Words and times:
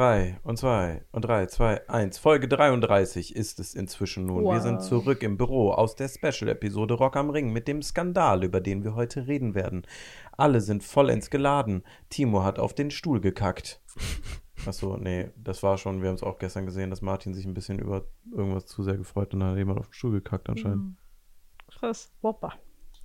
drei 0.00 0.40
und 0.44 0.56
zwei 0.56 1.04
und 1.12 1.26
drei, 1.26 1.44
zwei, 1.44 1.86
eins. 1.86 2.16
Folge 2.16 2.48
33 2.48 3.36
ist 3.36 3.60
es 3.60 3.74
inzwischen 3.74 4.24
nun. 4.24 4.44
Wir 4.44 4.62
sind 4.62 4.76
Wow. 4.76 4.88
zurück 4.88 5.22
im 5.22 5.36
Büro 5.36 5.72
aus 5.72 5.94
der 5.94 6.08
Special-Episode 6.08 6.94
Rock 6.94 7.16
am 7.16 7.28
Ring 7.28 7.52
mit 7.52 7.68
dem 7.68 7.82
Skandal, 7.82 8.42
über 8.42 8.62
den 8.62 8.82
wir 8.82 8.94
heute 8.94 9.26
reden 9.26 9.54
werden. 9.54 9.86
Alle 10.38 10.62
sind 10.62 10.82
vollends 10.82 11.28
geladen. 11.28 11.82
Timo 12.08 12.42
hat 12.44 12.58
auf 12.58 12.72
den 12.72 12.90
Stuhl 12.90 13.20
gekackt. 13.20 13.82
Achso, 14.66 14.96
nee, 14.96 15.32
das 15.36 15.62
war 15.62 15.76
schon, 15.76 16.00
wir 16.00 16.08
haben 16.08 16.14
es 16.16 16.22
auch 16.22 16.38
gestern 16.38 16.64
gesehen, 16.64 16.88
dass 16.88 17.02
Martin 17.02 17.34
sich 17.34 17.44
ein 17.44 17.52
bisschen 17.52 17.78
über 17.78 18.06
irgendwas 18.32 18.64
zu 18.64 18.82
sehr 18.82 18.96
gefreut 18.96 19.34
und 19.34 19.40
dann 19.40 19.50
hat 19.50 19.58
jemand 19.58 19.80
auf 19.80 19.88
den 19.88 19.92
Stuhl 19.92 20.12
gekackt 20.12 20.48
anscheinend. 20.48 20.96
Krass. 21.68 22.10
Woppa. 22.22 22.54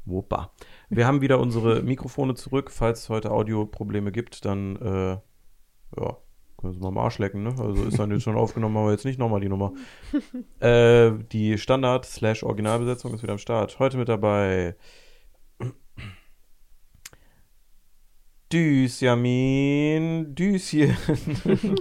Wuppa. 0.05 0.53
Wir 0.89 1.05
haben 1.07 1.19
wieder 1.19 1.41
unsere 1.41 1.81
Mikrofone 1.81 2.35
zurück. 2.35 2.71
Falls 2.71 3.01
es 3.01 3.09
heute 3.09 3.31
Audioprobleme 3.31 4.13
gibt, 4.13 4.45
dann 4.45 4.77
äh, 4.77 5.17
ja, 5.97 6.17
können 6.65 6.73
Sie 6.73 6.79
mal 6.79 6.87
am 6.87 6.97
Arsch 6.97 7.19
lecken, 7.19 7.43
ne? 7.43 7.55
Also 7.59 7.83
ist 7.83 7.99
dann 7.99 8.09
jetzt 8.09 8.23
schon 8.23 8.37
aufgenommen, 8.37 8.75
aber 8.75 8.91
jetzt 8.91 9.05
nicht 9.05 9.19
nochmal 9.19 9.39
die 9.39 9.49
Nummer. 9.49 9.73
äh, 10.59 11.11
die 11.31 11.57
Standard-Slash-Originalbesetzung 11.59 13.13
ist 13.13 13.21
wieder 13.21 13.33
am 13.33 13.39
Start. 13.39 13.77
Heute 13.77 13.97
mit 13.97 14.09
dabei 14.09 14.75
Düsjamin, 18.51 20.33
Düschen. 20.33 20.97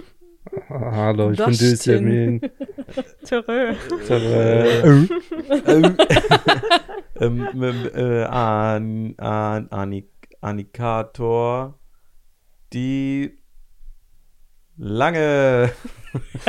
Hallo, 0.69 1.31
ich 1.31 1.43
bin. 1.43 1.57
Düsjamin. 1.57 2.41
Törö. 3.25 3.73
Äh, 4.07 4.81
ähm, 5.65 5.95
ähm, 7.19 7.89
äh, 7.95 8.23
An, 8.25 9.15
An, 9.17 9.67
Anik, 9.71 10.11
Anikator, 10.41 11.79
die 12.73 13.44
lange, 14.77 15.71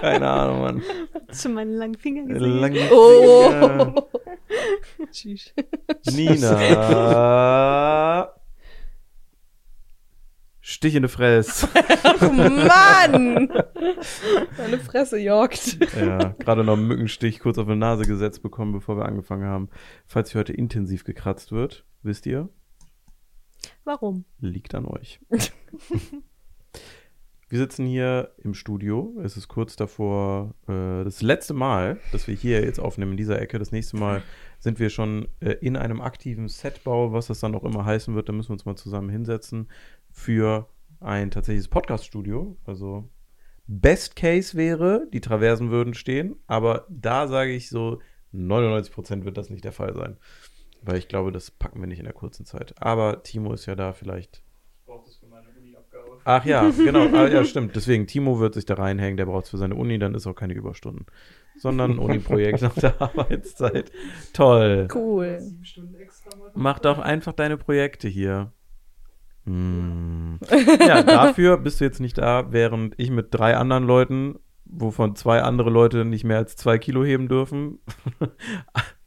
keine 0.00 0.28
Ahnung, 0.28 0.60
Mann, 0.60 0.82
Hast 1.28 1.44
du 1.44 1.48
meinen 1.50 1.74
langen 1.74 1.96
Finger 1.96 2.24
gesehen? 2.26 2.60
lange 2.60 2.88
Oh. 2.92 3.50
Finger. 3.50 3.94
Tschüss. 5.12 5.52
Nina, 6.12 6.56
Stich 10.62 10.94
in 10.94 11.02
die 11.02 11.08
Fresse. 11.08 11.68
Ach, 12.04 12.20
Mann! 12.20 13.50
Meine 14.56 14.78
Fresse 14.78 15.18
jockt. 15.18 15.78
Ja, 15.96 16.34
gerade 16.38 16.62
noch 16.62 16.74
einen 16.76 16.86
Mückenstich 16.86 17.40
kurz 17.40 17.58
auf 17.58 17.66
die 17.66 17.74
Nase 17.74 18.04
gesetzt 18.04 18.42
bekommen, 18.42 18.70
bevor 18.72 18.96
wir 18.96 19.06
angefangen 19.06 19.46
haben. 19.48 19.68
Falls 20.06 20.30
hier 20.30 20.38
heute 20.38 20.52
intensiv 20.52 21.02
gekratzt 21.04 21.50
wird, 21.50 21.84
wisst 22.02 22.26
ihr, 22.26 22.50
Warum? 23.84 24.24
liegt 24.38 24.74
an 24.76 24.84
euch. 24.86 25.18
wir 27.50 27.58
sitzen 27.58 27.84
hier 27.84 28.30
im 28.38 28.54
Studio. 28.54 29.12
Es 29.24 29.36
ist 29.36 29.48
kurz 29.48 29.74
davor, 29.74 30.54
äh, 30.68 31.02
das 31.02 31.20
letzte 31.20 31.52
Mal, 31.52 31.98
dass 32.12 32.28
wir 32.28 32.34
hier 32.34 32.64
jetzt 32.64 32.78
aufnehmen 32.78 33.10
in 33.10 33.16
dieser 33.16 33.42
Ecke. 33.42 33.58
Das 33.58 33.72
nächste 33.72 33.96
Mal 33.96 34.22
sind 34.60 34.78
wir 34.78 34.88
schon 34.88 35.26
äh, 35.40 35.54
in 35.60 35.76
einem 35.76 36.00
aktiven 36.00 36.46
Setbau, 36.46 37.12
was 37.12 37.26
das 37.26 37.40
dann 37.40 37.56
auch 37.56 37.64
immer 37.64 37.84
heißen 37.84 38.14
wird. 38.14 38.28
Da 38.28 38.32
müssen 38.32 38.50
wir 38.50 38.52
uns 38.52 38.66
mal 38.66 38.76
zusammen 38.76 39.10
hinsetzen 39.10 39.68
für 40.12 40.68
ein 41.00 41.32
tatsächliches 41.32 41.66
Podcast-Studio. 41.66 42.56
Also 42.66 43.08
Best 43.66 44.14
Case 44.14 44.56
wäre, 44.56 45.08
die 45.12 45.20
Traversen 45.20 45.72
würden 45.72 45.94
stehen, 45.94 46.36
aber 46.46 46.86
da 46.88 47.26
sage 47.26 47.50
ich 47.50 47.68
so, 47.68 48.00
99% 48.32 49.24
wird 49.24 49.36
das 49.36 49.50
nicht 49.50 49.64
der 49.64 49.72
Fall 49.72 49.94
sein. 49.94 50.18
Weil 50.82 50.98
ich 50.98 51.08
glaube, 51.08 51.32
das 51.32 51.50
packen 51.50 51.80
wir 51.80 51.88
nicht 51.88 51.98
in 51.98 52.04
der 52.04 52.14
kurzen 52.14 52.46
Zeit. 52.46 52.80
Aber 52.80 53.24
Timo 53.24 53.52
ist 53.52 53.66
ja 53.66 53.74
da 53.74 53.92
vielleicht. 53.92 54.44
Ach 56.24 56.44
ja, 56.44 56.70
genau. 56.76 57.06
Ah, 57.16 57.28
ja, 57.28 57.44
stimmt. 57.44 57.76
Deswegen, 57.76 58.06
Timo 58.06 58.40
wird 58.40 58.54
sich 58.54 58.66
da 58.66 58.74
reinhängen, 58.74 59.16
der 59.16 59.26
braucht 59.26 59.44
es 59.44 59.50
für 59.50 59.58
seine 59.58 59.74
Uni, 59.74 59.98
dann 59.98 60.14
ist 60.14 60.26
auch 60.26 60.34
keine 60.34 60.54
Überstunden. 60.54 61.06
Sondern 61.56 61.92
ein 61.92 61.98
Uni-Projekt 61.98 62.62
nach 62.62 62.74
der 62.74 63.00
Arbeitszeit. 63.02 63.90
Toll. 64.32 64.88
Cool. 64.94 65.40
Mach 66.54 66.78
doch 66.78 66.98
einfach 66.98 67.32
deine 67.32 67.56
Projekte 67.56 68.08
hier. 68.08 68.52
Hm. 69.44 70.38
Ja, 70.80 71.02
dafür 71.02 71.58
bist 71.58 71.80
du 71.80 71.84
jetzt 71.84 72.00
nicht 72.00 72.18
da, 72.18 72.52
während 72.52 72.94
ich 72.98 73.10
mit 73.10 73.28
drei 73.30 73.56
anderen 73.56 73.84
Leuten, 73.84 74.38
wovon 74.64 75.16
zwei 75.16 75.42
andere 75.42 75.70
Leute 75.70 76.04
nicht 76.04 76.24
mehr 76.24 76.38
als 76.38 76.56
zwei 76.56 76.78
Kilo 76.78 77.04
heben 77.04 77.28
dürfen, 77.28 77.80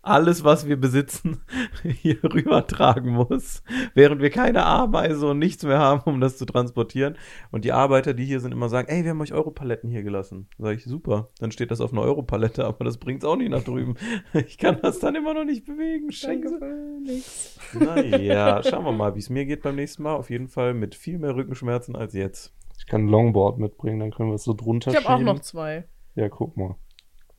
alles, 0.03 0.44
was 0.44 0.68
wir 0.68 0.75
besitzen, 0.80 1.41
hier 1.84 2.22
rübertragen 2.24 3.14
muss, 3.14 3.64
während 3.96 4.22
wir 4.22 4.30
keine 4.30 4.66
Ameise 4.66 5.28
und 5.28 5.40
nichts 5.40 5.64
mehr 5.64 5.80
haben, 5.80 6.02
um 6.06 6.19
das 6.19 6.38
zu 6.38 6.46
transportieren. 6.46 7.18
Und 7.52 7.64
die 7.66 7.72
Arbeiter, 7.72 8.14
die 8.14 8.25
hier 8.25 8.41
sind, 8.41 8.52
immer 8.52 8.68
sagen, 8.69 8.90
ey, 8.90 9.03
wir 9.03 9.12
haben 9.12 9.22
euch 9.22 9.34
Europaletten 9.34 9.90
hier 9.90 10.03
gelassen. 10.03 10.47
Sag 10.59 10.75
ich, 10.78 10.84
super. 10.84 11.30
Dann 11.40 11.52
steht 11.52 11.72
das 11.72 11.80
auf 11.81 11.94
einer 11.94 12.02
Europalette, 12.02 12.66
aber 12.68 12.84
das 12.86 12.97
bringt's 12.97 13.25
auch 13.25 13.38
nicht 13.38 13.50
nach 13.50 13.64
drüben. 13.64 13.96
Ich 14.46 14.58
kann 14.58 14.80
das 14.81 15.00
dann 15.00 15.16
immer 15.16 15.34
noch 15.34 15.46
nicht 15.46 15.66
bewegen. 15.66 16.09
Danke 16.22 16.50
Scheiße. 16.50 17.00
nix. 17.03 17.59
Naja, 17.74 18.62
schauen 18.64 18.84
wir 18.84 18.91
mal, 18.91 19.16
wie 19.16 19.20
es 19.20 19.30
mir 19.30 19.46
geht 19.46 19.62
beim 19.64 19.75
nächsten 19.75 20.03
Mal. 20.03 20.16
Auf 20.16 20.30
jeden 20.30 20.50
Fall 20.50 20.74
mit 20.74 20.96
viel 20.96 21.18
mehr 21.18 21.35
Rückenschmerzen 21.35 21.96
als 21.96 22.14
jetzt. 22.14 22.53
ich 22.78 22.85
kann 22.88 23.06
ein 23.06 23.08
Longboard 23.09 23.58
mitbringen, 23.59 24.00
dann 24.00 24.12
können 24.12 24.30
wir 24.30 24.35
es 24.35 24.44
so 24.44 24.53
drunter 24.53 24.91
Ich 24.91 24.97
habe 24.97 25.08
auch 25.08 25.18
schieben. 25.18 25.25
noch 25.25 25.40
zwei. 25.40 25.85
Ja, 26.16 26.30
guck 26.30 26.58
mal. 26.58 26.75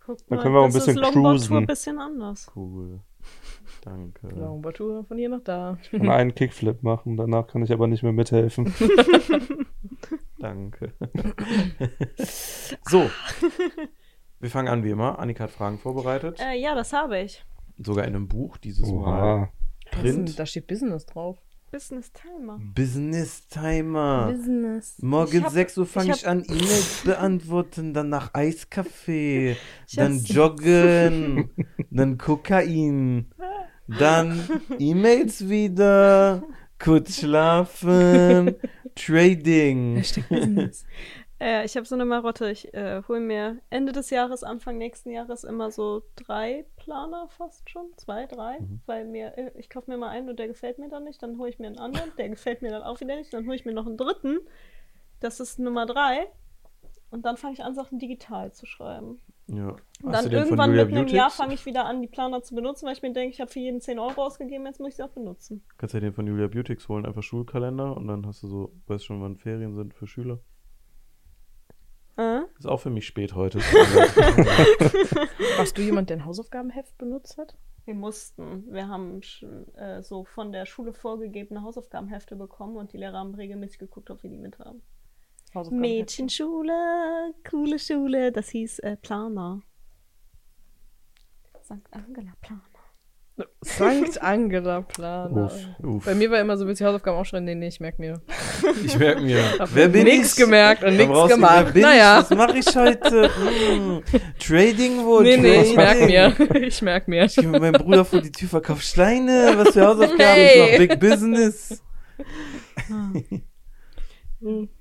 Guck 0.07 0.19
Dann 0.29 0.39
können 0.39 0.55
wir 0.55 0.61
auch 0.61 0.67
ein 0.67 0.73
bisschen 0.73 0.97
cruisen. 0.97 1.57
ein 1.57 1.67
bisschen 1.67 1.99
anders. 1.99 2.51
Cool. 2.55 3.01
Danke. 3.83 4.29
Longboard-Tour 4.29 5.05
von 5.05 5.17
hier 5.17 5.31
nach 5.31 5.43
da. 5.43 5.79
Und 5.93 6.09
einen 6.11 6.35
Kickflip 6.35 6.83
machen, 6.83 7.17
danach 7.17 7.47
kann 7.47 7.63
ich 7.63 7.73
aber 7.73 7.87
nicht 7.87 8.03
mehr 8.03 8.13
mithelfen. 8.13 8.75
Danke. 10.39 10.93
so. 12.83 13.11
Wir 14.41 14.51
fangen 14.51 14.69
an 14.69 14.85
wie 14.85 14.91
immer. 14.91 15.19
Annika 15.19 15.45
hat 15.45 15.51
Fragen 15.51 15.79
vorbereitet. 15.79 16.39
Äh, 16.39 16.61
ja, 16.61 16.75
das 16.75 16.93
habe 16.93 17.19
ich. 17.21 17.45
Sogar 17.79 18.05
in 18.05 18.15
einem 18.15 18.29
Buch 18.29 18.59
dieses 18.59 18.91
Mal. 18.91 19.23
Oha. 19.23 19.49
Print. 19.91 20.39
Da 20.39 20.45
steht 20.45 20.67
Business 20.67 21.07
drauf. 21.07 21.39
Business 21.75 22.13
Timer. 22.13 22.61
Business 22.73 23.49
Timer. 23.49 24.31
Business. 24.31 24.95
Morgen 25.03 25.39
Ich 25.39 25.43
hab- 25.43 25.53
6 25.53 25.79
Uhr 25.79 25.87
fange 25.87 26.13
ich 26.13 26.19
ich, 26.19 26.29
an, 26.29 26.45
E-Mails 26.47 27.01
beantworten, 27.05 27.93
danach 27.93 28.33
Eiskaffee, 28.33 29.57
dann 29.97 30.23
Joggen, 30.23 31.51
dann 31.91 32.17
Kokain, 32.17 33.27
dann 33.89 34.41
E-Mails 34.79 35.49
wieder, 35.49 36.45
kurz 36.79 37.17
schlafen, 37.19 38.55
Trading. 38.95 39.97
Business. 40.31 40.85
Äh, 41.45 41.67
ich 41.67 41.77
habe 41.77 41.87
so 41.87 41.95
eine 41.95 42.07
Marotte. 42.07 42.51
Ich 42.51 42.73
äh, 42.73 43.03
hole 43.07 43.21
mir 43.21 43.59
Ende 43.69 43.93
des 43.93 44.09
Jahres, 44.09 44.43
Anfang 44.43 44.79
nächsten 44.79 45.11
Jahres 45.11 45.45
immer 45.45 45.71
so 45.71 46.03
drei 46.17 46.65
Planer 46.77 47.29
fast 47.29 47.69
schon. 47.69 47.89
Zwei, 47.99 48.25
drei. 48.25 48.61
Mhm. 48.61 48.81
Weil 48.87 49.05
mir, 49.05 49.37
äh, 49.37 49.51
ich 49.59 49.69
kaufe 49.69 49.91
mir 49.91 49.99
mal 49.99 50.09
einen 50.09 50.31
und 50.31 50.39
der 50.39 50.49
gefällt 50.49 50.79
mir 50.79 50.89
dann 50.89 51.05
nicht. 51.05 51.23
Dann 51.23 51.37
hole 51.37 51.51
ich 51.51 51.59
mir 51.59 51.67
einen 51.67 51.79
anderen. 51.79 52.11
Der 52.17 52.31
gefällt 52.31 52.63
mir 52.63 52.71
dann 52.71 52.83
auch 52.83 52.99
wieder 53.01 53.15
nicht. 53.17 53.35
Dann 53.35 53.45
hole 53.45 53.57
ich 53.57 53.67
mir 53.67 53.75
noch 53.75 53.87
einen 53.87 53.99
dritten. 53.99 54.39
Das 55.21 55.39
ist 55.39 55.59
Nummer 55.59 55.85
drei. 55.85 56.29
Und 57.11 57.27
dann 57.27 57.37
fange 57.37 57.53
ich 57.53 57.63
an, 57.63 57.75
Sachen 57.75 57.99
digital 57.99 58.53
zu 58.53 58.65
schreiben. 58.65 59.21
Ja. 59.47 59.77
Und 60.03 60.13
dann 60.13 60.31
irgendwann 60.31 60.75
im 60.75 60.89
Beautix? 60.89 61.13
Jahr 61.13 61.31
fange 61.31 61.53
ich 61.53 61.67
wieder 61.67 61.85
an, 61.85 62.01
die 62.01 62.09
Planer 62.09 62.43
zu 62.43 62.55
benutzen, 62.55 62.87
weil 62.87 62.95
ich 62.95 63.03
mir 63.03 63.13
denke, 63.13 63.35
ich 63.35 63.41
habe 63.43 63.51
für 63.51 63.61
jeden 63.61 63.83
10 63.83 63.99
Euro 63.99 64.25
ausgegeben, 64.25 64.65
jetzt 64.65 64.81
muss 64.81 64.89
ich 64.91 64.97
sie 64.97 65.03
auch 65.03 65.11
benutzen. 65.11 65.63
Kannst 65.77 65.95
du 65.95 66.01
dir 66.01 66.07
den 66.07 66.15
von 66.15 66.27
Julia 66.27 66.49
Beautix 66.49 66.89
holen, 66.89 67.05
einfach 67.05 67.23
Schulkalender 67.23 67.95
und 67.95 68.09
dann 68.09 68.27
hast 68.27 68.43
du 68.43 68.49
so, 68.49 68.73
weißt 68.87 69.05
schon, 69.05 69.21
wann 69.21 69.37
Ferien 69.37 69.75
sind 69.75 69.93
für 69.93 70.07
Schüler. 70.07 70.41
Ist 72.65 72.71
auch 72.71 72.81
für 72.81 72.89
mich 72.89 73.07
spät 73.07 73.35
heute. 73.35 73.59
Warst 75.59 75.77
du 75.77 75.83
jemand, 75.83 76.09
der 76.09 76.17
ein 76.17 76.25
Hausaufgabenheft 76.25 76.97
benutzt 76.97 77.37
hat? 77.37 77.59
Wir 77.85 77.95
mussten. 77.95 78.73
Wir 78.73 78.89
haben 78.89 79.21
äh, 79.75 80.03
so 80.03 80.25
von 80.25 80.51
der 80.51 80.65
Schule 80.65 80.95
vorgegebene 80.95 81.61
Hausaufgabenhefte 81.61 82.37
bekommen 82.37 82.77
und 82.77 82.95
die 82.95 82.97
Lehrer 82.97 83.19
haben 83.19 83.35
regelmäßig 83.35 83.81
geguckt, 83.81 84.09
ob 84.09 84.23
wir 84.23 84.31
die 84.31 84.39
mit 84.39 84.59
haben. 84.59 84.81
Mädchenschule, 85.73 87.35
coole 87.47 87.79
Schule, 87.79 88.33
das 88.33 88.49
hieß 88.49 88.79
äh, 88.79 88.97
Planer. 88.97 89.61
St. 91.63 91.75
Angela 91.91 92.33
Planer. 92.41 92.63
Sankt 93.63 94.23
Angela 94.23 94.83
Planer. 94.83 95.47
Uff. 95.47 95.67
Uff. 95.83 96.05
Bei 96.05 96.15
mir 96.15 96.31
war 96.31 96.39
immer 96.41 96.57
so, 96.57 96.67
willst 96.67 96.81
du 96.81 96.85
die 96.85 96.89
Hausaufgaben 96.89 97.19
aufschreiben? 97.19 97.45
Nee, 97.45 97.57
nee, 97.57 97.67
ich 97.69 97.81
merke 97.81 98.01
mir. 98.01 98.23
Ich 98.85 98.97
merke 98.97 99.23
mir. 99.23 99.43
Wer 99.73 99.89
bin 99.89 100.05
nix 100.05 100.33
ich? 100.39 100.45
gemerkt 100.45 100.85
und 100.85 100.97
du- 100.97 101.07
gemacht. 101.29 101.65
Wer 101.67 101.73
bin 101.73 101.83
Naja. 101.83 102.21
ich? 102.21 102.31
Was 102.31 102.37
mache 102.39 102.59
ich 102.59 102.77
heute? 102.77 103.31
Hm. 103.35 104.03
Trading 104.39 105.05
wohl. 105.05 105.25
Nee, 105.25 105.37
nee, 105.39 105.63
ich 105.63 105.75
merke 105.77 106.07
mir. 106.07 106.63
Ich 106.63 106.81
merke 106.83 107.11
mir. 107.11 107.25
Ich 107.25 107.35
gehe 107.35 107.49
mit 107.49 107.61
meinem 107.61 107.73
Bruder 107.83 108.05
vor 108.05 108.21
die 108.21 108.31
Tür, 108.31 108.49
verkauf 108.49 108.83
Steine. 108.83 109.55
Was 109.57 109.71
für 109.73 109.85
Hausaufgaben? 109.85 110.35
Nee. 110.37 110.55
Ich 110.55 110.71
mach 110.71 110.79
Big 110.89 111.01
Business. 111.01 111.83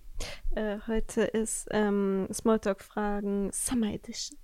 Äh, 0.56 0.78
heute 0.88 1.22
ist 1.24 1.68
ähm, 1.72 2.28
Smalltalk-Fragen 2.32 3.50
Summer 3.52 3.92
Edition. 3.94 4.38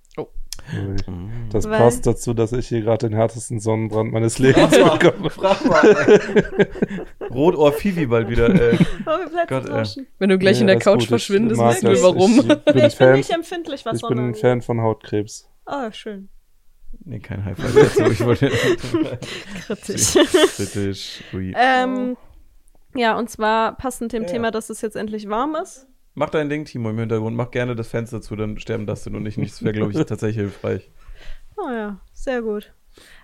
Das 1.50 1.68
Weil- 1.68 1.78
passt 1.78 2.06
dazu, 2.06 2.34
dass 2.34 2.52
ich 2.52 2.68
hier 2.68 2.80
gerade 2.82 3.08
den 3.08 3.16
härtesten 3.16 3.60
Sonnenbrand 3.60 4.12
meines 4.12 4.38
Lebens 4.38 4.70
bekomme. 4.70 5.30
Frag 5.30 5.64
mal. 5.64 6.20
Rotohr 7.30 7.72
Fivi 7.72 8.06
bald 8.06 8.28
wieder, 8.28 8.48
ey. 8.54 8.78
Oh, 9.06 9.18
Gott, 9.48 9.66
tauschen. 9.66 10.06
Wenn 10.18 10.30
du 10.30 10.38
gleich 10.38 10.56
Nee, 10.56 10.62
in 10.62 10.66
der 10.68 10.78
Couch 10.78 11.00
gut, 11.00 11.08
verschwindest, 11.08 11.60
wir 11.60 11.90
das. 11.90 12.02
warum. 12.02 12.38
Ich 12.38 12.46
bin, 12.46 12.58
ich 12.58 12.82
bin 12.82 12.90
Fan, 12.90 13.16
nicht 13.16 13.30
empfindlich, 13.30 13.84
was 13.84 13.96
ich 14.02 14.08
bin 14.08 14.18
ein 14.18 14.34
Fan 14.34 14.62
von 14.62 14.80
Hautkrebs. 14.80 15.48
Ah, 15.66 15.90
schön. 15.92 16.28
Nee, 17.04 17.20
kein 17.20 17.44
High 17.44 17.56
Five 17.56 17.74
dazu. 17.74 18.10
Ich 18.12 18.24
wollte. 18.24 18.50
Kritisch. 19.66 20.14
Kritisch. 20.56 21.22
Ui. 21.32 21.52
ähm, 21.56 22.16
ja, 22.94 23.16
und 23.16 23.30
zwar 23.30 23.76
passend 23.76 24.12
dem 24.12 24.24
Ja. 24.24 24.28
Thema, 24.28 24.50
dass 24.50 24.70
es 24.70 24.80
jetzt 24.82 24.96
endlich 24.96 25.28
warm 25.28 25.54
ist. 25.54 25.86
Mach 26.14 26.30
dein 26.30 26.48
Ding, 26.48 26.64
Timo, 26.64 26.90
im 26.90 26.98
Hintergrund. 26.98 27.36
Mach 27.36 27.50
gerne 27.50 27.76
das 27.76 27.88
Fenster 27.88 28.20
zu, 28.20 28.36
dann 28.36 28.58
sterben 28.58 28.86
Dustin 28.86 29.14
und 29.14 29.26
ich 29.26 29.36
nicht. 29.36 29.52
Das 29.52 29.62
wäre, 29.62 29.74
glaube 29.74 29.92
ich, 29.92 29.98
tatsächlich 30.06 30.36
hilfreich. 30.36 30.90
Oh 31.56 31.70
ja, 31.70 31.98
sehr 32.12 32.42
gut. 32.42 32.72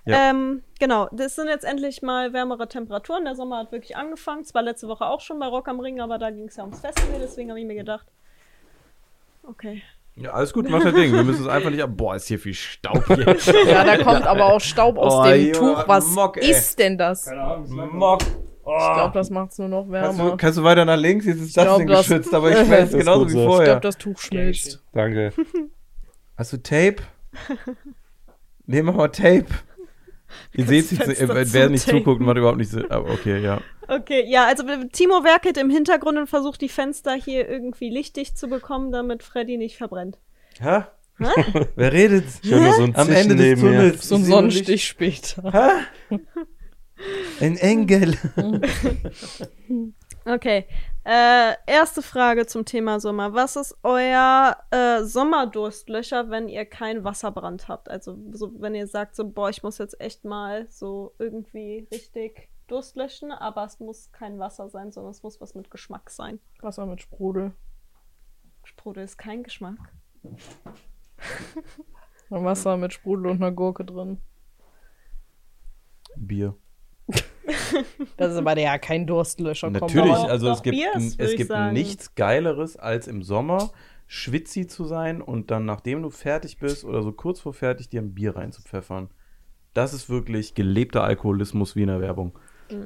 Ja. 0.04 0.30
Ähm, 0.30 0.62
genau, 0.78 1.08
das 1.12 1.34
sind 1.34 1.48
jetzt 1.48 1.64
endlich 1.64 2.00
mal 2.00 2.32
wärmere 2.32 2.68
Temperaturen. 2.68 3.24
Der 3.24 3.34
Sommer 3.34 3.58
hat 3.58 3.72
wirklich 3.72 3.96
angefangen. 3.96 4.44
Zwar 4.44 4.62
letzte 4.62 4.86
Woche 4.88 5.06
auch 5.06 5.20
schon 5.20 5.38
bei 5.40 5.46
Rock 5.46 5.68
am 5.68 5.80
Ring, 5.80 6.00
aber 6.00 6.18
da 6.18 6.30
ging 6.30 6.46
es 6.46 6.56
ja 6.56 6.62
ums 6.62 6.80
Festival, 6.80 7.18
deswegen 7.20 7.50
habe 7.50 7.60
ich 7.60 7.66
mir 7.66 7.74
gedacht. 7.74 8.06
Okay. 9.42 9.82
Ja, 10.14 10.30
alles 10.32 10.52
gut, 10.52 10.68
mach 10.70 10.82
dein 10.82 10.94
Ding. 10.94 11.12
Wir 11.12 11.24
müssen 11.24 11.42
es 11.42 11.48
einfach 11.48 11.70
nicht 11.70 11.82
ab. 11.82 11.90
Boah, 11.94 12.16
ist 12.16 12.26
hier 12.26 12.38
viel 12.38 12.54
Staub 12.54 13.04
hier. 13.06 13.36
Ja, 13.66 13.84
da 13.84 14.02
kommt 14.02 14.26
aber 14.26 14.46
auch 14.46 14.60
Staub 14.60 14.96
aus 14.96 15.12
Oh, 15.14 15.24
dem 15.24 15.52
Tuch. 15.52 15.86
Was 15.86 16.06
Mock, 16.06 16.38
ist 16.38 16.78
denn 16.78 16.96
das? 16.96 17.30
Mock. 17.66 18.20
Ich 18.68 18.94
glaube, 18.94 19.14
das 19.14 19.30
macht's 19.30 19.58
nur 19.58 19.68
noch 19.68 19.86
Kannst 19.88 20.18
du, 20.18 20.22
wärmer. 20.24 20.36
kannst 20.36 20.58
du 20.58 20.64
weiter 20.64 20.84
nach 20.84 20.96
links? 20.98 21.24
Jetzt 21.24 21.40
ist 21.40 21.56
das 21.56 21.64
glaub, 21.64 21.78
Ding 21.78 21.86
das- 21.86 22.08
geschützt, 22.08 22.34
aber 22.34 22.50
ich 22.50 22.68
ist 22.70 22.92
genauso 22.98 23.26
wie 23.28 23.30
so. 23.32 23.38
Ich 23.40 23.44
vorher. 23.46 23.64
glaube, 23.66 23.80
das 23.80 23.96
Tuch 23.98 24.18
schmilzt. 24.18 24.82
Danke. 24.92 25.32
Hast 26.36 26.52
du 26.52 26.56
Tape? 26.62 26.96
Nee, 28.68 28.82
mach 28.82 28.94
mal 28.94 29.06
Tape. 29.08 29.46
Ihr 30.52 30.66
seht 30.66 30.90
es 30.90 30.98
äh, 31.20 31.28
wer 31.52 31.68
nicht 31.68 31.82
zutapen. 31.84 32.00
zuguckt, 32.04 32.20
macht 32.20 32.36
überhaupt 32.36 32.58
nicht 32.58 32.70
Sinn. 32.72 32.90
Aber 32.90 33.08
okay, 33.12 33.38
ja. 33.38 33.60
Okay, 33.86 34.24
ja, 34.26 34.46
also 34.46 34.64
Timo 34.92 35.22
werkelt 35.22 35.56
im 35.56 35.70
Hintergrund 35.70 36.18
und 36.18 36.26
versucht 36.26 36.60
die 36.60 36.68
Fenster 36.68 37.12
hier 37.14 37.48
irgendwie 37.48 37.90
lichtdicht 37.90 38.36
zu 38.36 38.48
bekommen, 38.48 38.90
damit 38.90 39.22
Freddy 39.22 39.56
nicht 39.56 39.76
verbrennt. 39.76 40.18
Hä? 40.58 40.80
Wer 41.76 41.92
redet? 41.92 42.24
Ich 42.42 42.50
höre 42.50 42.60
nur 42.60 42.72
so 42.72 42.82
ein 42.82 42.96
Am 42.96 43.08
Ende 43.08 43.36
des. 43.36 43.60
Tunnels. 43.60 44.08
So 44.08 44.16
ein 44.16 44.22
Ich 44.22 44.26
Sonnenstich 44.26 44.84
später. 44.88 45.78
Licht. 46.10 46.26
Ein 47.40 47.56
Engel. 47.56 48.16
Okay, 50.28 50.66
äh, 51.04 51.54
erste 51.68 52.02
Frage 52.02 52.46
zum 52.46 52.64
Thema 52.64 52.98
Sommer. 52.98 53.32
Was 53.32 53.54
ist 53.54 53.78
euer 53.84 54.56
äh, 54.72 55.04
Sommerdurstlöcher, 55.04 56.30
wenn 56.30 56.48
ihr 56.48 56.64
keinen 56.64 57.04
Wasserbrand 57.04 57.68
habt? 57.68 57.88
Also 57.88 58.18
so, 58.32 58.60
wenn 58.60 58.74
ihr 58.74 58.88
sagt, 58.88 59.14
so, 59.14 59.30
boah, 59.30 59.48
ich 59.48 59.62
muss 59.62 59.78
jetzt 59.78 60.00
echt 60.00 60.24
mal 60.24 60.66
so 60.66 61.14
irgendwie 61.20 61.86
richtig 61.92 62.48
Durst 62.66 62.96
löschen, 62.96 63.30
aber 63.30 63.64
es 63.66 63.78
muss 63.78 64.10
kein 64.10 64.40
Wasser 64.40 64.68
sein, 64.68 64.90
sondern 64.90 65.12
es 65.12 65.22
muss 65.22 65.40
was 65.40 65.54
mit 65.54 65.70
Geschmack 65.70 66.10
sein. 66.10 66.40
Wasser 66.60 66.86
mit 66.86 67.00
Sprudel. 67.00 67.52
Sprudel 68.64 69.04
ist 69.04 69.16
kein 69.16 69.44
Geschmack. 69.44 69.78
Wasser 72.30 72.76
mit 72.76 72.92
Sprudel 72.92 73.30
und 73.30 73.36
einer 73.36 73.52
Gurke 73.52 73.84
drin. 73.84 74.20
Bier. 76.16 76.56
Das 78.16 78.32
ist 78.32 78.38
aber 78.38 78.58
ja 78.58 78.78
kein 78.78 79.06
Durstlöscher. 79.06 79.70
Natürlich, 79.70 80.12
aber- 80.12 80.30
also 80.30 80.50
es 80.50 80.62
gibt, 80.62 80.76
Bier 80.76 80.94
ist, 80.96 81.20
es 81.20 81.36
gibt 81.36 81.48
sagen. 81.48 81.72
nichts 81.74 82.14
Geileres, 82.14 82.76
als 82.76 83.06
im 83.08 83.22
Sommer 83.22 83.70
schwitzi 84.06 84.66
zu 84.66 84.84
sein 84.84 85.20
und 85.20 85.50
dann, 85.50 85.64
nachdem 85.64 86.02
du 86.02 86.10
fertig 86.10 86.58
bist 86.58 86.84
oder 86.84 87.02
so 87.02 87.12
kurz 87.12 87.40
vor 87.40 87.52
fertig, 87.52 87.88
dir 87.88 88.00
ein 88.00 88.14
Bier 88.14 88.36
reinzupfeffern. 88.36 89.10
Das 89.74 89.92
ist 89.92 90.08
wirklich 90.08 90.54
gelebter 90.54 91.02
Alkoholismus 91.04 91.76
wie 91.76 91.82
in 91.82 91.88
der 91.88 92.00
Werbung. 92.00 92.38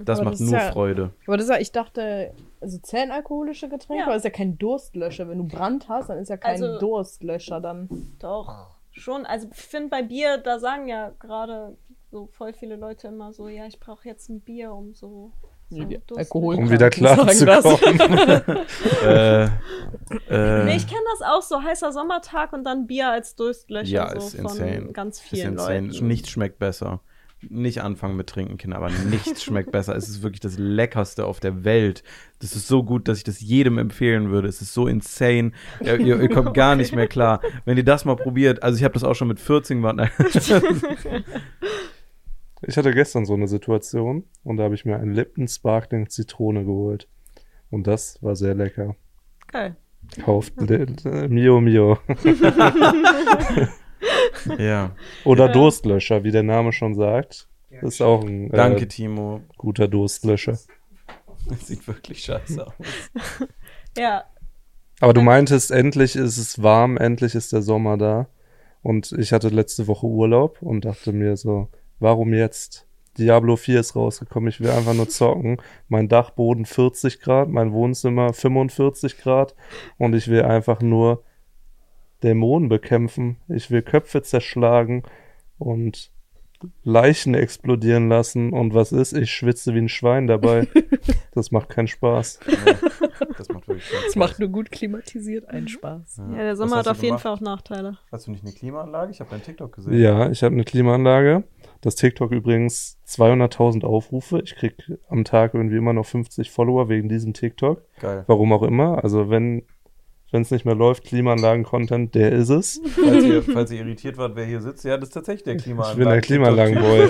Das 0.05 0.19
Aber 0.19 0.27
macht 0.31 0.35
das 0.35 0.41
nur 0.41 0.53
ja- 0.59 0.73
Freude. 0.73 1.11
Aber 1.27 1.37
das 1.37 1.45
ist 1.47 1.51
ja, 1.53 1.59
ich 1.61 1.73
dachte, 1.73 2.35
also 2.61 2.79
zählen 2.79 3.11
alkoholische 3.12 3.69
Getränke, 3.69 4.01
Ja. 4.01 4.07
aber 4.07 4.17
ist 4.17 4.25
ja 4.25 4.31
kein 4.31 4.59
Durstlöscher. 4.59 5.29
Wenn 5.29 5.39
du 5.39 5.45
Brand 5.49 5.89
hast, 5.89 6.11
dann 6.11 6.19
ist 6.19 6.29
ja 6.29 6.37
kein 6.37 6.62
Also- 6.62 6.79
Durstlöscher 6.79 7.61
dann. 7.61 7.89
Doch, 8.19 8.77
schon. 8.91 9.25
Also 9.25 9.49
ich 9.51 9.57
finde 9.57 9.89
bei 9.89 10.03
Bier, 10.03 10.39
da 10.39 10.59
sagen 10.59 10.87
ja 10.89 11.12
gerade 11.19 11.77
so 12.11 12.27
voll 12.33 12.53
viele 12.53 12.77
Leute 12.77 13.09
immer 13.09 13.33
so, 13.33 13.49
ja, 13.49 13.67
ich 13.67 13.79
brauche 13.79 14.07
jetzt 14.09 14.29
ein 14.29 14.41
Bier, 14.41 14.73
um 14.73 14.95
so. 14.95 15.33
so 15.69 15.87
Alkohol- 16.17 16.57
Um 16.57 16.71
wieder 16.71 16.91
klar 16.91 17.29
zu 17.29 17.47
kommen. 17.47 17.77
äh, 19.05 19.45
äh, 19.45 20.65
Nee, 20.65 20.77
ich 20.77 20.87
kenne 20.89 21.01
das 21.19 21.29
auch 21.29 21.43
so, 21.43 21.62
heißer 21.62 21.93
Sommertag 21.93 22.53
und 22.53 22.65
dann 22.65 22.87
Bier 22.89 23.11
als 23.11 23.37
Durstlöcher 23.37 23.89
ja, 23.89 24.11
so 24.11 24.27
ist 24.27 24.37
von 24.37 24.51
insane. 24.51 24.93
ganz 24.93 25.19
ist 25.21 25.29
vielen 25.29 25.53
insane. 25.53 25.87
Leuten. 25.89 26.07
Nichts 26.09 26.31
schmeckt 26.31 26.59
besser. 26.59 27.01
Nicht 27.49 27.81
anfangen 27.83 28.17
mit 28.17 28.27
Trinken, 28.29 28.59
Kinder, 28.59 28.77
aber 28.77 28.91
nichts 28.91 29.43
schmeckt 29.43 29.73
besser. 29.73 29.97
Es 29.97 30.11
ist 30.11 30.23
wirklich 30.23 30.41
das 30.41 30.59
Leckerste 30.59 31.25
auf 31.25 31.41
der 31.41 31.65
Welt. 31.65 32.03
Das 32.41 32.55
ist 32.55 32.69
so 32.69 32.83
gut, 32.83 33.09
dass 33.09 33.17
ich 33.17 33.25
das 33.25 33.41
jedem 33.41 33.79
empfehlen 33.79 34.31
würde. 34.31 34.47
Es 34.47 34.61
ist 34.61 34.75
so 34.75 34.87
insane. 34.87 35.53
Ihr, 35.81 35.99
ihr, 36.01 36.21
ihr 36.21 36.29
kommt 36.29 36.53
gar 36.53 36.77
nicht 36.77 36.95
mehr 36.95 37.07
klar. 37.09 37.41
Wenn 37.65 37.79
ihr 37.79 37.85
das 37.85 38.05
mal 38.05 38.17
probiert, 38.17 38.62
also 38.62 38.77
ich 38.77 38.85
habe 38.85 38.93
das 38.93 39.05
auch 39.05 39.15
schon 39.15 39.29
mit 39.29 39.41
14 39.41 39.81
gemacht. 39.81 40.11
Ich 42.62 42.77
hatte 42.77 42.93
gestern 42.93 43.25
so 43.25 43.35
eine 43.35 43.49
Situation 43.49 44.25
und 44.45 44.57
da 44.59 44.65
habe 44.65 44.75
ich 44.75 44.85
mir 44.85 44.97
einen 44.97 45.15
Lipton 45.15 45.49
Sparkling 45.49 46.09
Zitrone 46.11 46.65
geholt. 46.65 47.09
Und 47.71 47.87
das 47.87 48.23
war 48.23 48.37
sehr 48.37 48.55
lecker. 48.55 48.97
Geil. 49.49 49.77
Kauft 50.23 50.55
äh, 50.71 51.29
Mio 51.29 51.61
Mio. 51.61 51.99
ja, 54.59 54.95
Oder 55.25 55.47
Ja. 55.47 55.53
Durstlöscher, 55.53 56.25
wie 56.25 56.33
der 56.33 56.43
Name 56.43 56.73
schon 56.73 56.95
sagt. 56.95 57.49
Das 57.71 57.95
ist 57.95 58.01
auch 58.03 58.25
ein 58.25 58.51
danke, 58.51 58.85
äh, 58.85 58.89
Timo. 58.89 59.43
guter 59.57 59.89
Durstlöscher. 59.89 60.59
Das 61.49 61.61
sieht 61.67 61.87
wirklich 61.87 62.25
scheiße 62.25 62.67
aus. 62.67 62.73
Ja, 63.97 64.25
Aber 65.01 65.15
du 65.15 65.23
meintest, 65.23 65.71
endlich 65.71 66.17
ist 66.17 66.39
es 66.39 66.62
warm, 66.62 66.97
endlich 66.97 67.35
ist 67.35 67.53
der 67.53 67.62
Sommer 67.62 67.97
da. 67.97 68.29
Und 68.83 69.12
ich 69.12 69.33
hatte 69.33 69.49
letzte 69.49 69.87
Woche 69.87 70.07
Urlaub 70.07 70.61
und 70.62 70.85
dachte 70.85 71.12
mir 71.12 71.37
so, 71.37 71.69
warum 72.00 72.35
jetzt? 72.35 72.87
Diablo 73.19 73.56
4 73.56 73.81
ist 73.81 73.97
rausgekommen, 73.97 74.49
ich 74.49 74.61
will 74.61 74.70
einfach 74.70 74.94
nur 74.94 75.08
zocken. 75.08 75.58
Mein 75.88 76.08
Dachboden 76.08 76.64
40 76.64 77.20
Grad, 77.20 77.49
mein 77.49 77.73
Wohnzimmer 77.73 78.32
45 78.32 79.19
Grad 79.19 79.55
und 79.99 80.14
ich 80.14 80.29
will 80.29 80.43
einfach 80.43 80.81
nur 80.81 81.23
Dämonen 82.23 82.69
bekämpfen. 82.69 83.37
Ich 83.49 83.70
will 83.70 83.82
Köpfe 83.82 84.23
zerschlagen 84.23 85.02
und 85.59 86.11
Leichen 86.83 87.35
explodieren 87.35 88.09
lassen 88.09 88.52
und 88.52 88.75
was 88.75 88.92
ist? 88.92 89.12
Ich 89.12 89.33
schwitze 89.33 89.75
wie 89.75 89.80
ein 89.80 89.88
Schwein 89.88 90.26
dabei. 90.26 90.66
Das 91.33 91.52
macht 91.52 91.69
keinen 91.69 91.87
Spaß. 91.87 92.40
Ja, 92.66 92.75
das 93.37 93.49
macht 93.49 93.69
wirklich 93.69 93.85
Spaß. 93.89 94.05
Es 94.09 94.17
macht 94.17 94.39
nur 94.39 94.49
gut 94.49 94.71
klimatisiert 94.71 95.49
einen 95.49 95.69
Spaß. 95.69 96.23
Ja. 96.31 96.37
der 96.37 96.57
Sommer 96.57 96.77
hat 96.77 96.89
auf 96.89 97.03
jeden? 97.03 97.19
Fall 97.19 97.33
auch 97.33 97.41
Nachteile. 97.41 97.99
Hast 98.11 98.27
du 98.27 98.31
nicht 98.31 98.45
eine 98.45 98.53
Klimaanlage? 98.53 99.11
Ich 99.11 99.21
habe 99.21 99.31
dein 99.31 99.43
TikTok 99.43 99.73
gesehen. 99.75 99.99
Ja, 99.99 100.31
ich 100.31 100.43
habe 100.43 100.55
eine 100.55 100.65
Klimaanlage. 100.65 101.45
Das 101.81 101.95
TikTok 101.95 102.31
übrigens 102.33 102.99
200.000 103.07 103.85
Aufrufe. 103.85 104.41
Ich 104.45 104.55
krieg 104.55 104.75
am 105.09 105.25
Tag 105.25 105.55
irgendwie 105.55 105.77
immer 105.77 105.93
noch 105.93 106.07
50 106.07 106.50
Follower 106.50 106.89
wegen 106.89 107.09
diesem 107.09 107.33
TikTok. 107.33 107.83
Geil. 108.00 108.25
Warum 108.27 108.53
auch 108.53 108.62
immer. 108.62 109.03
Also 109.03 109.31
wenn 109.31 109.62
wenn 110.32 110.42
es 110.42 110.50
nicht 110.50 110.64
mehr 110.64 110.75
läuft, 110.75 111.04
Klimaanlagen-Content, 111.04 112.14
der 112.14 112.32
ist 112.32 112.49
es. 112.50 112.80
Falls 112.94 113.25
ihr, 113.25 113.42
falls 113.42 113.70
ihr 113.72 113.80
irritiert 113.80 114.16
wart, 114.16 114.37
wer 114.37 114.44
hier 114.44 114.60
sitzt, 114.60 114.84
ja, 114.84 114.96
das 114.96 115.08
ist 115.08 115.14
tatsächlich 115.14 115.42
der 115.44 115.56
Ich 115.56 115.62
Klimaanlagen. 115.64 115.99
bin 115.99 116.08
der 116.08 116.20
Klimaanlagenboy. 116.20 117.08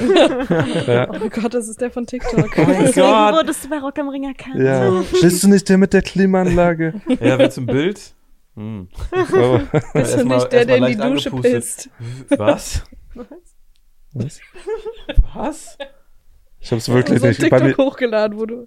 ja. 0.94 1.08
Oh 1.10 1.28
Gott, 1.28 1.54
das 1.54 1.68
ist 1.68 1.80
der 1.80 1.90
von 1.90 2.06
TikTok. 2.06 2.50
Oh 2.56 2.62
mein 2.62 2.80
Deswegen 2.84 3.06
Gott. 3.06 3.34
wurdest 3.34 3.64
du 3.64 3.68
bei 3.68 3.78
Rock 3.78 3.98
am 3.98 4.08
Ring 4.08 4.24
erkannt. 4.24 4.56
ja. 4.60 5.02
Bist 5.20 5.42
du 5.42 5.48
nicht 5.48 5.68
der 5.68 5.78
mit 5.78 5.92
der 5.92 6.02
Klimaanlage? 6.02 6.94
Ja, 7.20 7.38
willst 7.38 7.56
du 7.58 7.62
ein 7.62 7.66
Bild? 7.66 8.14
Hm. 8.56 8.88
Oh. 9.34 9.60
Bist 9.94 10.18
du 10.18 10.24
nicht 10.24 10.52
der, 10.52 10.64
der 10.64 10.76
in 10.78 10.86
die 10.86 10.96
Dusche 10.96 11.30
angepustet. 11.30 11.42
pisst? 11.52 11.90
Was? 12.30 12.84
Was? 14.12 14.40
Was? 15.34 15.78
Ich 16.58 16.72
hab's 16.72 16.84
so 16.86 16.94
wirklich 16.94 17.22
ein 17.22 17.28
nicht. 17.28 17.40
TikTok 17.40 17.62
mir, 17.62 17.76
hochgeladen, 17.76 18.38
wo 18.38 18.46
du 18.46 18.66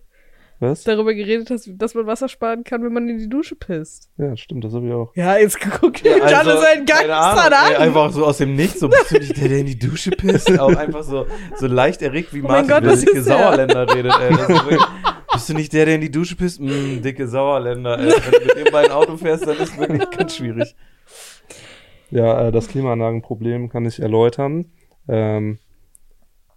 was? 0.64 0.84
darüber 0.84 1.14
geredet 1.14 1.52
hast, 1.52 1.70
dass 1.76 1.94
man 1.94 2.08
Wasser 2.08 2.28
sparen 2.28 2.64
kann, 2.64 2.84
wenn 2.84 2.92
man 2.92 3.08
in 3.08 3.20
die 3.20 3.30
Dusche 3.30 3.56
pisst. 3.56 4.10
Ja, 4.18 4.36
stimmt, 4.36 4.64
das 4.64 4.74
habe 4.74 4.88
ich 4.88 4.94
auch. 4.94 5.12
Ja, 5.16 5.38
jetzt 5.38 5.60
guck 5.60 6.04
Ja, 6.04 6.18
ja, 6.18 6.40
alle 6.40 6.60
seinen 6.60 6.86
Gangster 6.86 7.52
ey, 7.52 7.76
an. 7.76 7.82
Einfach 7.82 8.12
so 8.12 8.26
aus 8.26 8.38
dem 8.40 8.56
Nichts, 8.56 8.80
so 8.80 8.90
bist 8.90 9.12
du 9.12 9.20
nicht 9.20 9.38
der, 9.38 9.50
der 9.50 9.60
in 9.60 9.66
die 9.68 9.78
Dusche 9.78 10.10
pisst? 10.18 10.60
Auch 10.60 10.76
einfach 10.76 11.04
so, 11.04 11.28
so 11.58 11.68
leicht 11.68 12.02
erregt, 12.02 12.34
wie 12.34 12.40
Oh 12.40 12.48
mein 12.48 12.68
Martin 12.68 12.70
Gott, 12.70 12.84
über 12.84 12.96
dicke 12.96 13.14
der? 13.14 13.24
Sauerländer 13.24 13.96
redet, 13.96 14.14
ey. 14.20 14.32
Wirklich, 14.32 14.82
bist 15.34 15.50
du 15.50 15.54
nicht 15.54 15.74
der, 15.74 15.86
der 15.86 15.96
in 15.96 16.02
die 16.02 16.12
Dusche 16.12 16.36
pisst? 16.36 16.60
Mm, 16.60 17.02
dicke 17.02 17.28
Sauerländer, 17.28 18.00
ey. 18.00 18.06
Wenn 18.08 18.32
du 18.32 18.46
mit 18.56 18.66
dem 18.66 18.72
beiden 18.72 18.92
Auto 18.92 19.18
fährst, 19.18 19.46
dann 19.46 19.58
ist 19.58 19.74
es 19.74 19.78
wirklich 19.78 20.10
ganz 20.10 20.36
schwierig. 20.36 20.76
Ja, 22.10 22.48
äh, 22.48 22.52
das 22.52 22.68
Klimaanlagenproblem 22.68 23.70
kann 23.70 23.86
ich 23.86 24.00
erläutern. 24.00 24.72
Ähm, 25.08 25.60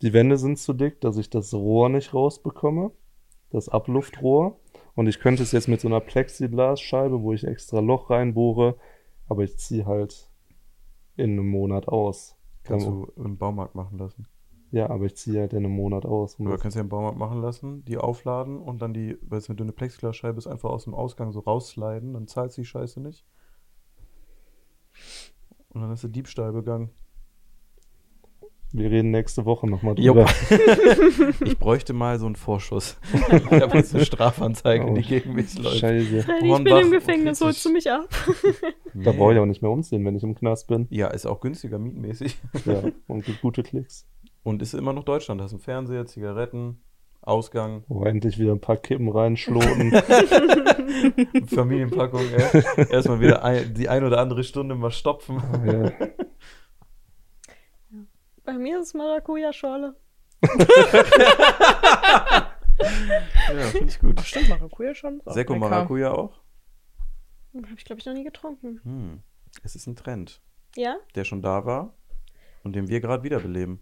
die 0.02 0.12
Wände 0.12 0.36
sind 0.36 0.58
zu 0.58 0.74
dick, 0.74 1.00
dass 1.00 1.16
ich 1.16 1.30
das 1.30 1.54
Rohr 1.54 1.88
nicht 1.88 2.12
rausbekomme. 2.12 2.90
Das 3.56 3.70
Abluftrohr. 3.70 4.60
Und 4.94 5.06
ich 5.06 5.18
könnte 5.18 5.42
es 5.42 5.50
jetzt 5.52 5.66
mit 5.66 5.80
so 5.80 5.88
einer 5.88 6.00
Plexiglasscheibe, 6.00 7.22
wo 7.22 7.32
ich 7.32 7.44
extra 7.44 7.80
Loch 7.80 8.10
reinbohre, 8.10 8.76
aber 9.28 9.44
ich 9.44 9.56
ziehe 9.58 9.86
halt 9.86 10.30
in 11.16 11.30
einem 11.32 11.48
Monat 11.48 11.88
aus. 11.88 12.36
Kann 12.64 12.78
Kannst 12.80 12.86
man- 12.88 13.06
du 13.16 13.22
im 13.22 13.38
Baumarkt 13.38 13.74
machen 13.74 13.96
lassen. 13.98 14.26
Ja, 14.72 14.90
aber 14.90 15.06
ich 15.06 15.16
ziehe 15.16 15.40
halt 15.40 15.52
in 15.54 15.60
einem 15.64 15.72
Monat 15.74 16.04
aus. 16.04 16.36
Du 16.36 16.44
das- 16.48 16.60
kannst 16.60 16.74
ja 16.76 16.82
im 16.82 16.90
Baumarkt 16.90 17.16
machen 17.16 17.40
lassen, 17.40 17.82
die 17.86 17.96
aufladen 17.96 18.58
und 18.60 18.82
dann 18.82 18.92
die, 18.92 19.16
du, 19.22 19.48
wenn 19.48 19.56
du 19.56 19.64
eine 19.64 19.72
Plexiglasscheibe 19.72 20.36
ist, 20.36 20.46
einfach 20.48 20.68
aus 20.68 20.84
dem 20.84 20.94
Ausgang 20.94 21.32
so 21.32 21.40
raussliden, 21.40 22.12
dann 22.12 22.26
zahlst 22.26 22.58
du 22.58 22.60
die 22.62 22.66
Scheiße 22.66 23.00
nicht. 23.00 23.24
Und 25.70 25.80
dann 25.80 25.90
hast 25.90 26.04
du 26.04 26.08
Diebstahl 26.08 26.52
begangen. 26.52 26.90
Wir 28.72 28.90
reden 28.90 29.10
nächste 29.10 29.44
Woche 29.46 29.68
nochmal 29.68 29.94
drüber. 29.94 30.26
ich 31.44 31.56
bräuchte 31.58 31.92
mal 31.92 32.18
so 32.18 32.26
einen 32.26 32.36
Vorschuss. 32.36 32.98
ich 33.14 33.60
habe 33.62 33.78
jetzt 33.78 33.94
eine 33.94 34.04
Strafanzeige, 34.04 34.92
die 34.92 35.00
Oh, 35.00 35.08
gegen 35.08 35.34
mich 35.34 35.56
läuft. 35.58 35.78
Scheiße. 35.78 36.22
Freddy, 36.22 36.52
ich 36.52 36.64
bin 36.64 36.76
im 36.76 36.90
Gefängnis, 36.90 37.40
holst 37.40 37.64
du 37.64 37.70
mich 37.72 37.90
ab? 37.90 38.08
Da 38.98 39.12
brauche 39.12 39.34
ich 39.34 39.38
auch 39.38 39.44
nicht 39.46 39.60
mehr 39.60 39.70
umziehen, 39.70 40.02
wenn 40.06 40.16
ich 40.16 40.22
im 40.22 40.34
Knast 40.34 40.68
bin. 40.68 40.86
Ja, 40.88 41.08
ist 41.08 41.26
auch 41.26 41.40
günstiger 41.40 41.78
mietmäßig. 41.78 42.38
Ja, 42.64 42.82
und 43.06 43.26
gibt 43.26 43.42
gute 43.42 43.62
Klicks. 43.62 44.08
Und 44.42 44.62
ist 44.62 44.72
immer 44.72 44.94
noch 44.94 45.04
Deutschland. 45.04 45.42
Hast 45.42 45.52
einen 45.52 45.60
Fernseher, 45.60 46.06
Zigaretten, 46.06 46.80
Ausgang, 47.20 47.84
Oh, 47.88 48.04
endlich 48.04 48.38
wieder 48.38 48.52
ein 48.52 48.60
paar 48.62 48.78
Kippen 48.78 49.10
reinschloten. 49.10 49.92
Familienpackung. 51.46 52.22
Ey. 52.36 52.86
Erstmal 52.90 53.20
wieder 53.20 53.44
ein, 53.44 53.74
die 53.74 53.88
ein 53.90 54.02
oder 54.04 54.18
andere 54.18 54.44
Stunde 54.44 54.74
mal 54.74 54.90
stopfen. 54.90 55.42
ja. 55.66 55.92
Bei 58.46 58.54
mir 58.54 58.80
ist 58.80 58.88
es 58.88 58.94
Maracuja-Schorle. 58.94 59.94
Ja, 62.78 63.62
finde 63.70 63.86
ich 63.86 63.98
gut. 63.98 64.20
Stimmt, 64.20 64.50
Maracuja 64.50 64.94
schon. 64.94 65.22
Lecker. 65.24 65.56
Maracuja 65.56 66.12
auch? 66.12 66.38
Habe 67.54 67.66
ich, 67.76 67.84
glaube 67.84 68.00
ich, 68.00 68.06
noch 68.06 68.12
nie 68.12 68.24
getrunken. 68.24 68.80
Hm. 68.84 69.22
Es 69.62 69.74
ist 69.74 69.86
ein 69.86 69.96
Trend, 69.96 70.42
Ja? 70.76 70.96
der 71.14 71.24
schon 71.24 71.40
da 71.40 71.64
war 71.64 71.94
und 72.64 72.76
den 72.76 72.88
wir 72.88 73.00
gerade 73.00 73.22
wiederbeleben. 73.22 73.80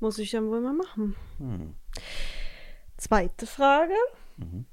Muss 0.00 0.18
ich 0.18 0.30
dann 0.30 0.48
wohl 0.48 0.62
mal 0.62 0.72
machen. 0.72 1.14
Hm. 1.36 1.74
Zweite 2.96 3.46
Frage. 3.46 3.94
Mhm. 4.38 4.64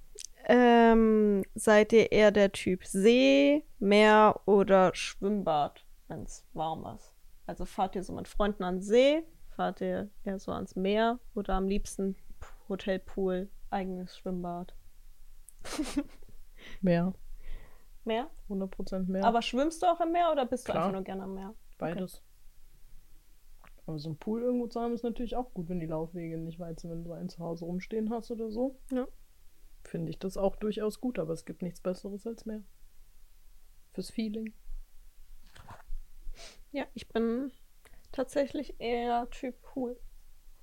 Ähm, 0.46 1.44
seid 1.56 1.92
ihr 1.92 2.14
eher 2.14 2.32
der 2.32 2.54
Typ 2.54 2.86
See, 2.86 3.66
Meer 3.80 4.40
oder 4.46 4.96
Schwimmbad, 4.96 5.86
wenn 6.08 6.24
es 6.24 6.46
warm 6.54 6.86
ist? 6.96 7.14
Also 7.50 7.66
fahrt 7.66 7.96
ihr 7.96 8.04
so 8.04 8.14
mit 8.14 8.28
Freunden 8.28 8.62
an 8.62 8.76
den 8.76 8.82
See, 8.84 9.24
fahrt 9.56 9.82
ihr 9.82 10.12
eher 10.24 10.38
so 10.38 10.52
ans 10.52 10.76
Meer 10.76 11.20
oder 11.34 11.56
am 11.56 11.68
liebsten 11.68 12.16
Hotelpool, 12.70 13.50
eigenes 13.72 14.16
Schwimmbad? 14.16 14.76
Mehr. 16.82 17.12
Meer? 18.06 18.30
100% 18.50 19.10
mehr. 19.10 19.24
Aber 19.24 19.42
schwimmst 19.42 19.82
du 19.82 19.88
auch 19.88 20.00
im 20.00 20.12
Meer 20.12 20.32
oder 20.32 20.46
bist 20.46 20.68
du 20.68 20.74
Klar. 20.74 20.84
einfach 20.84 20.94
nur 20.94 21.04
gerne 21.04 21.24
am 21.24 21.34
Meer? 21.34 21.56
Beides. 21.80 22.22
Aber 23.88 23.98
so 23.98 24.12
ein 24.12 24.18
Pool 24.18 24.44
irgendwo 24.44 24.68
zu 24.68 24.80
haben 24.80 24.94
ist 24.94 25.04
natürlich 25.04 25.36
auch 25.36 25.52
gut, 25.52 25.70
wenn 25.70 25.80
die 25.80 25.88
Laufwege 25.88 26.38
nicht 26.38 26.60
weit 26.60 26.80
sind, 26.80 26.92
wenn 26.92 27.04
du 27.04 27.14
einen 27.14 27.30
zu 27.30 27.40
Hause 27.40 27.66
rumstehen 27.66 28.12
hast 28.12 28.30
oder 28.30 28.52
so. 28.52 28.78
Ja. 28.92 29.08
Finde 29.84 30.12
ich 30.12 30.20
das 30.20 30.38
auch 30.38 30.56
durchaus 30.56 31.02
gut, 31.02 31.18
aber 31.18 31.34
es 31.34 31.46
gibt 31.46 31.64
nichts 31.64 31.82
Besseres 31.82 32.28
als 32.28 32.46
mehr. 32.46 32.62
Fürs 33.94 34.12
Feeling. 34.12 34.54
Ja, 36.72 36.86
ich 36.94 37.08
bin 37.10 37.52
tatsächlich 38.12 38.76
eher 38.80 39.30
Typ 39.32 39.62
Pool. 39.62 39.98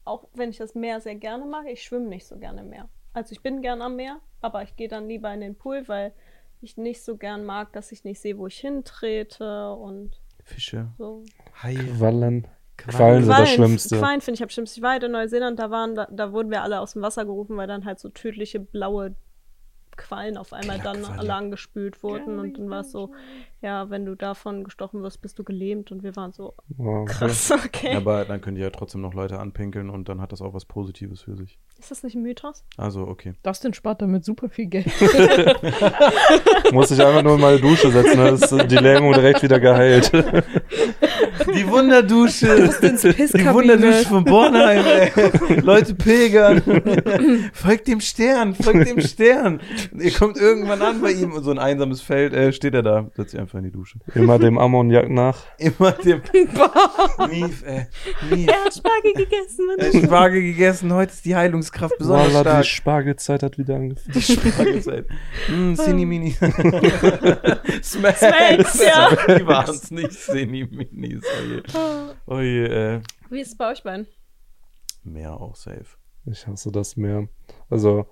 Auch 0.04 0.28
wenn 0.34 0.50
ich 0.50 0.58
das 0.58 0.74
Meer 0.74 1.00
sehr 1.00 1.16
gerne 1.16 1.44
mag, 1.44 1.66
ich 1.66 1.82
schwimme 1.82 2.06
nicht 2.06 2.26
so 2.26 2.38
gerne 2.38 2.60
im 2.60 2.68
Meer. 2.70 2.88
Also 3.12 3.32
ich 3.32 3.42
bin 3.42 3.62
gern 3.62 3.82
am 3.82 3.96
Meer, 3.96 4.20
aber 4.40 4.62
ich 4.62 4.76
gehe 4.76 4.88
dann 4.88 5.08
lieber 5.08 5.32
in 5.32 5.40
den 5.40 5.56
Pool, 5.56 5.88
weil 5.88 6.12
ich 6.60 6.76
nicht 6.76 7.02
so 7.02 7.16
gern 7.16 7.44
mag, 7.44 7.72
dass 7.72 7.92
ich 7.92 8.04
nicht 8.04 8.20
sehe, 8.20 8.38
wo 8.38 8.46
ich 8.46 8.58
hintrete 8.58 9.72
und 9.72 10.20
Fische, 10.44 10.92
so. 10.96 11.24
Haie, 11.62 11.74
Quallen. 11.96 12.46
Quallen 12.76 13.20
sind 13.24 13.28
das 13.30 13.36
Quallen- 13.38 13.46
Schlimmste. 13.48 13.98
Quallen 13.98 14.20
finde 14.20 14.36
ich 14.36 14.42
am 14.42 14.48
schlimmsten. 14.50 14.78
Ich 14.78 14.82
war 14.82 14.92
halt 14.92 15.02
in 15.02 15.12
Neuseeland, 15.12 15.58
da 15.58 15.70
waren, 15.70 15.94
da, 15.96 16.06
da 16.10 16.32
wurden 16.32 16.50
wir 16.50 16.62
alle 16.62 16.80
aus 16.80 16.92
dem 16.92 17.02
Wasser 17.02 17.24
gerufen, 17.24 17.56
weil 17.56 17.66
dann 17.66 17.84
halt 17.84 17.98
so 17.98 18.10
tödliche 18.10 18.60
blaue 18.60 19.16
Quallen 19.96 20.36
auf 20.36 20.52
einmal 20.52 20.78
dann 20.78 20.96
Killerqualle. 20.96 21.18
alle 21.20 21.34
angespült 21.34 22.02
wurden 22.02 22.38
und 22.38 22.58
dann 22.58 22.68
war 22.68 22.80
es 22.80 22.92
so, 22.92 23.12
ja, 23.62 23.90
wenn 23.90 24.04
du 24.04 24.14
davon 24.14 24.64
gestochen 24.64 25.02
wirst, 25.02 25.22
bist 25.22 25.38
du 25.38 25.44
gelähmt 25.44 25.90
und 25.90 26.02
wir 26.02 26.14
waren 26.16 26.32
so, 26.32 26.54
Oh, 26.78 27.02
okay. 27.02 27.12
krass, 27.12 27.50
okay. 27.50 27.94
Aber 27.96 28.24
dann 28.24 28.40
können 28.40 28.56
die 28.56 28.62
ja 28.62 28.70
trotzdem 28.70 29.00
noch 29.00 29.14
Leute 29.14 29.38
anpinkeln 29.38 29.90
und 29.90 30.08
dann 30.08 30.20
hat 30.20 30.32
das 30.32 30.42
auch 30.42 30.54
was 30.54 30.64
Positives 30.64 31.22
für 31.22 31.36
sich. 31.36 31.58
Ist 31.78 31.90
das 31.90 32.02
nicht 32.02 32.14
ein 32.14 32.22
Mythos? 32.22 32.64
Also, 32.76 33.02
okay. 33.02 33.34
Dustin 33.42 33.74
spart 33.74 34.02
damit 34.02 34.24
super 34.24 34.48
viel 34.48 34.66
Geld. 34.66 34.86
Muss 36.72 36.90
ich 36.90 37.00
einfach 37.02 37.22
nur 37.22 37.34
in 37.34 37.40
meine 37.40 37.60
Dusche 37.60 37.90
setzen, 37.90 38.16
dann 38.18 38.34
ist 38.34 38.70
die 38.70 38.76
Lähmung 38.76 39.12
direkt 39.12 39.42
wieder 39.42 39.60
geheilt. 39.60 40.12
Die 41.54 41.68
Wunderdusche. 41.68 42.46
Die 42.56 43.46
Wunderdusche 43.46 44.06
von 44.08 44.24
Bornheim, 44.24 44.84
ey. 44.84 45.60
Leute 45.60 45.94
pilgern. 45.94 46.60
folgt 47.52 47.86
dem 47.86 48.00
Stern, 48.00 48.54
folgt 48.54 48.88
dem 48.88 49.00
Stern. 49.00 49.60
Ihr 49.98 50.12
kommt 50.12 50.38
irgendwann 50.38 50.82
an 50.82 51.00
bei 51.00 51.12
ihm 51.12 51.32
und 51.32 51.44
so 51.44 51.50
ein 51.50 51.58
einsames 51.58 52.00
Feld, 52.00 52.32
äh, 52.32 52.52
steht 52.52 52.74
er 52.74 52.82
da, 52.82 53.10
setzt 53.14 53.30
sich 53.30 53.40
einfach 53.46 53.58
in 53.58 53.64
die 53.64 53.70
Dusche. 53.70 53.98
Immer 54.14 54.38
dem 54.38 54.58
Ammoniak 54.58 55.08
nach. 55.08 55.44
Immer 55.58 55.92
dem 55.92 56.20
Mief, 57.30 57.62
ey. 57.64 57.86
Mief. 58.30 58.48
Er 58.48 58.64
hat 58.64 58.74
Spargel 58.74 59.12
gegessen. 59.12 59.68
Er 59.78 59.86
hat 59.86 60.04
Spargel 60.04 60.42
gegessen, 60.42 60.92
heute 60.92 61.12
ist 61.12 61.24
die 61.24 61.36
Heilungskraft 61.36 61.96
besonders 61.96 62.32
die 62.32 62.40
stark. 62.40 62.64
Spargelzeit 62.66 63.42
hat 63.44 63.56
wieder 63.56 63.76
angefangen. 63.76 64.12
Die 64.12 64.22
Spargelzeit. 64.22 65.06
Mm, 65.48 65.74
Cinni-Mini. 65.74 66.30
Smacks. 67.82 68.18
Smacks, 68.18 68.84
ja. 68.84 69.36
Die 69.36 69.46
waren 69.46 69.70
es 69.70 69.90
nicht, 69.92 70.10
Cinni-Minis. 70.10 71.24
Oh 71.24 71.44
je. 71.46 71.62
Oh 72.26 72.40
je, 72.40 72.64
äh. 72.66 73.00
Wie 73.30 73.40
ist 73.40 73.52
es 73.52 73.56
bei 73.56 73.70
euch 73.70 73.82
beiden? 73.82 74.08
Mehr 75.04 75.40
auch 75.40 75.54
safe. 75.54 75.86
Ich 76.24 76.48
hasse 76.48 76.72
das 76.72 76.96
Meer. 76.96 77.28
Also, 77.70 78.06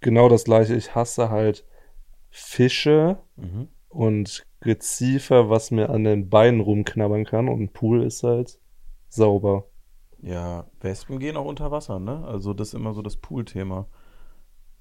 genau 0.00 0.28
das 0.28 0.44
gleiche. 0.44 0.74
Ich 0.74 0.96
hasse 0.96 1.30
halt 1.30 1.64
Fische 2.30 3.18
Mhm. 3.36 3.68
und 3.88 4.44
Geziefer, 4.60 5.50
was 5.50 5.70
mir 5.70 5.90
an 5.90 6.04
den 6.04 6.28
Beinen 6.28 6.60
rumknabbern 6.60 7.24
kann. 7.24 7.48
Und 7.48 7.60
ein 7.60 7.72
Pool 7.72 8.02
ist 8.02 8.22
halt 8.22 8.58
sauber. 9.08 9.64
Ja, 10.20 10.66
Wespen 10.80 11.18
gehen 11.20 11.36
auch 11.36 11.44
unter 11.46 11.70
Wasser, 11.70 11.98
ne? 12.00 12.24
Also 12.26 12.52
das 12.54 12.68
ist 12.68 12.74
immer 12.74 12.92
so 12.92 13.02
das 13.02 13.16
Pool-Thema. 13.16 13.86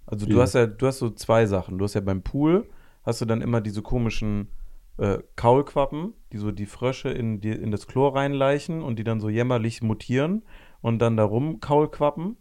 Also 0.06 0.26
du 0.26 0.42
hast 0.42 0.56
ja, 0.56 0.66
du 0.66 0.88
hast 0.88 1.00
so 1.00 1.10
zwei 1.12 1.46
Sachen. 1.46 1.78
Du 1.78 1.84
hast 1.86 1.94
ja 1.94 2.02
beim 2.02 2.24
Pool, 2.24 2.68
hast 3.04 3.22
du 3.22 3.26
dann 3.26 3.42
immer 3.42 3.62
diese 3.62 3.82
komischen 3.82 4.50
äh, 4.98 5.20
Kaulquappen, 5.36 6.14
die 6.32 6.38
so 6.38 6.52
die 6.52 6.66
Frösche 6.66 7.10
in, 7.10 7.40
die, 7.40 7.52
in 7.52 7.70
das 7.72 7.86
Chlor 7.88 8.16
reinleichen 8.16 8.82
und 8.82 8.98
die 8.98 9.04
dann 9.04 9.20
so 9.20 9.30
jämmerlich 9.30 9.84
mutieren 9.84 10.44
und 10.82 11.00
dann 11.00 11.18
darum 11.18 11.60
Kaulquappen. 11.60 12.38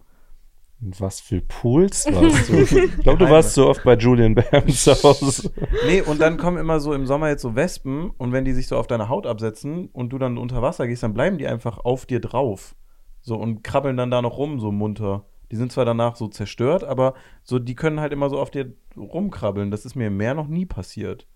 Und 0.83 1.01
was 1.01 1.21
für 1.21 1.41
Pools 1.41 2.07
warst 2.13 2.49
du? 2.51 2.61
Ich 2.61 2.99
glaube, 2.99 3.25
du 3.25 3.31
warst 3.31 3.55
so 3.55 3.67
oft 3.69 3.83
bei 3.83 3.95
Julian 3.95 4.35
Bam 4.35 4.69
zu 4.69 4.93
Hause. 5.03 5.51
Nee, 5.87 6.03
und 6.03 6.21
dann 6.21 6.37
kommen 6.37 6.59
immer 6.59 6.81
so 6.81 6.93
im 6.93 7.07
Sommer 7.07 7.29
jetzt 7.29 7.43
so 7.43 7.55
Wespen 7.57 8.11
und 8.11 8.33
wenn 8.33 8.45
die 8.45 8.53
sich 8.53 8.69
so 8.69 8.77
auf 8.77 8.87
deine 8.87 9.09
Haut 9.09 9.27
absetzen 9.27 9.89
und 9.93 10.11
du 10.11 10.19
dann 10.19 10.37
unter 10.37 10.61
Wasser 10.61 10.87
gehst, 10.87 11.03
dann 11.03 11.15
bleiben 11.15 11.39
die 11.39 11.47
einfach 11.47 11.79
auf 11.79 12.05
dir 12.05 12.21
drauf. 12.21 12.77
So 13.23 13.37
und 13.37 13.65
krabbeln 13.65 13.97
dann 13.97 14.11
da 14.11 14.21
noch 14.23 14.37
rum, 14.37 14.61
so 14.61 14.71
munter. 14.71 15.25
Die 15.51 15.57
sind 15.57 15.73
zwar 15.73 15.85
danach 15.85 16.17
so 16.17 16.29
zerstört, 16.29 16.85
aber 16.85 17.15
so, 17.43 17.59
die 17.59 17.75
können 17.75 18.01
halt 18.01 18.13
immer 18.13 18.29
so 18.29 18.39
auf 18.39 18.51
dir 18.51 18.75
rumkrabbeln. 18.97 19.71
Das 19.71 19.85
ist 19.85 19.95
mir 19.95 20.09
im 20.09 20.17
Meer 20.17 20.35
noch 20.35 20.49
nie 20.49 20.67
passiert. 20.67 21.27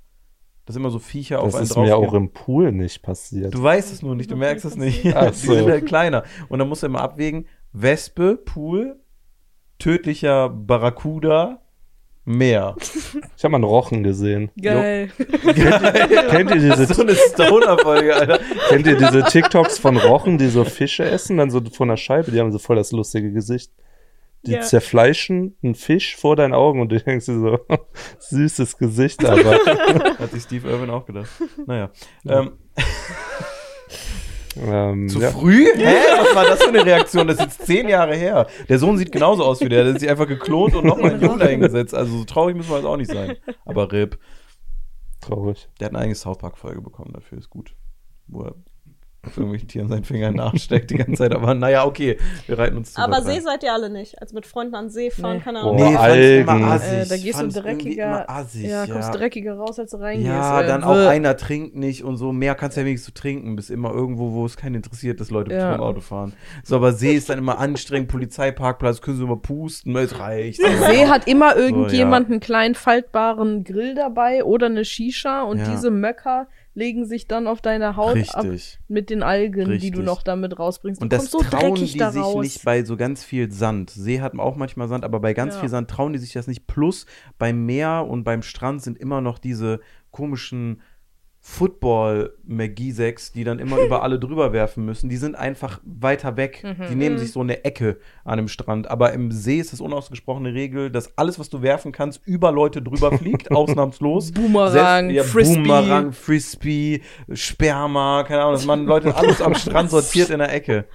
Das 0.66 0.74
sind 0.74 0.82
immer 0.82 0.90
so 0.90 0.98
Viecher 0.98 1.40
auf 1.40 1.46
Das 1.46 1.54
einen 1.56 1.64
ist 1.64 1.76
mir 1.76 1.96
auch 1.96 2.12
im 2.14 2.32
Pool 2.32 2.70
nicht 2.72 3.02
passiert. 3.02 3.54
Du 3.54 3.62
weißt 3.62 3.92
es 3.92 4.02
nur 4.02 4.14
nicht, 4.14 4.30
du 4.30 4.36
merkst 4.36 4.64
es 4.64 4.76
nicht. 4.76 5.04
Ach 5.16 5.30
die 5.30 5.36
so. 5.36 5.54
sind 5.54 5.66
halt 5.70 5.86
kleiner. 5.86 6.24
Und 6.48 6.58
dann 6.58 6.68
musst 6.68 6.82
du 6.82 6.86
immer 6.86 7.00
abwägen, 7.00 7.46
Wespe, 7.72 8.36
Pool, 8.36 8.99
tödlicher 9.80 10.48
Barracuda, 10.48 11.60
Meer. 12.26 12.76
Ich 13.36 13.42
habe 13.44 13.52
mal 13.52 13.56
einen 13.56 13.64
Rochen 13.64 14.02
gesehen. 14.04 14.50
Geil. 14.60 15.10
Kennt 16.28 16.50
ihr 16.50 16.56
diese, 16.60 16.86
so 16.92 17.00
eine 17.02 17.14
Stoner-Folge, 17.14 18.14
Alter. 18.14 18.38
kennt 18.68 18.86
ihr 18.86 18.96
diese 18.98 19.24
TikToks 19.24 19.78
von 19.78 19.96
Rochen, 19.96 20.36
die 20.36 20.48
so 20.48 20.64
Fische 20.64 21.04
essen, 21.04 21.38
dann 21.38 21.50
so 21.50 21.62
von 21.72 21.88
der 21.88 21.96
Scheibe, 21.96 22.30
die 22.30 22.38
haben 22.38 22.52
so 22.52 22.58
voll 22.58 22.76
das 22.76 22.92
lustige 22.92 23.32
Gesicht. 23.32 23.72
Die 24.42 24.52
Ja. 24.52 24.60
zerfleischen 24.60 25.56
einen 25.62 25.74
Fisch 25.74 26.16
vor 26.16 26.36
deinen 26.36 26.52
Augen 26.54 26.80
und 26.82 26.90
du 26.92 26.98
denkst 27.00 27.26
dir 27.26 27.38
so, 27.40 27.58
süßes 28.18 28.76
Gesicht, 28.76 29.24
aber 29.24 29.52
Hat 30.18 30.30
sich 30.32 30.42
Steve 30.42 30.68
Irwin 30.68 30.90
auch 30.90 31.06
gedacht. 31.06 31.28
Naja. 31.66 31.90
Ähm, 32.28 32.52
ähm, 34.56 35.08
zu 35.08 35.20
ja. 35.20 35.30
früh? 35.30 35.66
Hä? 35.74 35.96
Was 36.18 36.34
war 36.34 36.44
das 36.44 36.62
für 36.62 36.68
eine 36.68 36.84
Reaktion? 36.84 37.26
Das 37.26 37.36
ist 37.36 37.42
jetzt 37.42 37.66
zehn 37.66 37.88
Jahre 37.88 38.16
her. 38.16 38.46
Der 38.68 38.78
Sohn 38.78 38.98
sieht 38.98 39.12
genauso 39.12 39.44
aus 39.44 39.60
wie 39.60 39.68
der. 39.68 39.84
Der 39.84 39.94
hat 39.94 40.00
sich 40.00 40.10
einfach 40.10 40.26
geklont 40.26 40.74
und 40.74 40.84
nochmal 40.84 41.12
einen 41.12 41.22
Jungen 41.22 41.38
dahingesetzt. 41.38 41.94
Also 41.94 42.18
so 42.18 42.24
traurig 42.24 42.56
müssen 42.56 42.70
wir 42.70 42.76
jetzt 42.78 42.86
auch 42.86 42.96
nicht 42.96 43.10
sein. 43.10 43.36
Aber 43.64 43.90
RIP. 43.92 44.18
traurig. 45.20 45.68
Der 45.78 45.86
hat 45.86 45.94
eine 45.94 46.00
eigene 46.00 46.16
South 46.16 46.38
Park-Folge 46.38 46.80
bekommen 46.80 47.12
dafür. 47.12 47.38
Ist 47.38 47.50
gut. 47.50 47.74
Wo 48.26 48.42
er 48.42 48.54
irgendwelchen 49.36 49.68
Tieren 49.68 49.88
seinen 49.88 50.04
Finger 50.04 50.30
nachsteckt 50.30 50.90
die 50.90 50.96
ganze 50.96 51.14
Zeit. 51.14 51.34
Aber 51.34 51.54
naja, 51.54 51.84
okay, 51.84 52.16
wir 52.46 52.58
reiten 52.58 52.76
uns 52.76 52.94
zu 52.94 53.00
Aber 53.02 53.16
weit 53.18 53.24
See 53.24 53.32
rein. 53.32 53.42
seid 53.42 53.62
ihr 53.62 53.72
alle 53.72 53.90
nicht. 53.90 54.20
Also 54.20 54.34
mit 54.34 54.46
Freunden 54.46 54.74
an 54.74 54.88
See 54.90 55.10
fahren 55.10 55.36
Nee. 55.38 55.42
kann 55.42 55.56
er 55.56 55.64
auch 55.64 55.74
Nee, 55.74 55.94
Algen. 55.96 56.40
immer 56.48 56.72
assig. 56.72 56.92
Äh, 56.92 57.06
da 57.06 57.16
gehst 57.16 57.40
du 57.40 57.48
dreckiger. 57.48 58.30
assig, 58.30 58.64
ja, 58.66 58.86
kommst 58.86 59.14
dreckiger 59.14 59.54
raus, 59.54 59.78
als 59.78 59.90
du 59.90 59.98
reingehst. 59.98 60.28
Ja, 60.28 60.62
äh, 60.62 60.66
dann 60.66 60.84
auch 60.84 60.94
bäh. 60.94 61.08
einer 61.08 61.36
trinkt 61.36 61.76
nicht 61.76 62.02
und 62.04 62.16
so. 62.16 62.32
Mehr 62.32 62.54
kannst 62.54 62.76
du 62.76 62.80
ja 62.80 62.86
wenigstens 62.86 63.14
zu 63.14 63.20
trinken. 63.20 63.56
Bist 63.56 63.70
immer 63.70 63.92
irgendwo, 63.92 64.32
wo 64.32 64.46
es 64.46 64.56
keinen 64.56 64.76
interessiert, 64.76 65.20
dass 65.20 65.30
Leute 65.30 65.52
Ja. 65.52 65.78
Auto 65.78 66.00
fahren. 66.00 66.32
So, 66.64 66.76
aber 66.76 66.92
See 66.92 67.14
ist 67.14 67.28
dann 67.30 67.38
immer 67.38 67.58
anstrengend. 67.58 68.08
Polizeiparkplatz, 68.08 69.00
können 69.02 69.16
sie 69.18 69.24
immer 69.24 69.36
pusten, 69.36 69.94
es 69.96 70.18
reicht. 70.18 70.60
See 70.62 71.06
hat 71.06 71.26
immer 71.28 71.52
So, 71.52 71.58
irgendjemand 71.58 72.28
ja. 72.28 72.32
einen 72.32 72.40
kleinen 72.40 72.74
faltbaren 72.74 73.64
Grill 73.64 73.94
dabei 73.94 74.44
oder 74.44 74.66
eine 74.66 74.84
Shisha 74.84 75.42
und 75.42 75.58
Ja. 75.58 75.70
diese 75.70 75.90
Möcker 75.90 76.48
legen 76.80 77.04
sich 77.04 77.28
dann 77.28 77.46
auf 77.46 77.60
deine 77.60 77.94
Haut 77.96 78.16
ab 78.34 78.44
Richtig. 78.44 78.80
mit 78.88 79.10
den 79.10 79.22
Algen, 79.22 79.66
die 79.66 79.72
Richtig. 79.72 79.92
du 79.92 80.02
noch 80.02 80.22
damit 80.22 80.58
rausbringst. 80.58 81.00
Du 81.00 81.04
Und 81.04 81.12
das 81.12 81.30
so 81.30 81.38
trauen 81.40 81.74
die 81.76 81.96
da 81.98 82.10
sich 82.10 82.34
nicht 82.36 82.64
bei 82.64 82.82
so 82.84 82.96
ganz 82.96 83.22
viel 83.22 83.52
Sand. 83.52 83.90
See 83.90 84.20
hat 84.20 84.36
auch 84.38 84.56
manchmal 84.56 84.88
Sand, 84.88 85.04
aber 85.04 85.20
bei 85.20 85.34
ganz 85.34 85.54
Ja. 85.54 85.60
viel 85.60 85.68
Sand 85.68 85.90
trauen 85.90 86.14
die 86.14 86.18
sich 86.18 86.32
das 86.32 86.46
nicht. 86.46 86.66
Plus 86.66 87.04
beim 87.38 87.66
Meer 87.66 88.06
und 88.08 88.24
beim 88.24 88.42
Strand 88.42 88.82
sind 88.82 88.98
immer 88.98 89.20
noch 89.20 89.38
diese 89.38 89.80
komischen 90.10 90.80
Football-Magie-Sechs, 91.40 93.32
die 93.32 93.44
dann 93.44 93.58
immer 93.58 93.78
über 93.78 94.02
alle 94.02 94.18
drüber 94.18 94.52
werfen 94.52 94.84
müssen. 94.84 95.08
Die 95.08 95.16
sind 95.16 95.34
einfach 95.34 95.80
weiter 95.84 96.36
weg. 96.36 96.62
Mhm. 96.64 96.86
Die 96.90 96.94
nehmen 96.94 97.18
sich 97.18 97.32
so 97.32 97.40
eine 97.40 97.64
Ecke 97.64 97.98
an 98.24 98.36
dem 98.38 98.48
Strand. 98.48 98.90
Aber 98.90 99.12
im 99.12 99.30
See 99.32 99.58
ist 99.58 99.72
das 99.72 99.80
unausgesprochene 99.80 100.52
Regel, 100.54 100.90
dass 100.90 101.16
alles, 101.18 101.38
was 101.38 101.48
du 101.50 101.62
werfen 101.62 101.92
kannst, 101.92 102.20
über 102.26 102.52
Leute 102.52 102.82
drüber 102.82 103.12
fliegt, 103.18 103.50
ausnahmslos. 103.50 104.32
Boomerang, 104.32 105.08
Selbst- 105.10 105.14
ja, 105.16 105.22
Frisbee. 105.24 105.54
Boomerang, 105.62 106.12
Frisbee, 106.12 107.00
Sperma, 107.32 108.24
keine 108.24 108.42
Ahnung, 108.42 108.54
dass 108.54 108.66
man 108.66 108.84
Leute 108.84 109.14
alles 109.16 109.40
am 109.42 109.54
Strand 109.54 109.90
sortiert 109.90 110.30
in 110.30 110.38
der 110.38 110.52
Ecke. 110.52 110.86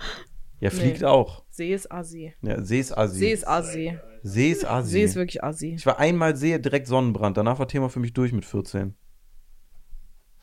Ja, 0.60 0.70
fliegt 0.70 1.02
Nee. 1.02 1.08
auch. 1.08 1.44
See 1.50 1.74
ist 1.74 1.92
assi. 1.92 2.34
Ja, 2.42 2.62
See 2.64 2.80
ist 2.80 2.98
Assi. 2.98 3.18
See 3.20 3.32
ist 3.32 3.48
assi. 3.48 3.98
See 4.24 4.52
ist 4.52 4.66
Assi. 4.66 4.90
See 4.90 5.04
ist 5.04 5.16
wirklich 5.16 5.44
assi. 5.44 5.76
ich 5.78 5.86
war 5.86 6.00
einmal 6.00 6.36
See, 6.36 6.58
direkt 6.58 6.88
Sonnenbrand. 6.88 7.38
Danach 7.38 7.60
war 7.60 7.68
Thema 7.68 7.90
für 7.90 8.00
mich 8.00 8.14
durch 8.14 8.32
mit 8.34 8.44
14. 8.46 8.96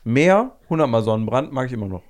Mehr, 0.03 0.57
100 0.65 0.89
Mal 0.89 1.01
Sonnenbrand, 1.01 1.51
mag 1.53 1.67
ich 1.67 1.73
immer 1.73 1.87
noch. 1.87 2.03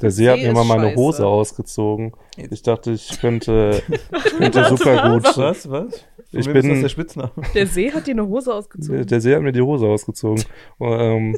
Der 0.00 0.10
See 0.10 0.28
hat 0.28 0.38
See 0.40 0.48
mir 0.48 0.54
mal 0.54 0.64
meine 0.64 0.88
scheiße. 0.88 0.96
Hose 0.96 1.26
ausgezogen. 1.26 2.12
Ich 2.50 2.62
dachte, 2.62 2.90
ich 2.92 3.20
könnte, 3.20 3.80
ich 3.88 4.36
könnte 4.36 4.64
super 4.68 5.10
gut. 5.12 5.24
Was, 5.36 5.70
was? 5.70 6.04
Von 6.30 6.40
Ich 6.40 6.46
bin- 6.46 6.56
ist 6.56 6.68
das 6.68 6.80
der 6.80 6.88
Spitzname? 6.88 7.30
Der 7.54 7.66
See 7.68 7.92
hat 7.92 8.06
dir 8.06 8.12
eine 8.12 8.26
Hose 8.26 8.52
ausgezogen. 8.54 9.06
Der 9.06 9.20
See 9.20 9.34
hat 9.34 9.42
mir 9.42 9.52
die 9.52 9.60
Hose 9.60 9.86
ausgezogen. 9.86 10.42
Ähm, 10.80 11.36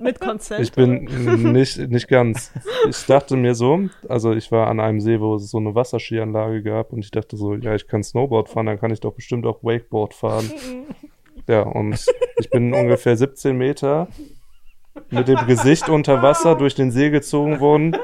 Mit 0.00 0.20
Consent. 0.20 0.60
ich 0.62 0.72
bin 0.72 1.04
nicht, 1.52 1.78
nicht 1.78 2.06
ganz. 2.06 2.52
Ich 2.88 3.04
dachte 3.06 3.36
mir 3.36 3.54
so, 3.56 3.88
also 4.08 4.32
ich 4.32 4.52
war 4.52 4.68
an 4.68 4.78
einem 4.78 5.00
See, 5.00 5.18
wo 5.20 5.34
es 5.36 5.50
so 5.50 5.58
eine 5.58 5.74
Wasserskianlage 5.74 6.62
gab 6.62 6.92
und 6.92 7.00
ich 7.00 7.10
dachte 7.10 7.36
so, 7.36 7.54
ja, 7.54 7.74
ich 7.74 7.88
kann 7.88 8.02
Snowboard 8.04 8.48
fahren, 8.48 8.66
dann 8.66 8.78
kann 8.78 8.92
ich 8.92 9.00
doch 9.00 9.12
bestimmt 9.14 9.44
auch 9.46 9.62
Wakeboard 9.64 10.14
fahren. 10.14 10.50
Ja, 11.48 11.62
und 11.62 12.04
ich 12.38 12.48
bin 12.50 12.72
ungefähr 12.74 13.16
17 13.16 13.56
Meter 13.56 14.08
mit 15.10 15.28
dem 15.28 15.46
Gesicht 15.46 15.88
unter 15.88 16.22
Wasser 16.22 16.54
durch 16.54 16.74
den 16.74 16.90
See 16.90 17.10
gezogen 17.10 17.60
worden, 17.60 17.96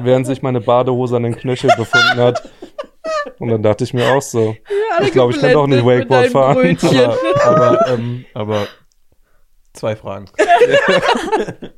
während 0.00 0.26
sich 0.26 0.42
meine 0.42 0.60
Badehose 0.60 1.16
an 1.16 1.24
den 1.24 1.36
Knöchel 1.36 1.70
befunden 1.76 2.16
hat. 2.18 2.50
Und 3.38 3.48
dann 3.48 3.62
dachte 3.62 3.84
ich 3.84 3.94
mir 3.94 4.12
auch 4.12 4.22
so, 4.22 4.56
ich 5.02 5.12
glaube, 5.12 5.32
ich 5.32 5.40
kann 5.40 5.52
doch 5.52 5.66
nicht 5.66 5.84
Wakeboard 5.84 6.28
fahren. 6.28 6.76
Aber, 6.82 7.18
aber, 7.44 7.88
ähm, 7.92 8.24
aber 8.34 8.66
zwei 9.72 9.96
Fragen. 9.96 10.26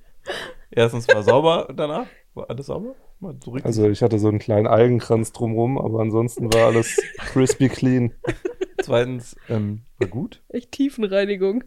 Erstens 0.71 1.09
war 1.09 1.23
sauber 1.23 1.69
danach. 1.75 2.07
War 2.35 2.49
alles 2.49 2.67
sauber? 2.67 2.95
Mal 3.19 3.39
zurück. 3.41 3.65
Also 3.65 3.89
ich 3.89 4.03
hatte 4.03 4.19
so 4.19 4.29
einen 4.29 4.39
kleinen 4.39 4.67
Algenkranz 4.67 5.33
drumrum, 5.33 5.79
aber 5.79 6.01
ansonsten 6.01 6.53
war 6.55 6.67
alles 6.67 6.97
crispy 7.33 7.69
clean. 7.69 8.15
Zweitens, 8.81 9.37
ähm, 9.49 9.83
war 9.99 10.09
gut. 10.09 10.43
Echt 10.49 10.73
Tiefenreinigung. 10.73 11.65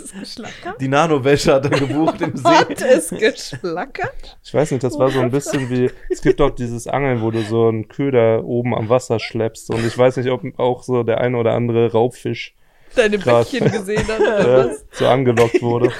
Es 0.00 0.12
geschlackert? 0.12 0.80
Die 0.80 0.88
Nanowäsche 0.88 1.54
hat 1.54 1.64
er 1.64 1.78
gebucht 1.78 2.20
im 2.20 2.36
See. 2.36 2.44
Hat 2.48 2.80
es 2.82 3.10
geschlackert? 3.10 4.38
Ich 4.44 4.54
weiß 4.54 4.70
nicht, 4.70 4.82
das 4.84 4.98
war 4.98 5.10
so 5.10 5.20
ein 5.20 5.30
bisschen 5.30 5.70
wie, 5.70 5.90
es 6.10 6.20
gibt 6.22 6.40
auch 6.40 6.50
dieses 6.50 6.86
Angeln, 6.86 7.22
wo 7.22 7.30
du 7.30 7.42
so 7.42 7.68
einen 7.68 7.88
Köder 7.88 8.44
oben 8.44 8.74
am 8.74 8.88
Wasser 8.88 9.18
schleppst 9.20 9.70
und 9.70 9.84
ich 9.86 9.96
weiß 9.96 10.16
nicht, 10.18 10.30
ob 10.30 10.42
auch 10.58 10.82
so 10.82 11.02
der 11.02 11.20
eine 11.20 11.36
oder 11.36 11.52
andere 11.54 11.92
Raubfisch 11.92 12.54
Deine 12.94 13.18
Krass. 13.18 13.50
Bäckchen 13.50 13.70
gesehen 13.72 14.06
hat 14.08 14.20
oder 14.20 14.70
was? 14.70 14.84
so 14.92 15.06
angelockt 15.06 15.60
wurde. 15.60 15.92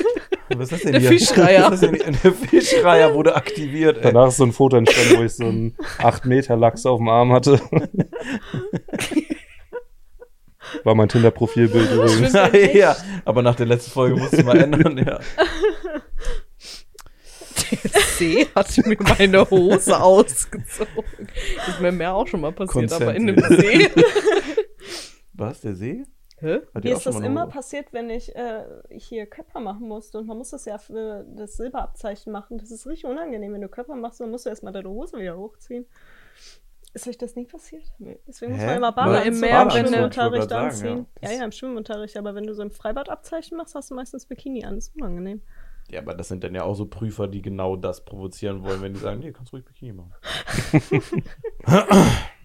Was 0.57 0.61
ist 0.65 0.73
das 0.73 0.81
denn 0.81 0.93
Der 0.93 1.01
hier? 1.03 1.11
Fischreiher. 1.11 1.65
Was 1.71 1.83
ist 1.83 1.83
denn 1.83 1.95
hier? 1.95 2.13
Der 2.25 2.33
Fischreiher 2.33 3.13
wurde 3.15 3.37
aktiviert. 3.37 3.99
Ey. 3.99 4.05
Danach 4.05 4.29
ist 4.29 4.39
so 4.39 4.45
ein 4.45 4.53
Foto 4.53 4.79
entstanden, 4.79 5.19
wo 5.19 5.23
ich 5.23 5.33
so 5.35 5.45
einen 5.45 5.77
8 5.99 6.25
Meter 6.25 6.57
Lachs 6.57 6.87
auf 6.87 6.99
dem 6.99 7.09
Arm 7.11 7.33
hatte. 7.33 7.61
War 10.85 10.95
mein 10.95 11.09
Tinder-Profilbild 11.09 11.91
übrigens. 11.93 12.33
ja, 12.75 12.97
aber 13.25 13.43
nach 13.43 13.55
der 13.57 13.67
letzten 13.67 13.91
Folge 13.91 14.17
musste 14.17 14.43
mal 14.45 14.59
ändern. 14.59 14.99
Ja. 14.99 15.21
Der 17.71 18.01
See 18.01 18.47
hat 18.55 18.77
mir 18.87 18.97
meine 19.19 19.49
Hose 19.51 20.01
ausgezogen. 20.01 21.29
Ist 21.67 21.81
mir 21.81 21.93
mehr 21.93 22.15
auch 22.15 22.27
schon 22.27 22.41
mal 22.41 22.53
passiert, 22.53 22.91
Consent. 22.91 23.03
aber 23.03 23.15
in 23.15 23.29
einem 23.29 23.57
See. 23.59 23.91
Was, 25.35 25.61
der 25.61 25.75
See? 25.75 26.05
Hä? 26.41 26.61
Hat 26.73 26.85
Mir 26.85 26.95
ist 26.97 27.05
das 27.05 27.17
immer 27.17 27.43
eine- 27.43 27.51
passiert, 27.51 27.93
wenn 27.93 28.11
ich 28.11 28.35
äh, 28.37 28.65
hier 28.91 29.27
Körper 29.27 29.59
machen 29.61 29.89
musste. 29.89 30.19
Und 30.19 30.29
man 30.29 30.39
muss 30.39 30.51
das 30.51 30.65
ja 30.67 30.79
für 30.79 31.27
das 31.37 31.57
Silberabzeichen 31.57 32.33
machen. 32.33 32.59
Das 32.59 32.71
ist 32.71 32.87
richtig 32.87 33.07
unangenehm. 33.07 33.53
Wenn 33.53 33.61
du 33.61 33.69
Körper 33.69 33.97
machst, 33.97 34.21
dann 34.21 34.31
musst 34.31 34.47
du 34.47 34.51
erstmal 34.51 34.73
deine 34.73 34.89
Hose 34.89 35.19
wieder 35.19 35.37
hochziehen. 35.37 35.87
Ist 36.95 37.07
euch 37.07 37.19
das 37.19 37.37
nie 37.37 37.45
passiert? 37.45 37.85
Deswegen 38.27 38.53
muss 38.53 38.61
Hä? 38.63 38.67
man 38.67 38.77
immer 38.77 38.93
Badeanzug 38.93 39.27
im 39.27 39.35
im 39.35 39.41
Meer, 39.41 39.65
du- 39.65 39.71
Schwimmunterricht 39.71 40.49
grad 40.49 40.65
anziehen. 40.65 40.89
sagen, 40.89 41.07
ja. 41.23 41.31
ja. 41.31 41.39
ja, 41.39 41.45
im 41.45 41.53
Schwimmunterricht. 41.53 42.17
Aber 42.17 42.35
wenn 42.35 42.45
du 42.45 42.55
so 42.55 42.63
ein 42.63 42.71
Freibadabzeichen 42.71 43.57
machst, 43.57 43.75
hast 43.75 43.91
du 43.91 43.95
meistens 43.95 44.27
Bikini 44.27 44.65
an. 44.65 44.77
Das 44.77 44.89
ist 44.89 44.97
unangenehm. 44.97 45.43
Ja, 45.91 46.01
aber 46.01 46.15
das 46.15 46.29
sind 46.29 46.45
dann 46.45 46.55
ja 46.55 46.65
auch 46.65 46.75
so 46.75 46.87
Prüfer, 46.87 47.29
die 47.29 47.41
genau 47.43 47.77
das 47.77 48.05
provozieren 48.05 48.63
wollen, 48.63 48.83
wenn 48.83 48.93
die 48.95 49.01
sagen, 49.01 49.21
nee, 49.21 49.33
kannst 49.33 49.53
ruhig 49.53 49.65
Bikini 49.65 49.93
machen. 49.93 50.13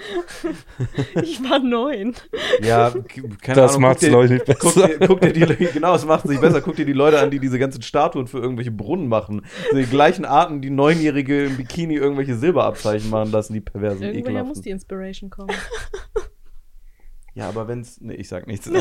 Ich 1.22 1.42
war 1.42 1.58
neun. 1.58 2.14
Ja, 2.62 2.90
keine 3.42 3.56
Das 3.60 3.72
Ahnung. 3.72 3.82
macht's, 3.82 4.02
guck 4.08 4.10
dir- 4.10 4.24
ich, 4.24 4.30
nicht 4.30 4.46
Guck 4.60 4.74
besser. 4.74 4.88
dir, 4.88 5.06
guck 5.06 5.20
dir 5.20 5.32
die, 5.32 5.64
genau, 5.72 5.94
es 5.94 6.04
macht 6.04 6.24
es 6.24 6.30
nicht 6.30 6.40
besser. 6.40 6.60
Guck 6.60 6.76
dir 6.76 6.86
die 6.86 6.92
Leute 6.92 7.20
an, 7.20 7.30
die 7.30 7.38
diese 7.38 7.58
ganzen 7.58 7.82
Statuen 7.82 8.26
für 8.26 8.38
irgendwelche 8.38 8.70
Brunnen 8.70 9.08
machen. 9.08 9.44
Die 9.74 9.82
gleichen 9.84 10.24
Arten, 10.24 10.60
die 10.62 10.70
Neunjährige 10.70 11.44
im 11.46 11.56
Bikini 11.56 11.94
irgendwelche 11.96 12.34
Silberabzeichen 12.36 13.10
machen 13.10 13.30
lassen, 13.32 13.52
die 13.54 13.60
perversen 13.60 14.02
Irgendwoher 14.02 14.20
Ekelhaften. 14.30 14.48
muss 14.48 14.60
die 14.62 14.70
Inspiration 14.70 15.30
kommen. 15.30 15.50
Ja, 17.34 17.48
aber 17.48 17.68
wenn's, 17.68 18.00
nee, 18.00 18.14
ich 18.14 18.28
sag 18.28 18.46
nichts. 18.46 18.66
ich 18.66 18.72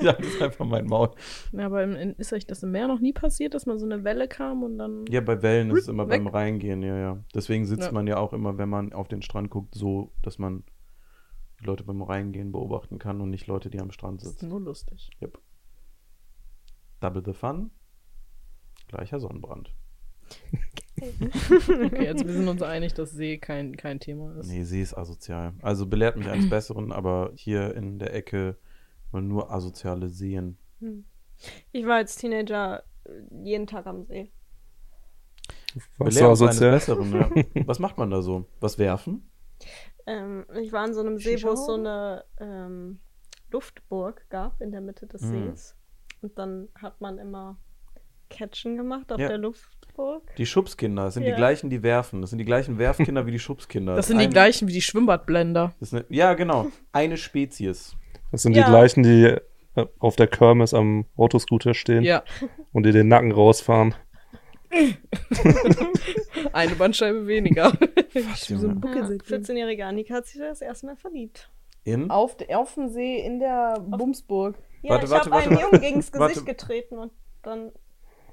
sag 0.00 0.18
das 0.18 0.40
einfach 0.40 0.64
mein 0.64 0.86
Maul. 0.86 1.10
Ja, 1.52 1.66
aber 1.66 1.82
in, 1.84 2.14
ist 2.14 2.32
euch 2.32 2.46
das 2.46 2.62
im 2.62 2.70
Meer 2.70 2.88
noch 2.88 3.00
nie 3.00 3.12
passiert, 3.12 3.54
dass 3.54 3.66
mal 3.66 3.78
so 3.78 3.84
eine 3.84 4.02
Welle 4.04 4.28
kam 4.28 4.62
und 4.62 4.78
dann. 4.78 5.04
Ja, 5.08 5.20
bei 5.20 5.42
Wellen 5.42 5.70
ist 5.70 5.82
es 5.82 5.88
immer 5.88 6.08
Weg. 6.08 6.24
beim 6.24 6.26
Reingehen, 6.26 6.82
ja, 6.82 6.96
ja. 6.96 7.24
Deswegen 7.34 7.66
sitzt 7.66 7.86
Ja. 7.88 7.92
man 7.92 8.06
ja 8.06 8.16
auch 8.18 8.32
immer, 8.32 8.56
wenn 8.58 8.68
man 8.68 8.92
auf 8.92 9.08
den 9.08 9.22
Strand 9.22 9.50
guckt, 9.50 9.74
so, 9.74 10.12
dass 10.22 10.38
man 10.38 10.64
die 11.60 11.64
Leute 11.66 11.84
beim 11.84 12.02
Reingehen 12.02 12.52
beobachten 12.52 12.98
kann 12.98 13.20
und 13.20 13.30
nicht 13.30 13.46
Leute, 13.46 13.70
die 13.70 13.80
am 13.80 13.90
Strand 13.90 14.20
Das 14.20 14.28
ist 14.28 14.32
sitzen. 14.40 14.48
nur 14.48 14.60
lustig. 14.60 15.10
Yep. 15.22 15.38
Double 17.00 17.22
the 17.24 17.32
fun, 17.34 17.70
gleicher 18.88 19.20
Sonnenbrand. 19.20 19.74
Okay, 20.98 22.14
wir 22.24 22.32
sind 22.32 22.48
uns 22.48 22.62
einig, 22.62 22.94
dass 22.94 23.10
See 23.10 23.36
kein, 23.38 23.76
kein 23.76 24.00
Thema 24.00 24.34
ist. 24.38 24.48
Nee, 24.48 24.62
sie 24.64 24.80
ist 24.80 24.94
asozial. 24.96 25.52
Also 25.60 25.86
belehrt 25.86 26.16
mich 26.16 26.26
eines 26.28 26.48
Besseren, 26.48 26.90
aber 26.92 27.32
hier 27.34 27.74
in 27.74 27.98
der 27.98 28.14
Ecke 28.14 28.56
nur 29.12 29.50
asoziale 29.50 30.08
Seen. 30.08 30.58
Ich 31.72 31.86
war 31.86 31.96
als 31.96 32.16
Teenager 32.16 32.82
äh, 33.04 33.10
jeden 33.44 33.66
Tag 33.66 33.86
am 33.86 34.04
See. 34.04 34.30
Warst 35.98 36.14
Belehrt 36.16 36.16
eines 36.28 36.42
asozial? 36.42 36.70
Besseren, 36.72 37.12
ja. 37.12 37.30
Was 37.66 37.78
macht 37.78 37.96
man 37.98 38.10
da 38.10 38.20
so? 38.22 38.46
Was 38.60 38.78
werfen? 38.78 39.30
Ähm, 40.06 40.44
ich 40.60 40.72
war 40.72 40.82
an 40.84 40.94
so 40.94 41.00
einem 41.00 41.18
See, 41.18 41.42
wo 41.42 41.50
es 41.50 41.64
so 41.66 41.74
eine 41.74 42.24
ähm, 42.40 43.00
Luftburg 43.50 44.26
gab 44.28 44.60
in 44.60 44.70
der 44.70 44.80
Mitte 44.80 45.06
des 45.06 45.22
Mhm. 45.22 45.50
Sees. 45.50 45.76
Und 46.22 46.38
dann 46.38 46.68
hat 46.80 47.00
man 47.00 47.18
immer 47.18 47.58
Catchen 48.28 48.76
gemacht 48.76 49.10
auf 49.12 49.20
Ja. 49.20 49.28
der 49.28 49.38
Luftburg. 49.96 50.36
Die 50.36 50.46
Schubskinder, 50.46 51.04
das 51.06 51.14
sind 51.14 51.24
die 51.24 51.30
Ja. 51.30 51.36
gleichen, 51.36 51.70
die 51.70 51.82
werfen. 51.82 52.20
Das 52.20 52.30
sind 52.30 52.38
die 52.38 52.44
gleichen 52.44 52.78
Werfkinder 52.78 53.26
wie 53.26 53.30
die 53.32 53.38
Schubskinder. 53.38 53.96
Das 53.96 54.06
sind 54.08 54.18
die 54.18 54.24
Ein- 54.24 54.30
gleichen 54.30 54.68
wie 54.68 54.72
die 54.72 54.82
Schwimmbadblender. 54.82 55.74
Das 55.80 55.92
ist 55.92 55.94
eine, 55.94 56.04
ja, 56.08 56.34
genau. 56.34 56.66
Eine 56.92 57.16
Spezies. 57.16 57.96
Das 58.32 58.42
sind 58.42 58.54
Ja. 58.56 58.64
die 58.64 58.70
gleichen, 58.70 59.02
die 59.02 59.36
äh, 59.74 59.86
auf 59.98 60.16
der 60.16 60.26
Kirmes 60.26 60.72
am 60.74 61.04
Autoscooter 61.16 61.74
stehen 61.74 62.02
Ja. 62.02 62.22
und 62.72 62.84
dir 62.84 62.92
den 62.92 63.08
Nacken 63.08 63.32
rausfahren. 63.32 63.94
Eine 66.52 66.74
Bandscheibe 66.74 67.26
weniger. 67.26 67.72
Was, 68.14 68.40
so 68.46 68.68
ein? 68.68 68.80
Buckelsäckchen. 68.80 69.42
14-jährige 69.44 69.84
Annika 69.86 70.14
hat 70.14 70.26
sich 70.26 70.40
das 70.40 70.60
erste 70.60 70.86
Mal 70.86 70.96
verliebt. 70.96 71.50
In? 71.84 72.10
Auf, 72.10 72.36
auf 72.52 72.74
dem 72.74 72.88
See 72.88 73.18
in 73.20 73.38
der 73.38 73.78
Bumsburg. 73.80 74.56
Ja, 74.82 74.90
Warte, 74.90 75.04
ich 75.06 75.10
warte, 75.10 75.30
habe 75.30 75.42
einen 75.42 75.50
warte, 75.56 75.62
Jungen 75.66 75.80
gegens 75.80 76.12
warte. 76.12 76.34
Gesicht 76.34 76.46
getreten 76.46 76.98
und 76.98 77.12
dann 77.42 77.70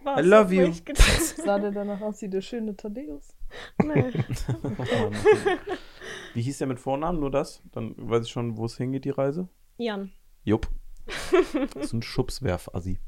Was? 0.04 0.20
I 0.20 0.24
love 0.28 0.54
you. 0.54 0.72
Sah 1.46 1.60
der 1.60 1.72
danach 1.72 2.02
aus 2.02 2.22
wie 2.22 2.30
der 2.30 2.42
schöne 2.42 2.76
Thaddeus? 2.76 3.36
Nee. 3.84 4.12
Wie 6.34 6.42
hieß 6.42 6.58
der 6.58 6.68
mit 6.68 6.80
Vornamen? 6.80 7.20
Nur 7.20 7.32
das? 7.32 7.62
Dann 7.72 7.96
weiß 7.98 8.26
ich 8.26 8.32
schon, 8.32 8.58
wo 8.58 8.66
es 8.66 8.78
hingeht, 8.78 9.06
die 9.06 9.12
Reise. 9.12 9.48
Jan. 9.78 10.12
Jupp. 10.44 10.68
Das 11.74 11.86
ist 11.86 11.94
ein 11.94 12.02
Schubswerf-Assi. 12.02 13.00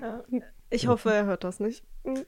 Ja. 0.00 0.22
Ich 0.70 0.86
hoffe, 0.86 1.12
er 1.12 1.24
hört 1.26 1.44
das 1.44 1.60
nicht. 1.60 1.84
Mhm. 2.04 2.24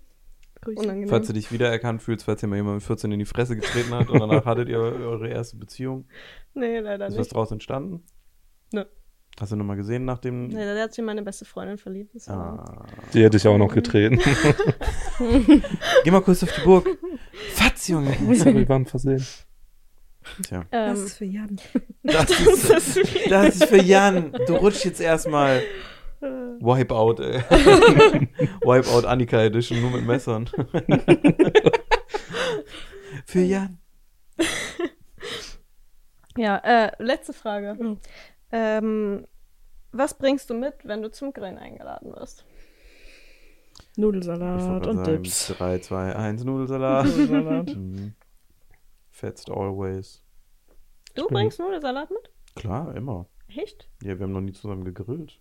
Unangenehm. 0.66 1.08
Falls 1.08 1.26
du 1.28 1.32
dich 1.32 1.52
wiedererkannt 1.52 2.02
fühlst, 2.02 2.24
falls 2.24 2.42
ihr 2.42 2.48
mal 2.48 2.56
jemand 2.56 2.76
mit 2.76 2.82
14 2.84 3.12
in 3.12 3.18
die 3.20 3.24
Fresse 3.24 3.54
getreten 3.54 3.94
hat 3.94 4.10
und 4.10 4.18
danach 4.20 4.44
hattet 4.44 4.68
ihr 4.68 4.78
eure 4.80 5.28
erste 5.28 5.56
Beziehung. 5.56 6.06
nee, 6.54 6.80
leider 6.80 7.06
Ist 7.06 7.12
was 7.12 7.26
nicht. 7.26 7.34
draus 7.34 7.50
entstanden? 7.52 8.02
Nö. 8.72 8.84
Hast 9.40 9.52
du 9.52 9.56
nochmal 9.56 9.76
gesehen 9.76 10.04
nach 10.04 10.18
dem. 10.18 10.48
Nee, 10.48 10.64
da 10.64 10.80
hat 10.82 10.92
sich 10.92 10.98
in 10.98 11.04
meine 11.04 11.22
beste 11.22 11.44
Freundin 11.44 11.78
verliebt. 11.78 12.14
Das 12.14 12.28
Ah. 12.28 12.84
Die 13.14 13.22
hätte 13.22 13.36
ich 13.36 13.46
auch 13.46 13.56
noch 13.58 13.72
getreten. 13.72 14.18
Geh 16.04 16.10
mal 16.10 16.22
kurz 16.22 16.42
auf 16.42 16.52
die 16.52 16.60
Burg. 16.62 16.88
Fatz, 17.54 17.86
Junge. 17.88 18.12
Sorry, 18.34 18.68
war 18.68 18.78
ein 18.80 18.86
Versehen. 18.86 19.24
Tja. 20.42 20.64
ähm, 20.72 21.06
für 21.06 21.24
Jan. 21.24 21.58
Das 22.02 22.26
das 22.26 22.40
ist, 22.40 22.96
ist 22.96 23.30
das 23.30 23.54
ist 23.56 23.64
für 23.66 23.80
Jan. 23.80 24.32
Du 24.46 24.56
rutschst 24.56 24.84
jetzt 24.84 25.00
erstmal. 25.00 25.62
Wipeout, 26.20 27.22
ey. 27.22 27.40
Wipeout 28.62 29.06
Annika 29.06 29.40
Edition, 29.40 29.80
nur 29.80 29.92
mit 29.92 30.04
Messern. 30.04 30.50
für 33.24 33.40
Jan. 33.40 33.78
Ja, 36.36 36.56
äh, 36.58 36.90
letzte 36.98 37.32
Frage. 37.32 37.76
Ja. 37.80 37.96
Ähm, 38.52 39.26
was 39.92 40.14
bringst 40.16 40.48
du 40.50 40.54
mit, 40.54 40.74
wenn 40.84 41.02
du 41.02 41.10
zum 41.10 41.32
Grillen 41.32 41.58
eingeladen 41.58 42.12
wirst? 42.14 42.44
Ich 43.92 43.98
Nudelsalat 43.98 44.86
und 44.86 44.96
sagen, 45.04 45.22
Dips. 45.22 45.48
3, 45.56 45.78
2, 45.78 46.14
1, 46.16 46.44
Nudelsalat. 46.44 47.06
Nudelsalat. 47.06 47.68
Mhm. 47.76 48.14
Fetzt 49.10 49.50
always. 49.50 50.22
Du 51.14 51.26
bin- 51.26 51.34
bringst 51.34 51.58
Nudelsalat 51.58 52.10
mit? 52.10 52.30
Klar, 52.54 52.94
immer. 52.94 53.26
Echt? 53.48 53.88
Ja, 54.02 54.16
wir 54.18 54.24
haben 54.24 54.32
noch 54.32 54.40
nie 54.40 54.52
zusammen 54.52 54.84
gegrillt. 54.84 55.40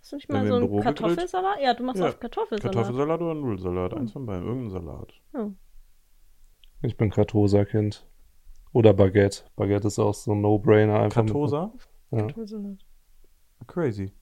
Hast 0.00 0.12
du 0.12 0.16
nicht 0.16 0.28
mal 0.30 0.46
so 0.46 0.54
einen 0.54 0.66
Büro 0.66 0.76
gegrillt? 0.78 0.98
Kartoffelsalat? 0.98 1.58
Ja, 1.60 1.74
du 1.74 1.82
machst 1.84 2.00
Ja, 2.00 2.08
auch 2.10 2.18
Kartoffelsalat. 2.20 2.74
Kartoffelsalat 2.74 3.20
oder 3.20 3.34
Nudelsalat? 3.34 3.94
Eins 3.94 4.12
von 4.12 4.24
beiden. 4.26 4.46
Irgendein 4.46 4.70
Salat. 4.70 5.12
Oh. 5.34 5.50
Ich 6.82 6.96
bin 6.96 7.10
Kartosa-Kind. 7.10 8.06
Oder 8.72 8.92
Baguette. 8.94 9.44
Baguette 9.56 9.88
ist 9.88 9.98
auch 9.98 10.14
so 10.14 10.32
ein 10.32 10.40
No-Brainer. 10.40 11.00
einfach 11.00 11.22
mit- 11.22 11.32
Kartosa? 11.32 11.72
Ja. 12.16 12.26
Crazy. 13.66 14.12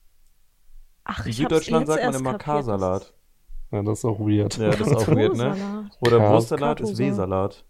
Ach, 1.03 1.25
In 1.25 1.33
Süddeutschland 1.33 1.87
jetzt 1.87 1.95
sagt 1.95 2.03
man 2.03 2.13
erst 2.13 2.19
immer 2.21 2.37
K-Salat. 2.37 3.13
ja, 3.71 3.83
das 3.83 3.99
ist 3.99 4.05
auch 4.05 4.19
weird. 4.19 4.57
Ja, 4.57 4.69
das 4.71 4.79
ist 4.87 4.95
auch 4.95 5.07
weird, 5.07 5.35
ne? 5.35 5.89
Oder 5.99 6.17
Ka- 6.19 6.31
Wurstsalat 6.31 6.79
ist. 6.81 6.97
W-Salat. 6.97 7.65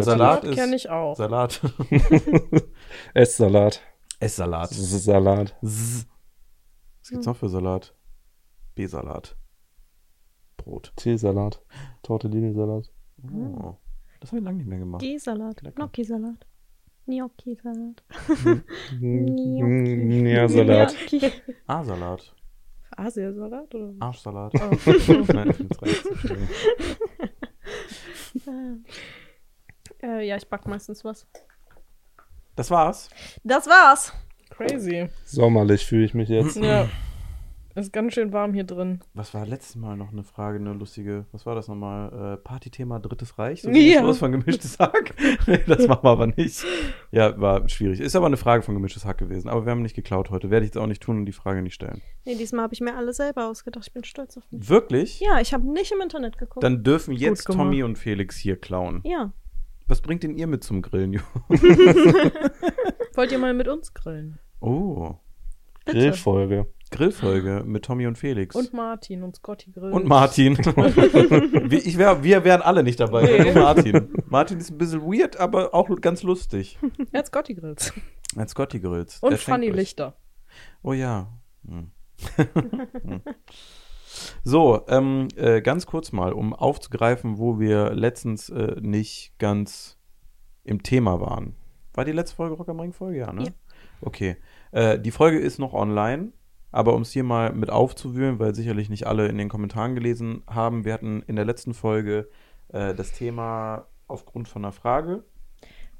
Salat 0.00 0.44
ist- 0.44 0.54
kenne 0.56 0.76
ich 0.76 0.88
auch. 0.90 1.16
Salat. 1.16 1.60
Esssalat. 3.14 3.80
S-Salat. 4.20 4.70
Das 4.70 4.78
ist 4.78 5.04
Salat. 5.04 5.56
Was 5.60 6.06
gibt's 7.10 7.26
noch 7.26 7.36
für 7.36 7.48
Salat? 7.48 7.94
B-Salat. 8.74 9.36
Brot. 10.56 10.92
Teesalat. 10.96 11.60
Tortellini-Salat. 12.02 12.92
Oh. 13.24 13.76
Das 14.20 14.30
habe 14.30 14.38
ich 14.38 14.44
lange 14.44 14.58
nicht 14.58 14.68
mehr 14.68 14.78
gemacht. 14.78 15.02
Lecker. 15.02 15.72
Gnocchi-Salat. 15.74 16.46
Gnocchi-Salat. 17.06 18.02
Mm, 19.00 20.26
Ja, 20.26 20.48
Salat. 20.48 20.94
Gnocchi. 21.08 21.32
A-Salat. 21.66 22.34
Asiasalat 22.96 23.74
oder? 23.74 23.94
Arschsalat. 24.00 24.52
Oh. 24.54 24.68
Nein, 25.32 25.48
reicht. 25.80 26.06
Entschuldigung. 26.06 26.48
äh, 30.02 30.26
ja, 30.26 30.36
ich 30.36 30.48
back 30.48 30.66
meistens 30.66 31.04
was. 31.04 31.26
Das 32.54 32.70
war's. 32.70 33.08
Das 33.44 33.66
war's. 33.66 34.12
Crazy. 34.50 35.08
Sommerlich 35.24 35.86
fühle 35.86 36.04
ich 36.04 36.12
mich 36.14 36.28
jetzt. 36.28 36.56
Ja. 36.56 36.88
Ist 37.74 37.92
ganz 37.92 38.12
schön 38.12 38.32
warm 38.34 38.52
hier 38.52 38.64
drin. 38.64 39.00
Was 39.14 39.32
war 39.32 39.46
letztes 39.46 39.76
Mal 39.76 39.96
noch 39.96 40.12
eine 40.12 40.24
Frage, 40.24 40.58
eine 40.58 40.74
lustige? 40.74 41.24
Was 41.32 41.46
war 41.46 41.54
das 41.54 41.68
nochmal? 41.68 42.34
Äh, 42.34 42.36
Partythema 42.36 42.98
Drittes 42.98 43.38
Reich? 43.38 43.62
So 43.62 43.70
Ja. 43.70 44.00
Schluss 44.00 44.18
von 44.18 44.30
Gemischtes 44.32 44.78
Hack? 44.78 45.14
nee, 45.46 45.58
das 45.66 45.86
machen 45.86 46.04
wir 46.04 46.10
aber 46.10 46.26
nicht. 46.26 46.64
Ja, 47.12 47.40
war 47.40 47.66
schwierig. 47.70 48.00
Ist 48.00 48.14
aber 48.14 48.26
eine 48.26 48.36
Frage 48.36 48.62
von 48.62 48.74
Gemischtes 48.74 49.06
Hack 49.06 49.18
gewesen. 49.18 49.48
Aber 49.48 49.64
wir 49.64 49.70
haben 49.70 49.80
nicht 49.82 49.96
geklaut 49.96 50.28
heute. 50.30 50.50
Werde 50.50 50.66
ich 50.66 50.68
jetzt 50.74 50.76
auch 50.78 50.86
nicht 50.86 51.02
tun 51.02 51.16
und 51.18 51.26
die 51.26 51.32
Frage 51.32 51.62
nicht 51.62 51.74
stellen. 51.74 52.02
Nee, 52.26 52.34
diesmal 52.34 52.64
habe 52.64 52.74
ich 52.74 52.80
mir 52.82 52.94
alle 52.94 53.14
selber 53.14 53.48
ausgedacht. 53.48 53.86
Ich 53.86 53.92
bin 53.94 54.04
stolz 54.04 54.36
auf 54.36 54.44
mich. 54.50 54.68
Wirklich? 54.68 55.20
Ja, 55.20 55.40
ich 55.40 55.54
habe 55.54 55.66
nicht 55.72 55.92
im 55.92 56.00
Internet 56.02 56.36
geguckt. 56.36 56.62
Dann 56.62 56.82
dürfen 56.84 57.14
jetzt. 57.14 57.44
Tommy 57.46 57.82
und 57.82 57.96
Felix 57.96 58.36
hier 58.36 58.56
klauen. 58.56 59.00
ja. 59.04 59.32
Was 59.88 60.00
bringt 60.00 60.22
denn 60.22 60.38
ihr 60.38 60.46
mit 60.46 60.62
zum 60.64 60.80
Grillen, 60.80 61.12
Jo? 61.12 61.20
Wollt 63.14 63.32
ihr 63.32 63.38
mal 63.38 63.52
mit 63.52 63.68
uns 63.68 63.92
grillen? 63.92 64.38
Oh. 64.60 65.14
Bitte. 65.84 65.98
Grillfolge. 65.98 66.66
Grillfolge 66.92 67.64
mit 67.66 67.84
Tommy 67.84 68.06
und 68.06 68.16
Felix. 68.16 68.54
Und 68.54 68.72
Martin 68.72 69.22
und 69.22 69.36
Scotty 69.36 69.72
grillen. 69.72 69.92
Und 69.92 70.06
Martin. 70.06 70.56
wir, 70.58 71.84
ich 71.84 71.98
wär, 71.98 72.22
wir 72.22 72.44
wären 72.44 72.62
alle 72.62 72.82
nicht 72.82 73.00
dabei. 73.00 73.22
Nee. 73.22 73.52
Nur 73.52 73.62
Martin. 73.62 74.08
Martin 74.28 74.58
ist 74.58 74.70
ein 74.70 74.78
bisschen 74.78 75.02
weird, 75.02 75.38
aber 75.38 75.74
auch 75.74 75.88
ganz 76.00 76.22
lustig. 76.22 76.78
Er 77.10 77.20
hat 77.20 77.26
Scotty 77.26 77.54
grillt. 77.54 77.92
Als 78.36 78.52
Scotty 78.52 78.80
grillt. 78.80 79.18
Und 79.20 79.30
Der 79.46 79.58
euch. 79.58 79.74
Lichter. 79.74 80.16
Oh 80.82 80.92
ja. 80.92 81.28
Hm. 81.66 81.90
so, 84.44 84.84
ähm, 84.88 85.28
äh, 85.36 85.60
ganz 85.60 85.86
kurz 85.86 86.12
mal, 86.12 86.32
um 86.32 86.54
aufzugreifen, 86.54 87.38
wo 87.38 87.58
wir 87.58 87.92
letztens 87.94 88.48
äh, 88.50 88.76
nicht 88.80 89.34
ganz 89.38 89.98
im 90.64 90.82
Thema 90.82 91.20
waren. 91.20 91.56
War 91.94 92.04
die 92.04 92.12
letzte 92.12 92.36
Folge 92.36 92.54
Rock 92.54 92.68
am 92.68 92.80
Ring 92.80 92.92
Folge? 92.92 93.18
Ja, 93.18 93.32
ne? 93.32 93.44
Ja. 93.44 93.50
Okay. 94.00 94.36
Äh, 94.70 94.98
die 94.98 95.10
Folge 95.10 95.38
ist 95.38 95.58
noch 95.58 95.74
online, 95.74 96.32
aber 96.72 96.94
um 96.94 97.02
es 97.02 97.12
hier 97.12 97.22
mal 97.24 97.52
mit 97.52 97.70
aufzuwühlen, 97.70 98.38
weil 98.38 98.54
sicherlich 98.54 98.88
nicht 98.90 99.06
alle 99.06 99.28
in 99.28 99.38
den 99.38 99.48
Kommentaren 99.48 99.94
gelesen 99.94 100.42
haben, 100.48 100.84
wir 100.84 100.92
hatten 100.94 101.22
in 101.26 101.36
der 101.36 101.44
letzten 101.44 101.74
Folge 101.74 102.28
äh, 102.68 102.94
das 102.94 103.12
Thema 103.12 103.86
aufgrund 104.08 104.48
von 104.48 104.64
einer 104.64 104.72
Frage. 104.72 105.24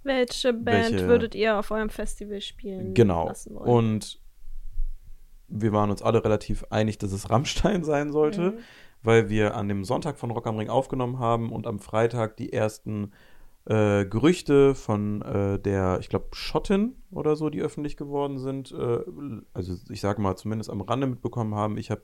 Welche 0.02 0.52
Band 0.52 0.92
Welche- 0.92 1.06
würdet 1.06 1.34
ihr 1.36 1.58
auf 1.58 1.70
eurem 1.70 1.90
Festival 1.90 2.40
spielen 2.40 2.94
Genau. 2.94 3.28
lassen 3.28 3.54
wollen? 3.54 3.68
Und 3.68 4.20
wir 5.48 5.72
waren 5.72 5.90
uns 5.90 6.02
alle 6.02 6.24
relativ 6.24 6.64
einig, 6.70 6.98
dass 6.98 7.12
es 7.12 7.30
Rammstein 7.30 7.84
sein 7.84 8.10
sollte, 8.10 8.52
Mhm. 8.52 8.58
weil 9.02 9.28
wir 9.28 9.54
an 9.56 9.68
dem 9.68 9.84
Sonntag 9.84 10.18
von 10.18 10.30
Rock 10.30 10.46
am 10.46 10.56
Ring 10.58 10.70
aufgenommen 10.70 11.18
haben 11.18 11.52
und 11.52 11.66
am 11.66 11.78
Freitag 11.78 12.36
die 12.36 12.52
ersten 12.52 13.12
äh, 13.66 14.04
Gerüchte 14.06 14.74
von 14.74 15.22
äh, 15.22 15.58
der, 15.58 15.98
ich 16.00 16.08
glaube, 16.08 16.26
Schottin 16.32 16.96
oder 17.10 17.36
so, 17.36 17.48
die 17.50 17.62
öffentlich 17.62 17.96
geworden 17.96 18.38
sind, 18.38 18.72
äh, 18.72 19.00
also 19.54 19.74
ich 19.90 20.00
sage 20.00 20.20
mal 20.20 20.36
zumindest 20.36 20.70
am 20.70 20.80
Rande 20.80 21.06
mitbekommen 21.06 21.54
haben. 21.54 21.76
Ich 21.78 21.90
habe 21.90 22.02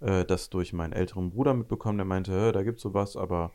äh, 0.00 0.24
das 0.24 0.50
durch 0.50 0.72
meinen 0.72 0.92
älteren 0.92 1.30
Bruder 1.30 1.54
mitbekommen, 1.54 1.98
der 1.98 2.04
meinte, 2.06 2.32
"Hä, 2.32 2.52
da 2.52 2.62
gibt's 2.62 2.82
sowas, 2.82 3.16
aber 3.16 3.52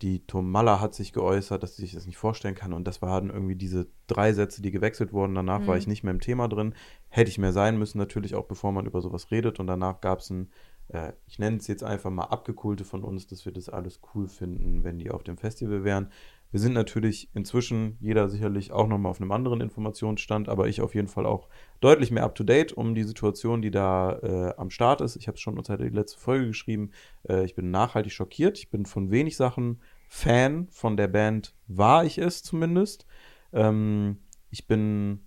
die 0.00 0.26
Tomalla 0.26 0.80
hat 0.80 0.94
sich 0.94 1.12
geäußert, 1.12 1.62
dass 1.62 1.76
sie 1.76 1.82
sich 1.82 1.92
das 1.94 2.06
nicht 2.06 2.16
vorstellen 2.16 2.56
kann. 2.56 2.72
Und 2.72 2.88
das 2.88 3.02
waren 3.02 3.30
irgendwie 3.30 3.54
diese 3.54 3.86
drei 4.08 4.32
Sätze, 4.32 4.60
die 4.60 4.72
gewechselt 4.72 5.12
wurden. 5.12 5.36
Danach 5.36 5.60
war 5.68 5.74
Mhm. 5.74 5.78
ich 5.78 5.86
nicht 5.86 6.02
mehr 6.02 6.12
im 6.12 6.20
Thema 6.20 6.48
drin. 6.48 6.74
Hätte 7.08 7.30
ich 7.30 7.38
mehr 7.38 7.52
sein 7.52 7.78
müssen, 7.78 7.98
natürlich 7.98 8.34
auch 8.34 8.46
bevor 8.46 8.72
man 8.72 8.86
über 8.86 9.00
sowas 9.00 9.30
redet. 9.30 9.60
Und 9.60 9.68
danach 9.68 10.00
gab 10.00 10.18
es 10.18 10.30
ein, 10.30 10.50
äh, 10.88 11.12
ich 11.26 11.38
nenne 11.38 11.58
es 11.58 11.68
jetzt 11.68 11.84
einfach 11.84 12.10
mal 12.10 12.24
Abgekulte 12.24 12.84
von 12.84 13.04
uns, 13.04 13.28
dass 13.28 13.44
wir 13.44 13.52
das 13.52 13.68
alles 13.68 14.00
cool 14.12 14.26
finden, 14.26 14.82
wenn 14.82 14.98
die 14.98 15.12
auf 15.12 15.22
dem 15.22 15.36
Festival 15.36 15.84
wären. 15.84 16.08
Wir 16.52 16.60
sind 16.60 16.74
natürlich 16.74 17.30
inzwischen, 17.32 17.96
jeder 17.98 18.28
sicherlich 18.28 18.72
auch 18.72 18.86
nochmal 18.86 19.10
auf 19.10 19.20
einem 19.20 19.32
anderen 19.32 19.62
Informationsstand, 19.62 20.50
aber 20.50 20.68
ich 20.68 20.82
auf 20.82 20.94
jeden 20.94 21.08
Fall 21.08 21.24
auch 21.24 21.48
deutlich 21.80 22.10
mehr 22.10 22.24
up-to-date 22.24 22.74
um 22.74 22.94
die 22.94 23.04
Situation, 23.04 23.62
die 23.62 23.70
da 23.70 24.18
äh, 24.18 24.54
am 24.58 24.68
Start 24.68 25.00
ist. 25.00 25.16
Ich 25.16 25.28
habe 25.28 25.36
es 25.36 25.40
schon 25.40 25.56
unter 25.56 25.78
die 25.78 25.88
letzte 25.88 26.20
Folge 26.20 26.48
geschrieben. 26.48 26.90
Äh, 27.26 27.46
ich 27.46 27.54
bin 27.54 27.70
nachhaltig 27.70 28.12
schockiert. 28.12 28.58
Ich 28.58 28.68
bin 28.68 28.84
von 28.84 29.10
wenig 29.10 29.36
Sachen 29.36 29.80
Fan 30.08 30.68
von 30.70 30.98
der 30.98 31.08
Band, 31.08 31.54
war 31.68 32.04
ich 32.04 32.18
es 32.18 32.42
zumindest. 32.42 33.06
Ähm, 33.54 34.18
ich 34.50 34.66
bin 34.66 35.24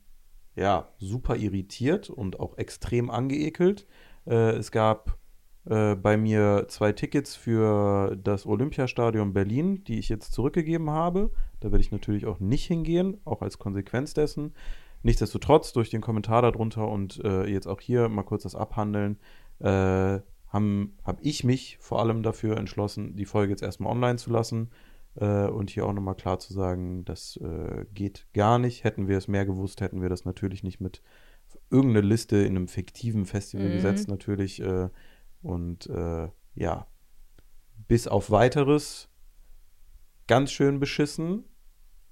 ja 0.56 0.94
super 1.00 1.38
irritiert 1.38 2.12
und 2.12 2.40
auch 2.40 2.60
extrem 2.60 3.10
angeekelt. 3.10 3.88
Äh, 4.28 4.52
es 4.52 4.70
gab 4.70 5.18
äh, 5.66 5.96
bei 5.96 6.18
mir 6.18 6.66
zwei 6.68 6.92
Tickets 6.92 7.36
für 7.36 8.16
das 8.24 8.46
Olympiastadion 8.46 9.34
Berlin, 9.34 9.84
die 9.84 10.00
ich 10.00 10.10
jetzt 10.10 10.34
zurückgegeben 10.34 10.90
habe. 10.90 11.32
Da 11.60 11.72
werde 11.72 11.82
ich 11.82 11.92
natürlich 11.92 12.26
auch 12.26 12.40
nicht 12.40 12.66
hingehen, 12.66 13.18
auch 13.26 13.42
als 13.42 13.58
Konsequenz 13.58 14.14
dessen. 14.14 14.54
Nichtsdestotrotz, 15.04 15.74
durch 15.74 15.90
den 15.90 16.02
Kommentar 16.02 16.42
darunter 16.42 16.88
und 16.88 17.24
äh, 17.24 17.46
jetzt 17.46 17.68
auch 17.68 17.80
hier 17.80 18.10
mal 18.10 18.24
kurz 18.24 18.44
das 18.44 18.56
Abhandeln, 18.56 19.18
äh, 19.60 20.20
habe 20.50 20.88
hab 21.04 21.18
ich 21.22 21.44
mich 21.44 21.78
vor 21.80 22.00
allem 22.00 22.24
dafür 22.24 22.58
entschlossen, 22.58 23.16
die 23.16 23.26
Folge 23.26 23.52
jetzt 23.52 23.62
erstmal 23.64 23.92
online 23.92 24.18
zu 24.18 24.32
lassen 24.32 24.70
äh, 25.16 25.48
und 25.48 25.70
hier 25.70 25.86
auch 25.86 25.94
nochmal 25.94 26.16
klar 26.16 26.40
zu 26.40 26.54
sagen, 26.54 27.06
das 27.06 27.38
äh, 27.38 27.86
geht 27.94 28.28
gar 28.34 28.58
nicht. 28.60 28.84
Hätten 28.84 29.08
wir 29.08 29.18
es 29.18 29.28
mehr 29.28 29.46
gewusst, 29.46 29.82
hätten 29.82 30.02
wir 30.02 30.10
das 30.10 30.26
natürlich 30.26 30.64
nicht 30.64 30.80
mit 30.80 31.02
irgendeine 31.70 32.08
Liste 32.08 32.38
in 32.38 32.56
einem 32.56 32.68
fiktiven 32.68 33.26
Festival 33.26 33.70
Mhm. 33.70 33.74
gesetzt. 33.74 34.08
Natürlich 34.08 34.62
äh, 34.62 34.90
Und 35.46 35.86
äh, 35.88 36.28
ja, 36.56 36.88
bis 37.88 38.08
auf 38.08 38.32
weiteres 38.32 39.10
ganz 40.26 40.52
schön 40.52 40.80
beschissen, 40.80 41.44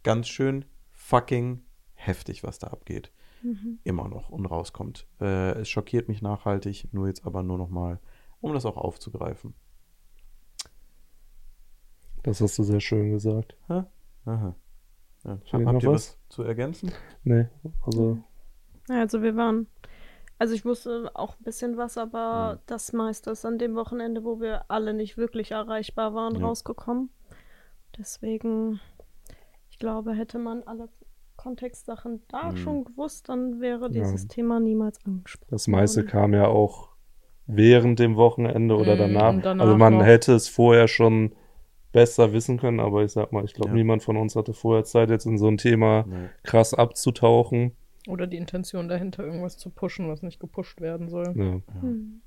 ganz 0.04 0.28
schön 0.28 0.66
fucking 0.92 1.66
heftig, 1.96 2.44
was 2.44 2.60
da 2.60 2.68
abgeht. 2.68 3.12
Mhm. 3.42 3.80
Immer 3.84 4.08
noch 4.08 4.30
und 4.30 4.46
rauskommt. 4.46 5.08
Äh, 5.20 5.62
es 5.62 5.70
schockiert 5.70 6.10
mich 6.10 6.22
nachhaltig, 6.22 6.94
nur 6.94 7.08
jetzt 7.08 7.26
aber 7.26 7.42
nur 7.42 7.58
noch 7.58 7.70
mal, 7.70 8.00
um 8.40 8.54
das 8.54 8.68
auch 8.68 8.78
aufzugreifen. 8.78 9.56
Das 12.22 12.40
hast 12.40 12.60
du 12.60 12.64
sehr 12.64 12.82
schön 12.82 13.12
gesagt. 13.12 13.58
Aha. 13.68 13.88
Ja. 14.26 14.56
Fehlt 15.24 15.54
Habt 15.54 15.74
noch 15.74 15.82
ihr 15.82 15.90
was? 15.90 16.20
was 16.20 16.30
zu 16.30 16.44
ergänzen? 16.44 16.92
Nee, 17.24 17.48
also 17.82 18.20
Also 18.90 19.24
wir 19.24 19.36
waren, 19.36 19.66
also 20.40 20.54
ich 20.54 20.66
wusste 20.66 21.12
auch 21.14 21.36
ein 21.40 21.44
bisschen 21.44 21.78
was, 21.78 21.98
aber 21.98 22.56
Mhm. 22.56 22.60
das 22.66 22.94
meiste 22.94 23.32
ist 23.32 23.46
an 23.46 23.58
dem 23.58 23.76
Wochenende, 23.76 24.24
wo 24.24 24.40
wir 24.42 24.66
alle 24.70 24.94
nicht 24.94 25.18
wirklich 25.18 25.52
erreichbar 25.52 26.14
waren, 26.14 26.36
Ja. 26.36 26.46
rausgekommen. 26.46 27.10
Deswegen, 27.98 28.80
ich 29.70 29.78
glaube, 29.80 30.14
hätte 30.14 30.40
man 30.40 30.64
alle 30.64 30.90
Kontextsachen 31.36 32.24
da 32.30 32.52
Mhm. 32.52 32.58
schon 32.58 32.86
gewusst, 32.86 33.30
dann 33.30 33.60
wäre 33.60 33.84
Ja. 33.84 33.90
dieses 33.90 34.28
Thema 34.28 34.60
niemals 34.60 35.00
angesprochen. 35.06 35.50
das 35.52 35.68
meiste 35.68 36.06
kam 36.06 36.34
ja 36.34 36.48
auch 36.48 36.90
während 37.46 38.00
dem 38.00 38.16
Wochenende 38.16 38.76
oder 38.76 38.96
Mm, 38.96 39.00
danach. 39.00 39.42
danach 39.42 39.66
Also 39.66 39.78
man 39.78 39.98
noch. 39.98 40.06
hätte 40.06 40.34
es 40.34 40.48
vorher 40.48 40.88
schon 40.88 41.34
besser 41.92 42.32
wissen 42.34 42.58
können, 42.58 42.80
aber 42.80 43.04
ich 43.04 43.12
sag 43.12 43.32
mal, 43.34 43.44
ich 43.44 43.54
glaube, 43.54 43.70
Ja. 43.70 43.76
niemand 43.76 44.02
von 44.04 44.16
uns 44.18 44.36
hatte 44.36 44.54
vorher 44.54 44.84
Zeit, 44.86 45.10
jetzt 45.10 45.26
in 45.26 45.38
so 45.38 45.48
ein 45.48 45.58
Thema 45.58 46.06
Nee. 46.08 46.30
krass 46.44 46.74
abzutauchen. 46.74 47.76
Oder 48.08 48.28
die 48.28 48.38
Intention 48.38 48.88
dahinter, 48.88 49.24
irgendwas 49.24 49.58
zu 49.58 49.70
pushen, 49.70 50.10
was 50.10 50.22
nicht 50.22 50.40
gepusht 50.40 50.82
werden 50.82 51.10
soll. 51.10 51.34
Ja. 51.36 51.82
Hm. 51.82 52.22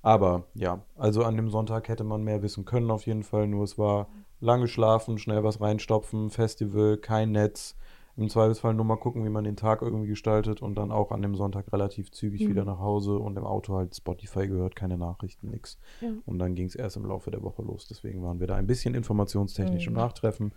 Aber 0.00 0.46
ja, 0.54 0.84
also 0.96 1.22
an 1.24 1.36
dem 1.36 1.48
Sonntag 1.48 1.88
hätte 1.88 2.04
man 2.04 2.22
mehr 2.24 2.42
wissen 2.42 2.64
können 2.64 2.90
auf 2.90 3.06
jeden 3.06 3.22
Fall. 3.22 3.46
Nur 3.46 3.64
es 3.64 3.78
war 3.78 4.08
lange 4.40 4.66
schlafen, 4.66 5.18
schnell 5.18 5.44
was 5.44 5.60
reinstopfen, 5.60 6.30
Festival, 6.30 6.96
kein 6.96 7.30
Netz. 7.32 7.76
Im 8.16 8.28
Zweifelsfall 8.28 8.74
nur 8.74 8.84
mal 8.84 8.96
gucken, 8.96 9.24
wie 9.24 9.30
man 9.30 9.44
den 9.44 9.56
Tag 9.56 9.80
irgendwie 9.80 10.08
gestaltet 10.08 10.60
und 10.60 10.74
dann 10.74 10.92
auch 10.92 11.12
an 11.12 11.22
dem 11.22 11.34
Sonntag 11.34 11.72
relativ 11.72 12.10
zügig 12.10 12.42
Mhm. 12.44 12.48
wieder 12.50 12.64
nach 12.66 12.78
Hause 12.78 13.16
und 13.18 13.38
im 13.38 13.44
Auto 13.46 13.74
halt 13.74 13.94
Spotify 13.96 14.48
gehört, 14.48 14.76
keine 14.76 14.98
Nachrichten, 14.98 15.48
nix. 15.48 15.78
Ja. 16.02 16.10
Und 16.26 16.38
dann 16.38 16.54
ging 16.54 16.66
es 16.66 16.74
erst 16.74 16.96
im 16.96 17.06
Laufe 17.06 17.30
der 17.30 17.42
Woche 17.42 17.62
los. 17.62 17.86
Deswegen 17.88 18.22
waren 18.22 18.38
wir 18.38 18.46
da 18.48 18.56
ein 18.56 18.66
bisschen 18.66 18.94
informationstechnisch 18.94 19.86
im 19.86 19.94
Mhm. 19.94 19.98
Nachtreffen. 20.00 20.52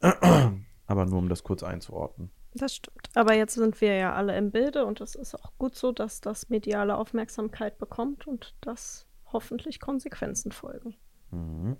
Aber 0.88 1.06
nur 1.06 1.18
um 1.18 1.28
das 1.28 1.44
kurz 1.44 1.62
einzuordnen. 1.62 2.30
Das 2.58 2.74
stimmt. 2.74 3.10
Aber 3.14 3.34
jetzt 3.34 3.54
sind 3.54 3.80
wir 3.80 3.94
ja 3.96 4.14
alle 4.14 4.36
im 4.36 4.50
Bilde 4.50 4.84
und 4.86 5.00
es 5.00 5.14
ist 5.14 5.34
auch 5.34 5.52
gut 5.58 5.74
so, 5.74 5.92
dass 5.92 6.20
das 6.20 6.48
mediale 6.48 6.96
Aufmerksamkeit 6.96 7.78
bekommt 7.78 8.26
und 8.26 8.54
dass 8.60 9.06
hoffentlich 9.32 9.80
Konsequenzen 9.80 10.52
folgen. 10.52 10.94
Mhm. 11.30 11.76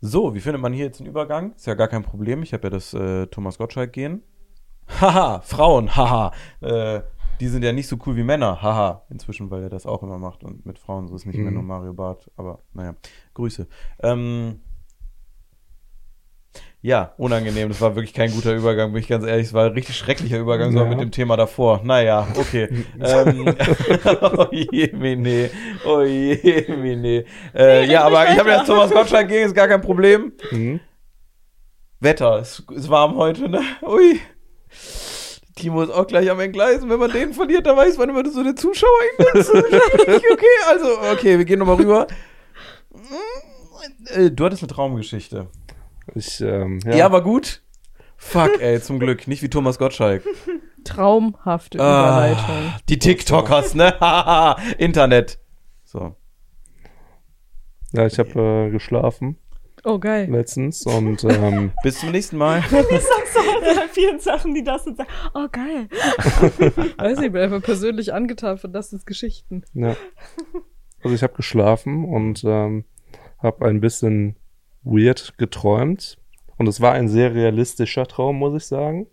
So, 0.00 0.34
wie 0.34 0.40
findet 0.40 0.60
man 0.60 0.72
hier 0.72 0.84
jetzt 0.86 1.00
den 1.00 1.06
Übergang? 1.06 1.52
Ist 1.54 1.66
ja 1.66 1.74
gar 1.74 1.88
kein 1.88 2.02
Problem. 2.02 2.42
Ich 2.42 2.52
habe 2.52 2.64
ja 2.64 2.70
das 2.70 2.92
äh, 2.92 3.26
Thomas 3.28 3.56
Gottschalk 3.58 3.92
gehen. 3.92 4.22
Haha, 5.00 5.40
Frauen, 5.44 5.96
haha. 5.96 6.32
Äh, 6.60 7.00
die 7.40 7.48
sind 7.48 7.64
ja 7.64 7.72
nicht 7.72 7.88
so 7.88 7.96
cool 8.06 8.14
wie 8.14 8.22
Männer, 8.22 8.60
haha. 8.60 9.06
Inzwischen, 9.08 9.50
weil 9.50 9.62
er 9.62 9.70
das 9.70 9.86
auch 9.86 10.02
immer 10.02 10.18
macht 10.18 10.44
und 10.44 10.66
mit 10.66 10.78
Frauen 10.78 11.08
so 11.08 11.14
ist 11.16 11.24
nicht 11.26 11.36
mehr 11.38 11.48
Mhm. 11.48 11.54
nur 11.54 11.62
Mario 11.62 11.94
Barth. 11.94 12.30
Aber 12.36 12.60
naja, 12.74 12.94
Grüße. 13.32 13.66
Ähm, 14.02 14.60
ja, 16.82 17.14
unangenehm. 17.16 17.68
Das 17.70 17.80
war 17.80 17.94
wirklich 17.96 18.12
kein 18.12 18.30
guter 18.30 18.54
Übergang, 18.54 18.92
bin 18.92 19.00
ich 19.00 19.08
ganz 19.08 19.24
ehrlich. 19.24 19.46
Es 19.46 19.52
war 19.54 19.66
ein 19.66 19.72
richtig 19.72 19.96
schrecklicher 19.96 20.38
Übergang 20.38 20.70
sogar 20.70 20.84
Ja. 20.86 20.90
mit 20.90 21.00
dem 21.00 21.10
Thema 21.10 21.36
davor. 21.36 21.80
Naja, 21.82 22.26
okay. 22.36 22.68
ähm, 23.00 23.54
oh 24.20 24.46
je, 24.50 24.92
Mene. 24.92 25.50
Oh 25.86 26.02
je, 26.02 26.66
Mene. 26.76 27.24
Äh, 27.54 27.86
ja, 27.90 28.04
aber 28.04 28.30
ich 28.30 28.38
habe 28.38 28.50
ja 28.50 28.62
Thomas 28.64 28.90
Gottschalk 28.90 29.28
gegen, 29.28 29.46
ist 29.46 29.54
gar 29.54 29.68
kein 29.68 29.80
Problem. 29.80 30.32
Mhm. 30.50 30.80
Wetter, 32.00 32.38
es 32.40 32.62
ist 32.70 32.90
warm 32.90 33.16
heute, 33.16 33.48
ne? 33.48 33.62
Ui. 33.82 34.20
Timo 35.56 35.82
ist 35.82 35.90
auch 35.90 36.06
gleich 36.06 36.28
am 36.30 36.40
Entgleisen. 36.40 36.90
Wenn 36.90 36.98
man 36.98 37.10
den 37.12 37.32
verliert, 37.32 37.64
dann 37.66 37.76
weiß 37.78 37.96
man 37.96 38.10
immer 38.10 38.28
so 38.28 38.40
eine 38.40 38.54
Zuschauerindex. 38.54 39.50
okay, 39.54 40.46
also, 40.68 40.86
okay, 41.12 41.38
wir 41.38 41.44
gehen 41.46 41.60
nochmal 41.60 41.76
rüber. 41.76 42.06
Äh, 44.12 44.30
Du 44.30 44.44
hattest 44.44 44.62
eine 44.62 44.72
Traumgeschichte. 44.72 45.46
Ich, 46.14 46.40
ähm, 46.40 46.80
Ja, 46.84 46.94
ja, 46.96 47.12
war 47.12 47.22
gut. 47.22 47.62
Fuck, 48.16 48.60
ey, 48.60 48.80
zum 48.80 48.98
Glück. 48.98 49.26
Nicht 49.28 49.42
wie 49.42 49.50
Thomas 49.50 49.78
Gottschalk. 49.78 50.22
Traumhafte 50.84 51.80
Ah, 51.80 52.28
Überleitung. 52.30 52.72
die 52.88 52.98
TikTokers, 52.98 53.74
ne? 53.74 53.94
Internet. 54.78 55.38
So. 55.84 56.14
ja, 57.92 58.06
ich 58.06 58.18
habe 58.18 58.66
äh, 58.68 58.70
geschlafen 58.70 59.38
Oh, 59.84 59.98
geil. 59.98 60.28
letztens 60.30 60.82
und 60.86 61.24
ähm, 61.24 61.72
Bis 61.82 62.00
zum 62.00 62.10
nächsten 62.10 62.36
Mal. 62.36 62.58
Ich 62.60 62.70
sag 62.70 63.26
so 63.32 63.40
bei 63.60 63.88
vielen 63.88 64.18
Sachen, 64.20 64.54
die 64.54 64.62
das 64.64 64.86
und 64.86 64.96
sagen, 64.96 65.08
oh 65.34 65.46
geil. 65.50 65.88
Weiß 66.98 67.18
nicht, 67.18 67.26
ich 67.26 67.32
bin 67.32 67.42
einfach 67.42 67.62
persönlich 67.62 68.12
angetan 68.12 68.58
von 68.58 68.72
das 68.72 68.92
ist 68.92 69.06
Geschichten. 69.06 69.64
ja. 69.74 69.96
Also 71.02 71.14
ich 71.14 71.22
habe 71.22 71.34
geschlafen 71.34 72.04
und 72.06 72.44
ähm, 72.44 72.84
habe 73.42 73.66
ein 73.66 73.80
bisschen 73.80 74.36
weird 74.84 75.36
geträumt 75.38 76.18
und 76.56 76.68
es 76.68 76.80
war 76.80 76.92
ein 76.92 77.08
sehr 77.08 77.34
realistischer 77.34 78.06
Traum, 78.06 78.36
muss 78.36 78.54
ich 78.54 78.66
sagen. 78.66 79.06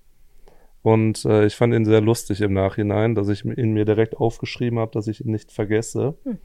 Und 0.84 1.26
äh, 1.26 1.46
ich 1.46 1.56
fand 1.56 1.74
ihn 1.74 1.86
sehr 1.86 2.02
lustig 2.02 2.42
im 2.42 2.54
Nachhinein, 2.54 3.14
dass 3.14 3.30
ich 3.30 3.46
ihn 3.46 3.74
mir 3.74 3.86
direkt 3.86 4.18
aufgeschrieben 4.18 4.80
habe, 4.80 4.92
dass 4.92 5.08
ich 5.08 5.24
ihn 5.24 5.32
nicht 5.32 5.52
vergesse. 5.52 6.16
Hm. 6.24 6.40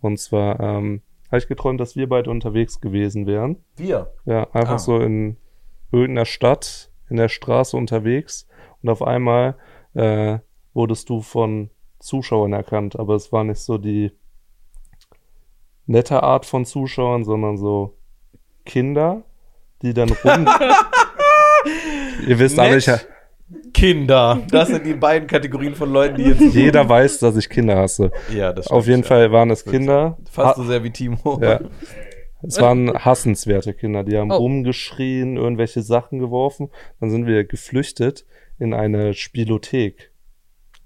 Und 0.00 0.18
zwar 0.18 0.60
ähm, 0.60 1.02
habe 1.28 1.38
ich 1.38 1.48
geträumt, 1.48 1.80
dass 1.80 1.96
wir 1.96 2.08
beide 2.08 2.30
unterwegs 2.30 2.80
gewesen 2.80 3.26
wären. 3.26 3.56
Wir. 3.76 4.12
Ja, 4.26 4.44
einfach 4.52 4.74
Ah. 4.74 4.78
so 4.78 4.98
in 5.00 5.36
irgendeiner 5.90 6.24
Stadt, 6.24 6.90
in 7.08 7.16
der 7.16 7.28
Straße 7.28 7.76
unterwegs. 7.76 8.46
Und 8.82 8.90
auf 8.90 9.02
einmal 9.02 9.56
äh, 9.94 10.38
wurdest 10.72 11.08
du 11.10 11.20
von 11.20 11.70
Zuschauern 11.98 12.52
erkannt, 12.52 12.98
aber 12.98 13.14
es 13.16 13.32
war 13.32 13.42
nicht 13.44 13.58
so 13.60 13.76
die 13.76 14.12
nette 15.86 16.22
Art 16.22 16.46
von 16.46 16.64
Zuschauern, 16.64 17.24
sondern 17.24 17.58
so 17.58 17.96
Kinder, 18.70 19.24
die 19.82 19.92
dann 19.94 20.10
rum. 20.10 20.46
Ihr 22.28 22.38
wisst 22.38 22.56
alle, 22.56 22.76
ich. 22.76 22.88
Kinder. 23.74 24.40
Das 24.52 24.68
sind 24.68 24.86
die 24.86 24.94
beiden 24.94 25.26
Kategorien 25.26 25.74
von 25.74 25.92
Leuten, 25.92 26.16
die 26.18 26.22
jetzt. 26.22 26.54
jeder 26.54 26.88
weiß, 26.88 27.18
dass 27.18 27.36
ich 27.36 27.48
Kinder 27.48 27.76
hasse. 27.76 28.12
Ja, 28.32 28.52
das 28.52 28.68
Auf 28.68 28.84
stimmt, 28.84 28.86
jeden 28.88 29.02
ja. 29.02 29.08
Fall 29.08 29.32
waren 29.32 29.50
es 29.50 29.64
Kinder. 29.64 30.18
Fast 30.30 30.58
so 30.58 30.62
sehr 30.64 30.84
wie 30.84 30.90
Timo. 30.90 31.40
Ja. 31.42 31.60
Es 32.42 32.60
waren 32.60 32.92
hassenswerte 33.04 33.74
Kinder, 33.74 34.04
die 34.04 34.16
haben 34.16 34.30
Oh. 34.30 34.36
rumgeschrien, 34.36 35.36
irgendwelche 35.36 35.82
Sachen 35.82 36.20
geworfen. 36.20 36.70
Dann 37.00 37.10
sind 37.10 37.26
wir 37.26 37.42
geflüchtet 37.44 38.24
in 38.60 38.72
eine 38.72 39.14
Spielothek. 39.14 40.12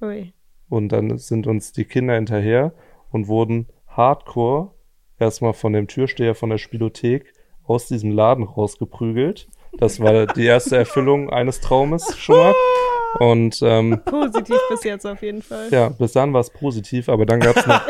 Ui. 0.00 0.32
Und 0.70 0.88
dann 0.88 1.18
sind 1.18 1.46
uns 1.46 1.72
die 1.72 1.84
Kinder 1.84 2.14
hinterher 2.14 2.72
und 3.12 3.28
wurden 3.28 3.66
hardcore 3.88 4.70
erstmal 5.18 5.52
von 5.52 5.74
dem 5.74 5.86
Türsteher 5.86 6.34
von 6.34 6.48
der 6.48 6.58
Spielothek 6.58 7.34
aus 7.66 7.86
diesem 7.86 8.10
Laden 8.10 8.44
rausgeprügelt. 8.44 9.48
Das 9.78 10.00
war 10.00 10.26
die 10.26 10.44
erste 10.44 10.76
Erfüllung 10.76 11.30
eines 11.30 11.60
Traumes 11.60 12.16
schon 12.16 12.36
mal. 12.36 12.54
Und 13.20 13.60
ähm, 13.62 14.00
Positiv 14.04 14.58
bis 14.68 14.82
jetzt 14.84 15.06
auf 15.06 15.22
jeden 15.22 15.42
Fall. 15.42 15.68
ja, 15.70 15.88
bis 15.88 16.12
dann 16.12 16.32
war 16.32 16.40
es 16.40 16.50
positiv, 16.50 17.08
aber 17.08 17.26
dann 17.26 17.38
gab's 17.38 17.64
noch, 17.64 17.80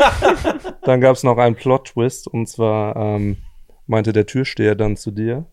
dann 0.82 1.00
gab's 1.00 1.22
noch 1.22 1.38
einen 1.38 1.56
Plot-Twist 1.56 2.28
und 2.28 2.46
zwar 2.46 2.94
ähm, 2.96 3.38
meinte 3.87 4.12
der 4.12 4.26
Türsteher 4.26 4.74
dann 4.74 4.96
zu 4.96 5.10
dir, 5.10 5.46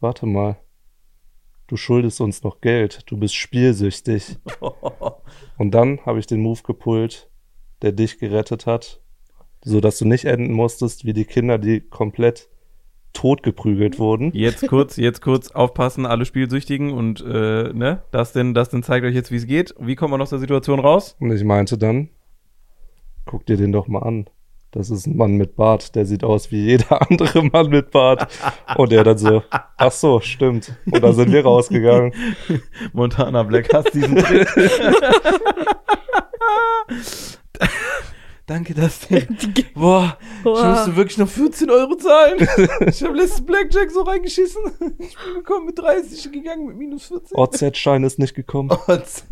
warte 0.00 0.26
mal, 0.26 0.56
du 1.70 1.76
schuldest 1.76 2.20
uns 2.20 2.42
noch 2.42 2.60
Geld, 2.60 3.02
du 3.06 3.16
bist 3.16 3.34
spielsüchtig. 3.34 4.38
Und 5.58 5.70
dann 5.72 6.04
habe 6.04 6.18
ich 6.18 6.26
den 6.26 6.40
Move 6.40 6.60
gepullt, 6.62 7.30
der 7.82 7.92
dich 7.92 8.18
gerettet 8.18 8.66
hat, 8.66 9.00
so 9.62 9.80
dass 9.80 9.98
du 9.98 10.04
nicht 10.04 10.24
enden 10.24 10.52
musstest 10.52 11.04
wie 11.04 11.12
die 11.12 11.26
Kinder, 11.26 11.58
die 11.58 11.80
komplett 11.80 12.48
totgeprügelt 13.20 13.98
wurden. 13.98 14.30
Jetzt 14.32 14.66
kurz, 14.66 14.96
jetzt 14.96 15.20
kurz 15.20 15.50
aufpassen, 15.50 16.06
alle 16.06 16.24
Spielsüchtigen 16.24 16.90
und 16.90 17.20
äh, 17.20 17.70
ne, 17.74 18.02
das 18.12 18.32
denn, 18.32 18.54
das 18.54 18.70
denn 18.70 18.82
zeigt 18.82 19.04
euch 19.04 19.14
jetzt, 19.14 19.30
wie 19.30 19.36
es 19.36 19.46
geht. 19.46 19.74
Wie 19.78 19.94
kommen 19.94 20.14
wir 20.14 20.22
aus 20.22 20.30
der 20.30 20.38
Situation 20.38 20.80
raus? 20.80 21.16
Und 21.20 21.30
ich 21.30 21.44
meinte 21.44 21.76
dann, 21.76 22.08
guck 23.26 23.44
dir 23.44 23.58
den 23.58 23.72
doch 23.72 23.88
mal 23.88 23.98
an. 23.98 24.24
Das 24.70 24.88
ist 24.88 25.06
ein 25.06 25.18
Mann 25.18 25.32
mit 25.32 25.54
Bart, 25.54 25.96
der 25.96 26.06
sieht 26.06 26.24
aus 26.24 26.50
wie 26.50 26.64
jeder 26.64 27.02
andere 27.10 27.44
Mann 27.44 27.68
mit 27.68 27.90
Bart. 27.90 28.26
Und 28.76 28.90
er 28.90 29.04
dann 29.04 29.18
so, 29.18 29.42
ach 29.50 29.92
so, 29.92 30.20
stimmt. 30.20 30.74
Und 30.90 31.02
dann 31.02 31.12
sind 31.12 31.30
wir 31.30 31.42
rausgegangen. 31.42 32.14
Montana 32.94 33.42
Black 33.42 33.70
hasst 33.74 33.92
diesen 33.92 34.16
Trick. 34.16 34.48
Danke, 38.50 38.74
Dustin. 38.74 39.28
Boah, 39.74 40.18
ich 40.38 40.42
Boah. 40.42 40.70
musste 40.72 40.96
wirklich 40.96 41.18
noch 41.18 41.28
14 41.28 41.70
Euro 41.70 41.94
zahlen. 41.94 42.36
Ich 42.88 43.00
habe 43.04 43.16
letztes 43.16 43.46
Blackjack 43.46 43.92
so 43.92 44.02
reingeschissen. 44.02 44.60
Ich 44.98 45.14
bin 45.16 45.34
gekommen 45.34 45.66
mit 45.66 45.78
30 45.78 46.32
gegangen 46.32 46.66
mit 46.66 46.76
minus 46.76 47.06
14. 47.06 47.36
OZ-Schein 47.38 48.02
ist 48.02 48.18
nicht 48.18 48.34
gekommen. 48.34 48.70
OZ. 48.88 49.24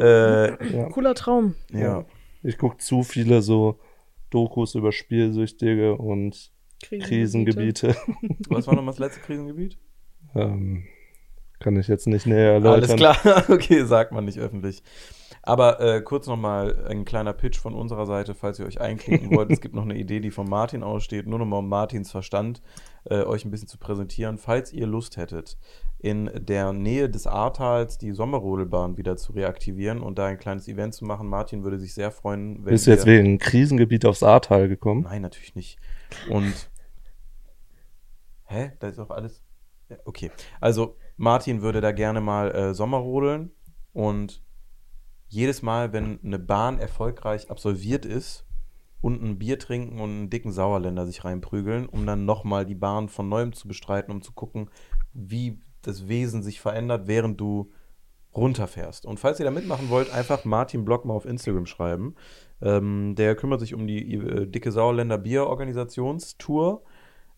äh, 0.00 0.76
Ja. 0.76 0.88
Cooler 0.90 1.14
Traum. 1.14 1.54
ja. 1.70 2.04
Ich 2.42 2.58
gucke 2.58 2.78
zu 2.78 3.04
viele 3.04 3.42
so 3.42 3.78
Dokus 4.30 4.74
über 4.74 4.90
Spielsüchtige 4.90 5.94
und 5.96 6.50
Krisengebiete. 6.82 7.94
Was 8.48 8.66
war 8.66 8.74
nochmal 8.74 8.92
das 8.92 8.98
letzte 8.98 9.20
Krisengebiet? 9.20 9.78
ähm, 10.34 10.82
kann 11.60 11.78
ich 11.78 11.86
jetzt 11.86 12.08
nicht 12.08 12.26
näher 12.26 12.54
erläutern. 12.54 12.90
Alles 13.00 13.22
klar, 13.22 13.44
okay, 13.50 13.84
sagt 13.84 14.10
man 14.10 14.24
nicht 14.24 14.38
öffentlich. 14.38 14.82
Aber 15.48 15.80
äh, 15.80 16.02
kurz 16.02 16.26
nochmal 16.26 16.84
ein 16.88 17.06
kleiner 17.06 17.32
Pitch 17.32 17.58
von 17.58 17.72
unserer 17.72 18.04
Seite, 18.04 18.34
falls 18.34 18.58
ihr 18.58 18.66
euch 18.66 18.82
einklinken 18.82 19.34
wollt. 19.34 19.50
es 19.50 19.62
gibt 19.62 19.74
noch 19.74 19.84
eine 19.84 19.96
Idee, 19.98 20.20
die 20.20 20.30
von 20.30 20.46
Martin 20.46 20.82
aussteht, 20.82 21.26
nur 21.26 21.38
nochmal 21.38 21.60
um 21.60 21.70
Martins 21.70 22.10
Verstand 22.10 22.60
äh, 23.04 23.22
euch 23.22 23.46
ein 23.46 23.50
bisschen 23.50 23.66
zu 23.66 23.78
präsentieren. 23.78 24.36
Falls 24.36 24.74
ihr 24.74 24.86
Lust 24.86 25.16
hättet, 25.16 25.56
in 25.98 26.30
der 26.34 26.74
Nähe 26.74 27.08
des 27.08 27.26
Ahrtals 27.26 27.96
die 27.96 28.12
Sommerrodelbahn 28.12 28.98
wieder 28.98 29.16
zu 29.16 29.32
reaktivieren 29.32 30.02
und 30.02 30.18
da 30.18 30.26
ein 30.26 30.38
kleines 30.38 30.68
Event 30.68 30.92
zu 30.92 31.06
machen, 31.06 31.26
Martin 31.26 31.64
würde 31.64 31.78
sich 31.78 31.94
sehr 31.94 32.10
freuen, 32.10 32.66
wenn 32.66 32.72
Bist 32.72 32.86
du 32.86 32.90
jetzt 32.90 33.06
wegen 33.06 33.38
Krisengebiet 33.38 34.04
aufs 34.04 34.22
Ahrtal 34.22 34.68
gekommen? 34.68 35.04
Nein, 35.04 35.22
natürlich 35.22 35.54
nicht. 35.54 35.78
Und. 36.28 36.70
Hä? 38.44 38.72
Da 38.80 38.88
ist 38.88 38.98
doch 38.98 39.08
alles. 39.08 39.42
Ja, 39.88 39.96
okay. 40.04 40.30
Also, 40.60 40.98
Martin 41.16 41.62
würde 41.62 41.80
da 41.80 41.92
gerne 41.92 42.20
mal 42.20 42.50
äh, 42.50 42.74
Sommer 42.74 42.98
rodeln. 42.98 43.50
Und 43.94 44.42
jedes 45.28 45.62
Mal, 45.62 45.92
wenn 45.92 46.18
eine 46.24 46.38
Bahn 46.38 46.78
erfolgreich 46.78 47.50
absolviert 47.50 48.04
ist 48.04 48.44
und 49.00 49.22
ein 49.22 49.38
Bier 49.38 49.58
trinken 49.58 50.00
und 50.00 50.10
einen 50.10 50.30
dicken 50.30 50.52
Sauerländer 50.52 51.06
sich 51.06 51.24
reinprügeln, 51.24 51.86
um 51.86 52.06
dann 52.06 52.24
nochmal 52.24 52.66
die 52.66 52.74
Bahn 52.74 53.08
von 53.08 53.28
neuem 53.28 53.52
zu 53.52 53.68
bestreiten, 53.68 54.12
um 54.12 54.22
zu 54.22 54.32
gucken, 54.32 54.70
wie 55.12 55.60
das 55.82 56.08
Wesen 56.08 56.42
sich 56.42 56.60
verändert, 56.60 57.06
während 57.06 57.40
du 57.40 57.70
runterfährst. 58.34 59.06
Und 59.06 59.18
falls 59.20 59.38
ihr 59.38 59.44
da 59.44 59.50
mitmachen 59.50 59.90
wollt, 59.90 60.12
einfach 60.12 60.44
Martin 60.44 60.84
Block 60.84 61.04
mal 61.04 61.14
auf 61.14 61.26
Instagram 61.26 61.66
schreiben. 61.66 62.14
Ähm, 62.60 63.14
der 63.16 63.34
kümmert 63.36 63.60
sich 63.60 63.74
um 63.74 63.86
die 63.86 64.14
äh, 64.14 64.46
dicke 64.46 64.72
Sauerländer 64.72 65.18
Bier-Organisationstour. 65.18 66.82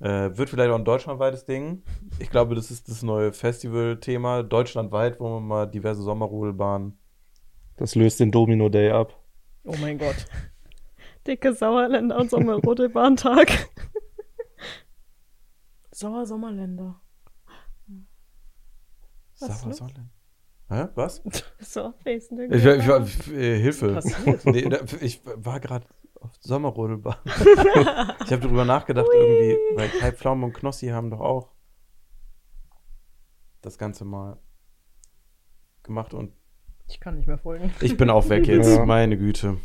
Äh, 0.01 0.37
wird 0.37 0.49
vielleicht 0.49 0.71
auch 0.71 0.79
ein 0.79 0.85
deutschlandweites 0.85 1.45
Ding. 1.45 1.83
Ich 2.19 2.31
glaube, 2.31 2.55
das 2.55 2.71
ist 2.71 2.89
das 2.89 3.03
neue 3.03 3.33
Festival-Thema. 3.33 4.43
Deutschlandweit, 4.43 5.21
wo 5.21 5.29
man 5.29 5.47
mal 5.47 5.67
diverse 5.67 6.03
Sommerrodelbahnen. 6.03 6.99
Das 7.81 7.95
löst 7.95 8.21
den 8.21 8.31
Domino 8.31 8.69
Day 8.69 8.91
ab. 8.91 9.19
Oh 9.65 9.75
mein 9.81 9.97
Gott. 9.97 10.27
Dicke 11.27 11.55
Sauerländer 11.55 12.19
und 12.19 12.31
Sommerrodelbahntag. 12.31 13.51
Sauer 15.91 16.27
Sommerländer. 16.27 17.01
Was 19.41 19.63
Sauer? 19.63 19.73
Sauerland. 19.73 20.11
Hä? 20.69 20.87
Was? 20.95 21.23
so. 21.59 21.95
Ich, 22.05 22.31
war- 22.31 22.77
ich 22.77 22.87
war, 22.87 23.01
äh, 23.35 23.59
Hilfe. 23.59 24.01
Nee, 24.45 24.69
da- 24.69 24.81
ich 25.01 25.23
war 25.25 25.59
gerade 25.59 25.87
auf 26.21 26.31
Sommerrodelbahn. 26.41 27.17
ich 27.25 28.31
habe 28.31 28.41
darüber 28.41 28.67
nachgedacht, 28.67 29.09
irgendwie, 29.13 29.57
weil 29.75 29.89
Kai 29.89 30.13
Pflaume 30.13 30.45
und 30.47 30.53
Knossi 30.53 30.89
haben 30.89 31.11
doch 31.11 31.21
auch 31.21 31.49
das 33.63 33.79
Ganze 33.79 34.05
mal 34.05 34.39
gemacht 35.83 36.15
und 36.15 36.33
Ich 36.91 37.01
kann 37.01 37.17
nicht 37.17 37.27
mehr 37.27 37.39
folgen. 37.39 37.73
ich 37.81 37.97
bin 37.97 38.11
auch 38.11 38.29
weg 38.29 38.47
jetzt. 38.47 38.69
Ja. 38.77 38.85
Meine 38.85 39.17
Güte. 39.17 39.59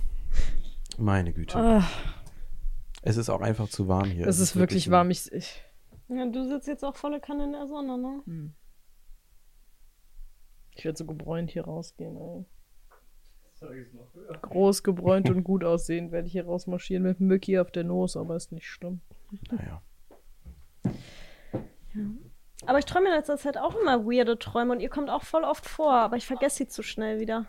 Meine 0.98 1.34
Güte. 1.34 1.58
Ah, 1.58 1.84
Es 3.02 3.18
ist 3.18 3.30
auch 3.30 3.42
einfach 3.42 3.68
zu 3.68 3.88
warm 3.88 4.10
hier. 4.10 4.28
es 4.28 4.40
ist 4.40 4.56
wirklich 4.56 4.90
warm. 4.92 5.10
Ich, 5.12 5.32
ich, 5.32 5.62
Ja, 6.08 6.26
du 6.30 6.48
sitzt 6.48 6.68
jetzt 6.68 6.84
auch 6.86 6.96
volle 6.96 7.20
Kanne 7.20 7.46
in 7.46 7.52
der 7.54 7.68
Sonne, 7.68 7.98
ne? 7.98 8.22
hm. 8.26 8.54
ich 10.76 10.86
werde 10.86 10.98
so 10.98 11.06
gebräunt 11.06 11.50
hier 11.52 11.66
rausgehen, 11.66 12.16
ey. 12.18 12.46
Groß 14.42 14.84
gebräunt 14.84 15.30
und 15.30 15.44
gut 15.44 15.64
aussehen 15.64 16.12
werde 16.12 16.28
ich 16.28 16.34
hier 16.34 16.46
rausmarschieren 16.46 17.04
mit 17.04 17.20
Mücki 17.20 17.58
auf 17.58 17.72
der 17.72 17.84
Nose, 17.86 18.20
aber 18.20 18.36
ist 18.36 18.52
nicht 18.52 18.68
schlimm. 18.68 19.02
Naja. 19.50 19.82
Aber 22.66 22.80
ich 22.80 22.86
träume 22.86 23.08
in 23.08 23.14
letzter 23.14 23.38
Zeit 23.38 23.58
auch 23.58 23.76
immer 23.76 24.06
weirde 24.06 24.40
Träume 24.40 24.74
und 24.74 24.80
ihr 24.80 24.90
kommt 24.90 25.10
auch 25.10 25.24
voll 25.24 25.44
oft 25.44 25.66
vor, 25.68 25.94
aber 25.94 26.18
ich 26.18 26.26
vergesse 26.26 26.58
sie 26.58 26.68
zu 26.68 26.84
schnell 26.84 27.20
wieder. 27.20 27.46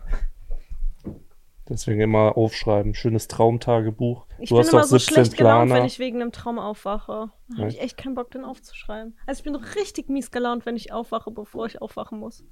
Deswegen 1.69 1.99
immer 1.99 2.37
aufschreiben. 2.37 2.93
Schönes 2.93 3.27
Traumtagebuch. 3.27 4.25
Ich 4.39 4.49
du 4.49 4.55
bin 4.55 4.63
hast 4.63 4.71
immer 4.71 4.81
doch 4.83 4.87
so 4.87 4.97
17 4.97 5.13
schlecht 5.13 5.37
gelaunt, 5.37 5.67
Planer. 5.67 5.81
wenn 5.81 5.87
ich 5.87 5.99
wegen 5.99 6.21
einem 6.21 6.31
Traum 6.31 6.59
aufwache. 6.59 7.31
Da 7.49 7.57
habe 7.57 7.69
ich 7.69 7.81
echt 7.81 7.97
keinen 7.97 8.15
Bock, 8.15 8.31
den 8.31 8.45
aufzuschreiben. 8.45 9.17
Also 9.25 9.39
ich 9.39 9.43
bin 9.43 9.55
richtig 9.55 10.07
mies 10.07 10.31
gelaunt, 10.31 10.65
wenn 10.65 10.77
ich 10.77 10.93
aufwache, 10.93 11.29
bevor 11.31 11.65
ich 11.65 11.81
aufwachen 11.81 12.19
muss. 12.19 12.45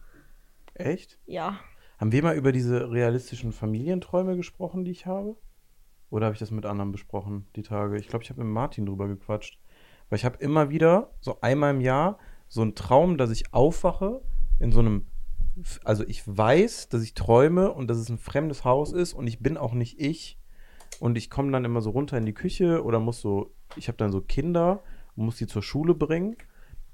Echt? 0.73 1.17
Ja. 1.25 1.59
Haben 1.97 2.11
wir 2.11 2.23
mal 2.23 2.35
über 2.35 2.51
diese 2.51 2.91
realistischen 2.91 3.53
Familienträume 3.53 4.35
gesprochen, 4.35 4.83
die 4.83 4.91
ich 4.91 5.05
habe? 5.05 5.37
Oder 6.09 6.25
habe 6.25 6.33
ich 6.33 6.39
das 6.39 6.51
mit 6.51 6.65
anderen 6.65 6.91
besprochen, 6.91 7.47
die 7.55 7.63
Tage? 7.63 7.97
Ich 7.97 8.09
glaube, 8.09 8.23
ich 8.23 8.29
habe 8.29 8.43
mit 8.43 8.51
Martin 8.51 8.85
drüber 8.85 9.07
gequatscht. 9.07 9.59
Weil 10.09 10.17
ich 10.17 10.25
habe 10.25 10.37
immer 10.39 10.69
wieder, 10.69 11.13
so 11.21 11.39
einmal 11.39 11.73
im 11.73 11.81
Jahr, 11.81 12.19
so 12.55 12.61
einen 12.61 12.73
Traum, 12.73 13.17
dass 13.17 13.29
ich 13.29 13.53
aufwache 13.53 14.21
in 14.59 14.71
so 14.71 14.79
einem. 14.79 15.05
Also 15.83 16.03
ich 16.05 16.23
weiß, 16.25 16.89
dass 16.89 17.01
ich 17.01 17.13
träume 17.13 17.71
und 17.71 17.87
dass 17.87 17.97
es 17.97 18.09
ein 18.09 18.17
fremdes 18.17 18.65
Haus 18.65 18.91
ist 18.91 19.13
und 19.13 19.27
ich 19.27 19.39
bin 19.39 19.57
auch 19.57 19.73
nicht 19.73 19.99
ich. 19.99 20.39
Und 20.99 21.17
ich 21.17 21.29
komme 21.29 21.51
dann 21.51 21.65
immer 21.65 21.81
so 21.81 21.91
runter 21.91 22.17
in 22.17 22.25
die 22.25 22.33
Küche 22.33 22.83
oder 22.83 22.99
muss 22.99 23.21
so, 23.21 23.53
ich 23.75 23.87
habe 23.87 23.97
dann 23.97 24.11
so 24.11 24.21
Kinder 24.21 24.81
muss 25.15 25.37
die 25.37 25.47
zur 25.47 25.63
Schule 25.63 25.93
bringen. 25.93 26.35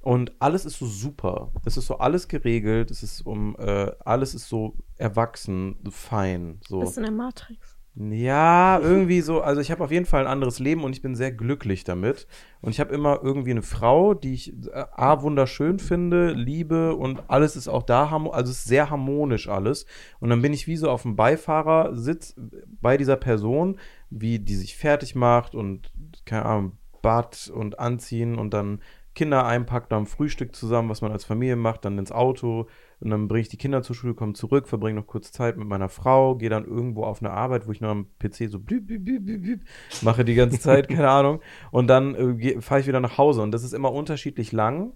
Und 0.02 0.32
alles 0.40 0.66
ist 0.66 0.80
so 0.80 0.88
super. 0.88 1.52
Es 1.66 1.78
ist 1.78 1.86
so 1.88 1.98
alles 1.98 2.28
geregelt. 2.28 2.90
Es 2.90 3.04
ist 3.04 3.22
um, 3.22 3.56
äh, 3.60 3.92
alles 4.04 4.34
ist 4.34 4.50
so 4.50 4.76
erwachsen, 4.98 5.78
fein. 5.92 6.60
So. 6.68 6.80
Bist 6.80 6.98
in 6.98 7.04
der 7.04 7.12
Matrix. 7.12 7.78
Ja, 7.94 8.80
irgendwie 8.80 9.20
so. 9.20 9.42
Also 9.42 9.60
ich 9.60 9.70
habe 9.70 9.84
auf 9.84 9.92
jeden 9.92 10.06
Fall 10.06 10.22
ein 10.22 10.32
anderes 10.32 10.60
Leben 10.60 10.86
und 10.86 10.94
ich 10.94 11.02
bin 11.02 11.14
sehr 11.14 11.32
glücklich 11.34 11.84
damit. 11.84 12.26
Und 12.62 12.72
ich 12.72 12.80
habe 12.80 12.94
immer 12.94 13.20
irgendwie 13.22 13.52
eine 13.52 13.64
Frau, 13.64 14.14
die 14.14 14.34
ich 14.34 14.54
äh, 14.68 14.86
a 14.94 15.22
wunderschön 15.22 15.78
finde, 15.78 16.32
liebe 16.32 16.96
und 16.96 17.24
alles 17.30 17.58
ist 17.58 17.68
auch 17.68 17.84
da, 17.84 18.10
also 18.32 18.52
ist 18.52 18.64
sehr 18.64 18.90
harmonisch 18.90 19.50
alles. 19.50 19.86
Und 20.22 20.30
dann 20.30 20.42
bin 20.42 20.54
ich 20.54 20.68
wie 20.68 20.78
so 20.78 20.90
auf 20.90 21.02
dem 21.02 21.18
Beifahrersitz 21.18 22.36
bei 22.82 22.96
dieser 22.96 23.18
Person, 23.18 23.78
wie 24.10 24.40
die 24.40 24.56
sich 24.56 24.78
fertig 24.78 25.16
macht 25.16 25.54
und 25.54 25.92
keine 26.26 26.46
Ahnung, 26.46 26.78
Bad 27.02 27.52
und 27.54 27.80
anziehen 27.80 28.38
und 28.38 28.54
dann 28.54 28.82
Kinder 29.16 29.46
einpackt, 29.46 29.92
dann 29.92 30.06
Frühstück 30.06 30.56
zusammen, 30.56 30.90
was 30.90 31.02
man 31.02 31.12
als 31.12 31.26
Familie 31.26 31.58
macht, 31.58 31.84
dann 31.84 31.98
ins 31.98 32.12
Auto 32.12 32.68
und 33.02 33.10
dann 33.10 33.28
bringe 33.28 33.42
ich 33.42 33.50
die 33.50 33.58
Kinder 33.58 33.84
zur 33.84 33.96
Schule, 33.96 34.14
komme 34.14 34.34
zurück, 34.34 34.68
verbringe 34.68 35.00
noch 35.00 35.08
kurz 35.08 35.32
Zeit 35.32 35.58
mit 35.58 35.68
meiner 35.68 35.90
Frau, 35.90 36.36
gehe 36.36 36.50
dann 36.50 36.66
irgendwo 36.66 37.04
auf 37.04 37.22
eine 37.22 37.32
Arbeit, 37.32 37.68
wo 37.68 37.72
ich 37.72 37.82
noch 37.82 37.90
am 37.90 38.08
PC 38.20 38.50
so 38.50 38.60
blüb, 38.60 38.88
blüb, 38.88 39.04
blüb, 39.04 39.26
blüb, 39.26 39.62
mache 40.02 40.24
die 40.24 40.36
ganze 40.36 40.60
Zeit, 40.60 40.88
keine 40.90 41.10
Ahnung. 41.10 41.42
Und 41.72 41.88
dann 41.88 42.16
äh, 42.16 42.62
fahre 42.62 42.82
ich 42.82 42.88
wieder 42.88 43.00
nach 43.00 43.18
Hause 43.18 43.42
und 43.42 43.52
das 43.52 43.64
ist 43.64 43.74
immer 43.74 43.92
unterschiedlich 43.92 44.52
lang 44.52 44.94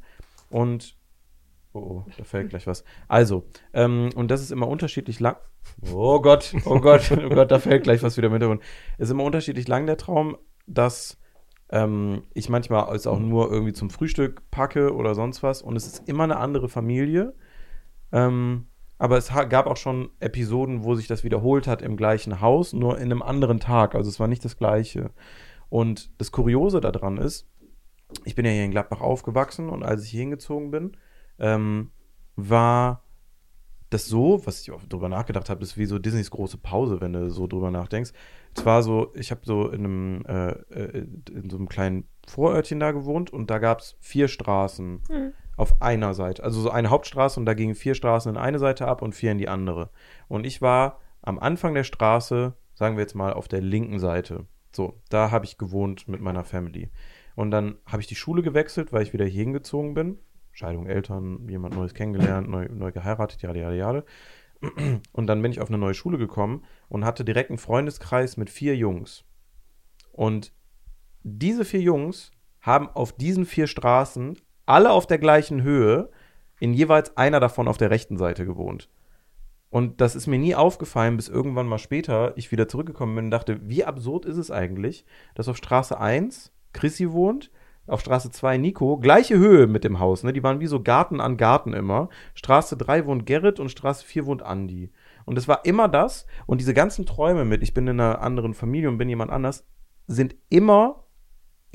und 0.49 0.95
Oh, 1.75 1.79
oh, 1.79 2.05
da 2.17 2.23
fällt 2.23 2.51
gleich 2.51 2.67
was. 2.67 2.85
Also, 3.09 3.43
ähm, 3.73 4.09
und 4.15 4.31
das 4.31 4.41
ist 4.41 4.51
immer 4.51 4.69
unterschiedlich 4.69 5.19
lang. 5.19 5.35
Oh 5.93 6.21
Gott, 6.21 6.55
oh 6.63 6.79
Gott, 6.79 7.11
oh 7.11 7.27
Gott, 7.27 7.51
da 7.51 7.59
fällt 7.59 7.83
gleich 7.83 8.01
was 8.01 8.15
wieder 8.15 8.29
Hintergrund. 8.29 8.61
Es 8.97 9.09
ist 9.09 9.11
immer 9.11 9.25
unterschiedlich 9.25 9.67
lang 9.67 9.85
der 9.85 9.97
Traum, 9.97 10.37
dass 10.67 11.17
ähm, 11.69 12.23
ich 12.33 12.47
manchmal 12.47 12.95
es 12.95 13.07
auch 13.07 13.19
nur 13.19 13.51
irgendwie 13.51 13.73
zum 13.73 13.89
Frühstück 13.89 14.49
packe 14.51 14.93
oder 14.95 15.15
sonst 15.15 15.43
was. 15.43 15.61
Und 15.61 15.75
es 15.75 15.85
ist 15.85 16.07
immer 16.07 16.23
eine 16.23 16.37
andere 16.37 16.69
Familie. 16.69 17.33
Ähm, 18.15 18.67
aber 18.97 19.17
es 19.17 19.27
gab 19.27 19.67
auch 19.67 19.75
schon 19.75 20.09
Episoden, 20.21 20.85
wo 20.85 20.95
sich 20.95 21.07
das 21.07 21.25
wiederholt 21.25 21.67
hat 21.67 21.81
im 21.81 21.97
gleichen 21.97 22.39
Haus, 22.39 22.71
nur 22.71 22.97
in 22.97 23.03
einem 23.03 23.21
anderen 23.21 23.59
Tag. 23.59 23.93
Also 23.93 24.09
es 24.09 24.21
war 24.21 24.29
nicht 24.29 24.45
das 24.45 24.57
gleiche. 24.57 25.11
Und 25.67 26.09
das 26.21 26.31
Kuriose 26.31 26.79
daran 26.79 27.17
ist, 27.17 27.45
ich 28.23 28.35
bin 28.35 28.45
ja 28.45 28.51
hier 28.51 28.63
in 28.63 28.71
Gladbach 28.71 29.01
aufgewachsen 29.01 29.67
und 29.67 29.83
als 29.83 30.05
ich 30.05 30.11
hier 30.11 30.21
hingezogen 30.21 30.71
bin, 30.71 30.95
ähm, 31.39 31.91
war 32.37 33.03
das 33.89 34.05
so, 34.05 34.41
was 34.45 34.61
ich 34.61 34.71
auch 34.71 34.83
drüber 34.85 35.09
nachgedacht 35.09 35.49
habe, 35.49 35.61
ist 35.61 35.77
wie 35.77 35.85
so 35.85 35.99
Disneys 35.99 36.31
große 36.31 36.57
Pause, 36.57 37.01
wenn 37.01 37.11
du 37.11 37.29
so 37.29 37.47
drüber 37.47 37.71
nachdenkst. 37.71 38.11
Es 38.55 38.65
war 38.65 38.81
so, 38.81 39.11
ich 39.15 39.31
habe 39.31 39.41
so 39.43 39.69
in 39.69 39.85
einem, 39.85 40.25
äh, 40.25 40.51
äh, 40.51 41.07
in 41.31 41.49
so 41.49 41.57
einem 41.57 41.67
kleinen 41.67 42.07
Vorörtchen 42.25 42.79
da 42.79 42.91
gewohnt 42.91 43.31
und 43.33 43.49
da 43.49 43.59
gab 43.59 43.79
es 43.79 43.97
vier 43.99 44.29
Straßen 44.29 45.01
Mhm. 45.09 45.33
Auf 45.57 45.81
einer 45.81 46.13
Seite. 46.13 46.43
Also 46.43 46.61
so 46.61 46.69
eine 46.69 46.89
Hauptstraße 46.89 47.39
und 47.39 47.45
da 47.45 47.53
gingen 47.53 47.75
vier 47.75 47.95
Straßen 47.95 48.29
in 48.29 48.37
eine 48.37 48.59
Seite 48.59 48.87
ab 48.87 49.01
und 49.01 49.13
vier 49.13 49.31
in 49.31 49.37
die 49.37 49.47
andere. 49.47 49.89
Und 50.27 50.45
ich 50.45 50.61
war 50.61 50.99
am 51.21 51.39
Anfang 51.39 51.73
der 51.73 51.83
Straße, 51.83 52.53
sagen 52.73 52.97
wir 52.97 53.01
jetzt 53.01 53.15
mal, 53.15 53.33
auf 53.33 53.47
der 53.47 53.61
linken 53.61 53.99
Seite. 53.99 54.45
So, 54.73 54.99
da 55.09 55.31
habe 55.31 55.45
ich 55.45 55.57
gewohnt 55.57 56.07
mit 56.07 56.21
meiner 56.21 56.43
Family. 56.43 56.89
Und 57.35 57.51
dann 57.51 57.77
habe 57.85 58.01
ich 58.01 58.07
die 58.07 58.15
Schule 58.15 58.41
gewechselt, 58.41 58.93
weil 58.93 59.03
ich 59.03 59.13
wieder 59.13 59.25
hier 59.25 59.43
hingezogen 59.43 59.93
bin. 59.93 60.19
Scheidung, 60.51 60.87
Eltern, 60.87 61.47
jemand 61.49 61.75
Neues 61.75 61.93
kennengelernt, 61.93 62.49
neu, 62.49 62.67
neu 62.69 62.91
geheiratet, 62.91 63.41
jade, 63.41 63.59
jade, 63.59 63.77
jade. 63.77 64.05
Und 65.11 65.27
dann 65.27 65.41
bin 65.41 65.51
ich 65.51 65.59
auf 65.59 65.69
eine 65.69 65.77
neue 65.77 65.93
Schule 65.93 66.17
gekommen 66.17 66.63
und 66.87 67.03
hatte 67.03 67.25
direkt 67.25 67.49
einen 67.49 67.57
Freundeskreis 67.57 68.37
mit 68.37 68.49
vier 68.49 68.75
Jungs. 68.75 69.25
Und 70.11 70.53
diese 71.23 71.65
vier 71.65 71.81
Jungs 71.81 72.31
haben 72.61 72.87
auf 72.87 73.11
diesen 73.11 73.45
vier 73.45 73.67
Straßen, 73.67 74.37
alle 74.65 74.91
auf 74.91 75.07
der 75.07 75.17
gleichen 75.17 75.63
Höhe, 75.63 76.09
in 76.59 76.73
jeweils 76.73 77.17
einer 77.17 77.39
davon 77.39 77.67
auf 77.67 77.77
der 77.77 77.91
rechten 77.91 78.17
Seite 78.17 78.45
gewohnt. 78.45 78.89
Und 79.69 79.99
das 79.99 80.15
ist 80.15 80.27
mir 80.27 80.39
nie 80.39 80.55
aufgefallen, 80.55 81.17
bis 81.17 81.27
irgendwann 81.27 81.67
mal 81.67 81.79
später 81.79 82.33
ich 82.37 82.51
wieder 82.51 82.67
zurückgekommen 82.67 83.15
bin 83.15 83.25
und 83.25 83.31
dachte, 83.31 83.59
wie 83.63 83.83
absurd 83.83 84.25
ist 84.25 84.37
es 84.37 84.51
eigentlich, 84.51 85.05
dass 85.33 85.49
auf 85.49 85.57
Straße 85.57 85.99
1 85.99 86.53
Chrissy 86.71 87.11
wohnt, 87.11 87.51
auf 87.87 87.99
Straße 87.99 88.31
2 88.31 88.57
Nico, 88.57 88.97
gleiche 88.97 89.37
Höhe 89.37 89.67
mit 89.67 89.83
dem 89.83 89.99
Haus, 89.99 90.23
ne? 90.23 90.33
Die 90.33 90.43
waren 90.43 90.59
wie 90.59 90.67
so 90.67 90.81
Garten 90.81 91.19
an 91.19 91.37
Garten 91.37 91.73
immer. 91.73 92.09
Straße 92.33 92.77
3 92.77 93.05
wohnt 93.05 93.25
Gerrit 93.25 93.59
und 93.59 93.69
Straße 93.69 94.05
4 94.05 94.25
wohnt 94.25 94.43
Andi. 94.43 94.91
Und 95.25 95.37
es 95.37 95.47
war 95.47 95.65
immer 95.65 95.87
das. 95.87 96.25
Und 96.45 96.61
diese 96.61 96.73
ganzen 96.73 97.05
Träume 97.05 97.45
mit, 97.45 97.61
ich 97.61 97.73
bin 97.73 97.87
in 97.87 97.99
einer 97.99 98.21
anderen 98.21 98.53
Familie 98.53 98.89
und 98.89 98.97
bin 98.97 99.09
jemand 99.09 99.31
anders, 99.31 99.67
sind 100.07 100.35
immer 100.49 101.04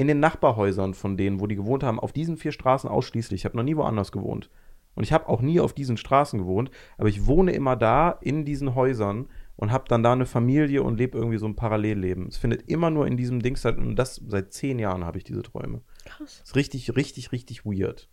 in 0.01 0.07
den 0.07 0.19
Nachbarhäusern 0.19 0.95
von 0.95 1.19
denen, 1.19 1.41
wo 1.41 1.47
die 1.47 1.57
gewohnt 1.57 1.83
haben, 1.83 2.01
auf 2.01 2.13
diesen 2.13 2.39
vier 2.39 2.53
Straßen 2.53 2.89
ausschließlich. 2.89 3.43
Ich 3.43 3.45
habe 3.45 3.59
noch 3.59 3.65
nie 3.65 3.77
woanders 3.77 4.13
gewohnt. 4.13 4.49
Und 4.95 5.05
ich 5.05 5.13
habe 5.13 5.29
auch 5.29 5.43
nie 5.43 5.61
auf 5.61 5.75
diesen 5.75 5.99
Straßen 5.99 6.39
gewohnt, 6.39 6.71
aber 6.97 7.11
ich 7.11 7.27
wohne 7.27 7.53
immer 7.53 7.77
da 7.77 8.11
in 8.11 8.47
diesen 8.47 8.75
Häusern 8.75 9.29
und 9.57 9.71
habe 9.71 9.85
dann 9.89 10.03
da 10.03 10.13
eine 10.13 10.25
Familie 10.25 10.83
und 10.83 10.97
lebe 10.97 11.19
irgendwie 11.19 11.37
so 11.37 11.45
ein 11.45 11.55
Parallelleben. 11.55 12.29
Es 12.29 12.39
findet 12.39 12.67
immer 12.67 12.89
nur 12.89 13.07
in 13.07 13.19
diesem 13.19 13.43
Ding 13.43 13.57
statt 13.57 13.77
und 13.77 13.95
das 13.95 14.17
seit 14.17 14.55
zehn 14.55 14.79
Jahren 14.79 15.05
habe 15.05 15.19
ich 15.19 15.25
diese 15.25 15.43
Träume. 15.43 15.83
Krass. 16.07 16.41
Ist 16.45 16.57
richtig, 16.57 16.97
richtig, 16.97 17.31
richtig 17.31 17.67
weird. 17.67 18.09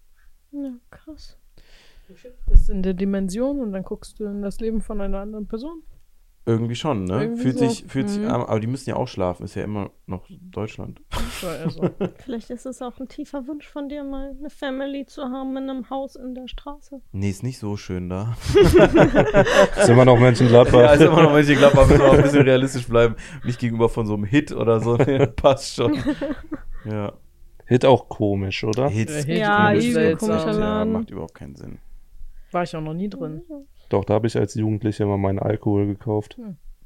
Ja, 0.52 0.74
krass. 0.92 1.40
Bist 2.50 2.70
in 2.70 2.84
der 2.84 2.96
Dimension 2.96 3.62
und 3.62 3.72
dann 3.72 3.84
guckst 3.84 4.20
du 4.20 4.26
in 4.26 4.42
das 4.42 4.60
Leben 4.60 4.82
von 4.82 5.00
einer 5.00 5.20
anderen 5.20 5.48
Person. 5.48 5.84
Irgendwie 6.48 6.76
schon, 6.76 7.04
ne? 7.04 7.24
Irgendwie 7.24 7.42
fühlt 7.44 7.60
so. 7.60 7.68
sich, 7.68 7.86
fühlt 7.88 8.10
sich, 8.10 8.20
Mhm. 8.22 8.28
aber 8.30 8.60
die 8.62 8.68
müssen 8.68 8.90
ja 8.90 8.96
auch 8.96 9.08
schlafen, 9.08 9.44
ist 9.44 9.56
ja 9.56 9.64
immer 9.66 9.92
noch 10.06 10.26
Deutschland. 10.30 11.02
Das 11.12 11.44
war 11.44 11.58
eher 11.58 11.70
so. 11.70 11.90
Vielleicht 12.24 12.50
ist 12.50 12.66
es 12.66 12.82
auch 12.82 12.98
ein 13.02 13.10
tiefer 13.10 13.46
Wunsch 13.48 13.68
von 13.68 13.90
dir, 13.90 14.04
mal 14.06 14.34
eine 14.40 14.50
Family 14.50 15.06
zu 15.06 15.24
haben 15.24 15.58
in 15.58 15.70
einem 15.70 15.90
Haus 15.90 16.16
in 16.16 16.34
der 16.36 16.48
Straße. 16.48 17.02
Nee, 17.12 17.30
ist 17.30 17.44
nicht 17.44 17.60
so 17.60 17.76
schön 17.76 18.08
da. 18.10 18.38
Ist 19.78 19.90
immer 19.90 20.06
noch 20.06 20.18
Mönchengladbach. 20.18 20.80
Ja, 20.80 20.94
ist 20.94 21.02
immer 21.02 21.22
noch 21.24 21.32
manche 21.32 21.56
glaube, 21.56 21.76
man 21.76 21.90
muss 21.90 22.00
auch 22.00 22.14
ein 22.14 22.24
bisschen 22.24 22.42
realistisch 22.44 22.88
bleiben. 22.88 23.16
Nicht 23.44 23.60
gegenüber 23.60 23.90
von 23.90 24.06
so 24.06 24.14
einem 24.14 24.24
Hit 24.24 24.52
oder 24.52 24.80
so. 24.80 24.96
Nee, 25.08 25.26
passt 25.28 25.76
schon. 25.76 25.96
Ja. 26.86 27.14
Hit 27.66 27.86
auch 27.86 28.08
komisch, 28.10 28.64
oder? 28.64 28.90
Hit 28.90 29.10
Ja, 29.28 29.72
ist 29.72 29.84
übel 29.84 29.94
seltsam. 29.94 30.30
komischer 30.30 30.52
Ja, 30.54 30.58
Laden. 30.60 30.94
macht 30.94 31.10
überhaupt 31.12 31.34
keinen 31.36 31.56
Sinn. 31.56 31.80
War 32.52 32.64
ich 32.64 32.76
auch 32.76 32.82
noch 32.82 32.94
nie 32.94 33.10
drin. 33.10 33.42
Doch, 33.90 34.06
da 34.06 34.16
habe 34.16 34.28
ich 34.28 34.38
als 34.38 34.56
Jugendlicher 34.56 35.06
immer 35.06 35.18
meinen 35.18 35.40
Alkohol 35.40 35.88
gekauft. 35.88 36.40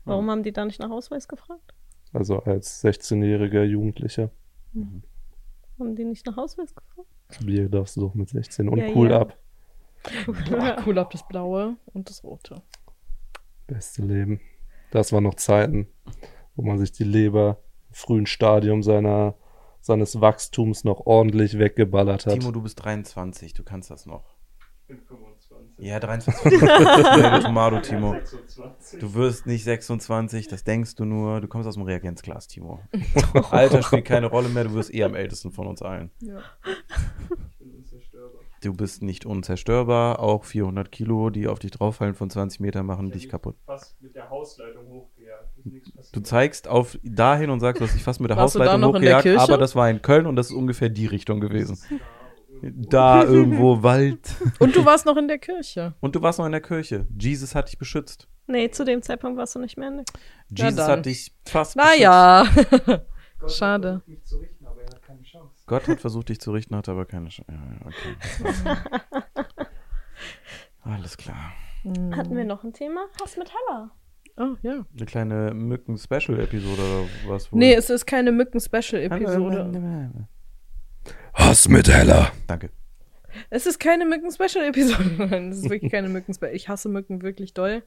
Warum 0.05 0.29
haben 0.29 0.43
die 0.43 0.51
da 0.51 0.65
nicht 0.65 0.79
nach 0.79 0.91
Ausweis 0.91 1.27
gefragt? 1.27 1.73
Also 2.13 2.39
als 2.39 2.83
16-jähriger 2.83 3.63
Jugendlicher. 3.63 4.31
Haben 5.79 5.95
die 5.95 6.05
nicht 6.05 6.25
nach 6.25 6.37
Ausweis 6.37 6.75
gefragt? 6.75 7.07
Bier 7.45 7.69
darfst 7.69 7.95
du 7.95 8.01
doch 8.01 8.13
mit 8.13 8.29
16 8.29 8.67
und 8.67 8.77
Ja, 8.77 8.89
cool 8.95 9.09
ja. 9.11 9.21
ab. 9.21 9.37
Boah, 10.49 10.83
cool 10.85 10.97
ab 10.97 11.11
das 11.11 11.27
Blaue 11.27 11.77
und 11.93 12.09
das 12.09 12.23
Rote. 12.23 12.61
Beste 13.67 14.01
Leben. 14.01 14.41
Das 14.91 15.13
waren 15.13 15.23
noch 15.23 15.35
Zeiten, 15.35 15.87
wo 16.55 16.63
man 16.63 16.77
sich 16.77 16.91
die 16.91 17.03
Leber 17.05 17.61
im 17.87 17.93
frühen 17.95 18.25
Stadium 18.25 18.83
seiner, 18.83 19.35
seines 19.79 20.19
Wachstums 20.19 20.83
noch 20.83 21.05
ordentlich 21.05 21.57
weggeballert 21.57 22.25
hat. 22.25 22.39
Timo, 22.39 22.51
du 22.51 22.61
bist 22.61 22.83
23, 22.83 23.53
du 23.53 23.63
kannst 23.63 23.89
das 23.89 24.05
noch. 24.05 24.35
Ich 24.81 24.87
bin 24.87 24.99
25. 25.01 25.40
Ja, 25.77 25.99
23. 25.99 26.59
Selbe 26.59 27.39
Tomado, 27.41 27.79
Timo. 27.79 28.13
26. 28.13 28.99
Du 28.99 29.13
wirst 29.15 29.47
nicht 29.47 29.63
26, 29.63 30.47
das 30.47 30.63
denkst 30.63 30.95
du 30.95 31.05
nur. 31.05 31.41
Du 31.41 31.47
kommst 31.47 31.67
aus 31.67 31.73
dem 31.73 31.83
Reagenzglas, 31.83 32.47
Timo. 32.47 32.79
Alter 33.49 33.81
spielt 33.81 34.05
keine 34.05 34.27
Rolle 34.27 34.49
mehr, 34.49 34.65
du 34.65 34.73
wirst 34.73 34.93
eh 34.93 35.03
am 35.03 35.15
ältesten 35.15 35.51
von 35.51 35.67
uns 35.67 35.81
allen. 35.81 36.11
Ja. 36.19 36.39
Ich 37.49 37.57
bin 37.57 37.73
unzerstörbar. 37.75 38.41
Du 38.61 38.73
bist 38.75 39.01
nicht 39.01 39.25
unzerstörbar, 39.25 40.19
auch 40.19 40.45
400 40.45 40.91
Kilo, 40.91 41.31
die 41.31 41.47
auf 41.47 41.57
dich 41.57 41.71
drauffallen 41.71 42.13
von 42.13 42.29
20 42.29 42.59
Metern 42.59 42.85
machen 42.85 43.07
Ich 43.07 43.13
dich 43.13 43.29
kaputt. 43.29 43.55
Fast 43.65 43.99
mit 44.03 44.13
der 44.13 44.29
Hausleitung 44.29 44.87
hochgejagt. 44.87 46.11
Du 46.11 46.19
zeigst 46.21 46.67
auf 46.67 46.99
dahin 47.01 47.49
und 47.49 47.59
sagst, 47.59 47.81
du 47.81 47.85
hast 47.85 47.95
dich 47.95 48.03
fast 48.03 48.19
mit 48.19 48.29
der 48.29 48.37
Warst 48.37 48.55
Hausleitung 48.55 48.85
hochgejagt, 48.85 49.27
aber 49.39 49.57
das 49.57 49.75
war 49.75 49.89
in 49.89 50.03
Köln 50.03 50.27
und 50.27 50.35
das 50.35 50.51
ist 50.51 50.55
ungefähr 50.55 50.89
die 50.89 51.07
Richtung 51.07 51.39
gewesen. 51.39 51.79
Da 52.61 53.23
irgendwo 53.25 53.81
Wald. 53.83 54.35
Und 54.59 54.75
du 54.75 54.85
warst 54.85 55.05
noch 55.05 55.17
in 55.17 55.27
der 55.27 55.39
Kirche. 55.39 55.93
Und 55.99 56.15
du 56.15 56.21
warst 56.21 56.39
noch 56.39 56.45
in 56.45 56.51
der 56.51 56.61
Kirche. 56.61 57.07
Jesus 57.19 57.55
hat 57.55 57.67
dich 57.69 57.77
beschützt. 57.77 58.27
Nee, 58.47 58.69
zu 58.69 58.83
dem 58.85 59.01
Zeitpunkt 59.01 59.37
warst 59.37 59.55
du 59.55 59.59
nicht 59.59 59.77
mehr 59.77 59.87
in 59.89 59.97
der 59.97 60.05
Jesus 60.49 60.75
dann. 60.75 60.91
hat 60.99 61.05
dich 61.05 61.33
fast 61.45 61.75
Naja. 61.75 62.45
Gott 63.39 63.51
Schade. 63.51 63.93
hat 63.95 64.03
versucht, 64.03 64.07
mich 64.09 64.23
zu 64.25 64.37
richten, 64.37 64.65
aber 64.67 64.81
er 64.81 64.89
hat 64.89 65.01
keine 65.03 65.21
Chance. 65.23 65.47
beschützt. 65.53 65.67
Gott 65.67 65.87
hat 65.87 66.01
versucht, 66.01 66.29
dich 66.29 66.39
zu 66.39 66.51
richten, 66.51 66.75
hat 66.75 66.89
aber 66.89 67.05
keine 67.05 67.29
Chance. 67.29 67.51
Ja, 67.51 67.57
ja, 67.57 68.75
okay. 68.75 69.65
Alles 70.83 71.17
klar. 71.17 71.53
Hatten 72.15 72.35
wir 72.35 72.43
noch 72.45 72.63
ein 72.63 72.73
Thema? 72.73 73.05
Hass 73.21 73.37
mit 73.37 73.49
Hella. 73.51 73.91
Oh, 74.37 74.55
ja. 74.61 74.85
Eine 74.95 75.05
kleine 75.05 75.53
Mücken-Special-Episode 75.53 76.81
oder 76.81 77.07
was? 77.27 77.51
wohl? 77.51 77.59
Nee, 77.59 77.73
es 77.73 77.89
ist 77.89 78.05
keine 78.05 78.31
Mücken-Special-Episode. 78.31 80.19
Hass 81.33 81.67
mit 81.67 81.87
Hella. 81.87 82.31
Danke. 82.47 82.69
Es 83.49 83.65
ist 83.65 83.79
keine 83.79 84.05
Mücken-Special-Episode. 84.05 85.11
Nein, 85.29 85.49
es 85.49 85.59
ist 85.59 85.69
wirklich 85.69 85.91
keine 85.91 86.09
Mücken-Special. 86.09 86.53
Ich 86.53 86.67
hasse 86.69 86.89
Mücken 86.89 87.21
wirklich 87.21 87.53
doll. 87.53 87.83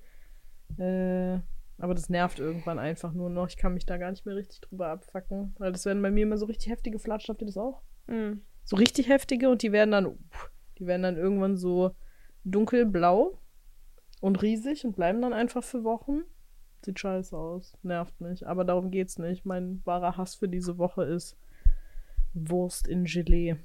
Äh, 0.78 1.38
aber 1.78 1.94
das 1.94 2.08
nervt 2.08 2.38
irgendwann 2.38 2.78
einfach 2.78 3.12
nur 3.12 3.30
noch. 3.30 3.48
Ich 3.48 3.56
kann 3.56 3.74
mich 3.74 3.86
da 3.86 3.98
gar 3.98 4.10
nicht 4.10 4.24
mehr 4.24 4.36
richtig 4.36 4.60
drüber 4.60 4.88
abfacken. 4.88 5.54
Weil 5.58 5.72
das 5.72 5.84
werden 5.84 6.02
bei 6.02 6.10
mir 6.10 6.22
immer 6.22 6.38
so 6.38 6.46
richtig 6.46 6.70
heftige 6.70 6.98
Flatschen. 6.98 7.32
Habt 7.32 7.42
ihr 7.42 7.46
das 7.46 7.56
auch? 7.56 7.82
Mhm. 8.06 8.42
So 8.64 8.76
richtig 8.76 9.08
heftige 9.08 9.50
und 9.50 9.62
die 9.62 9.72
werden 9.72 9.90
dann, 9.90 10.06
uff, 10.06 10.50
die 10.78 10.86
werden 10.86 11.02
dann 11.02 11.16
irgendwann 11.16 11.56
so 11.56 11.94
dunkelblau 12.44 13.38
und 14.20 14.40
riesig 14.42 14.84
und 14.86 14.96
bleiben 14.96 15.20
dann 15.20 15.32
einfach 15.32 15.62
für 15.62 15.84
Wochen. 15.84 16.22
Sieht 16.84 17.00
scheiße 17.00 17.36
aus. 17.36 17.76
Nervt 17.82 18.20
mich. 18.20 18.46
Aber 18.46 18.64
darum 18.64 18.90
geht's 18.90 19.18
nicht. 19.18 19.44
Mein 19.44 19.82
wahrer 19.84 20.16
Hass 20.16 20.34
für 20.34 20.48
diese 20.48 20.78
Woche 20.78 21.04
ist 21.04 21.36
Wurst 22.34 22.86
in 22.88 23.04
Gelee. 23.04 23.56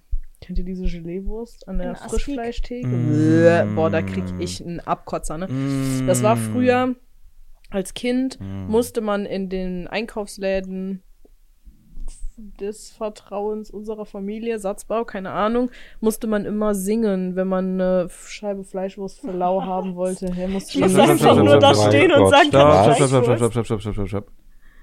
Kennt 0.42 0.58
ihr 0.58 0.64
diese 0.64 0.86
Gelee-Wurst 0.86 1.68
an 1.68 1.80
der? 1.80 1.96
Frischfleischtheke? 1.96 2.88
Mm. 2.88 3.76
Boah, 3.76 3.90
da 3.90 4.02
krieg 4.02 4.24
ich 4.40 4.64
einen 4.64 4.80
Abkotzer, 4.80 5.38
ne? 5.38 5.48
Das 6.08 6.24
war 6.24 6.38
früher, 6.38 6.96
als 7.70 7.94
Kind, 7.94 8.40
Mm. 8.40 8.68
musste 8.72 9.02
man 9.02 9.26
in 9.26 9.50
den 9.50 9.88
Einkaufsläden 9.88 11.04
des 12.38 12.90
Vertrauens 12.92 13.70
unserer 13.70 14.06
Familie, 14.06 14.60
Satzbau, 14.60 15.04
keine 15.04 15.32
Ahnung, 15.32 15.72
musste 16.00 16.26
man 16.28 16.46
immer 16.46 16.74
singen, 16.74 17.36
wenn 17.36 17.48
man 17.50 17.74
eine 17.82 18.08
Scheibe 18.10 18.64
Fleischwurst 18.64 19.20
für 19.20 19.32
lau 19.32 19.62
haben 19.62 19.96
wollte. 19.96 20.34
Hey, 20.34 20.48
musste 20.48 20.78
Ich 20.78 20.80
muss 20.80 20.94
man 20.94 21.10
einfach 21.10 21.36
nur 21.36 21.60
da 21.60 21.76
stehen 21.76 22.14
und 22.14 22.30
sagen, 22.30 22.48
Stopp, 22.48 22.62
kann 22.72 22.96
stopp, 22.96 23.08
stopp, 23.10 23.24
stopp, 23.26 23.38
stopp, 23.38 23.66
stopp, 23.66 23.82
stopp, 23.82 23.94
stopp, 23.94 24.08
stopp. 24.08 24.32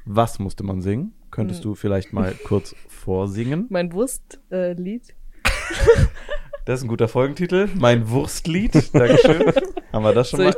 Was 0.04 0.38
musste 0.38 0.64
man 0.64 0.82
singen? 0.82 1.14
Könntest 1.30 1.64
du 1.64 1.74
vielleicht 1.74 2.12
mal 2.12 2.32
kurz 2.44 2.74
vorsingen? 2.88 3.66
Mein 3.70 3.92
Wurstlied. 3.92 5.14
Das 6.66 6.80
ist 6.80 6.84
ein 6.86 6.88
guter 6.88 7.06
Folgentitel. 7.06 7.68
Mein 7.76 8.10
Wurstlied. 8.10 8.92
Dankeschön. 8.92 9.52
Haben 9.92 10.04
wir 10.04 10.12
das 10.12 10.30
schon 10.30 10.38
soll 10.38 10.46
mal? 10.46 10.56